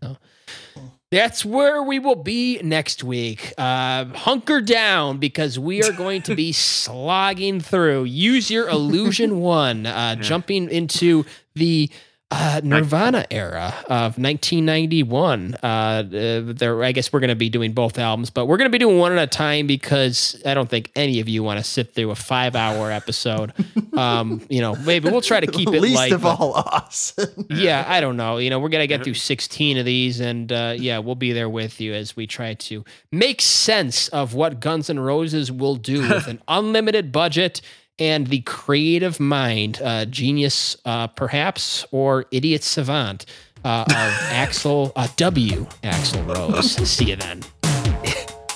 [1.11, 3.53] That's where we will be next week.
[3.57, 8.05] Uh, hunker down because we are going to be slogging through.
[8.05, 11.89] Use your illusion one, uh, jumping into the
[12.31, 15.55] uh, Nirvana era of 1991.
[15.61, 18.71] Uh, there, I guess we're going to be doing both albums, but we're going to
[18.71, 21.63] be doing one at a time because I don't think any of you want to
[21.63, 23.53] sit through a five-hour episode.
[23.97, 26.11] um, you know, maybe we'll try to keep it Least light.
[26.13, 27.13] of all us.
[27.49, 28.37] yeah, I don't know.
[28.37, 31.49] You know, we're gonna get through 16 of these, and uh, yeah, we'll be there
[31.49, 36.01] with you as we try to make sense of what Guns N' Roses will do
[36.09, 37.61] with an unlimited budget
[38.01, 43.27] and the creative mind, uh, genius, uh, perhaps, or idiot savant
[43.63, 45.67] uh, of Axl uh, W.
[45.83, 46.71] Axl Rose.
[46.89, 47.43] See you then.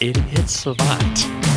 [0.01, 1.54] Idiot savant.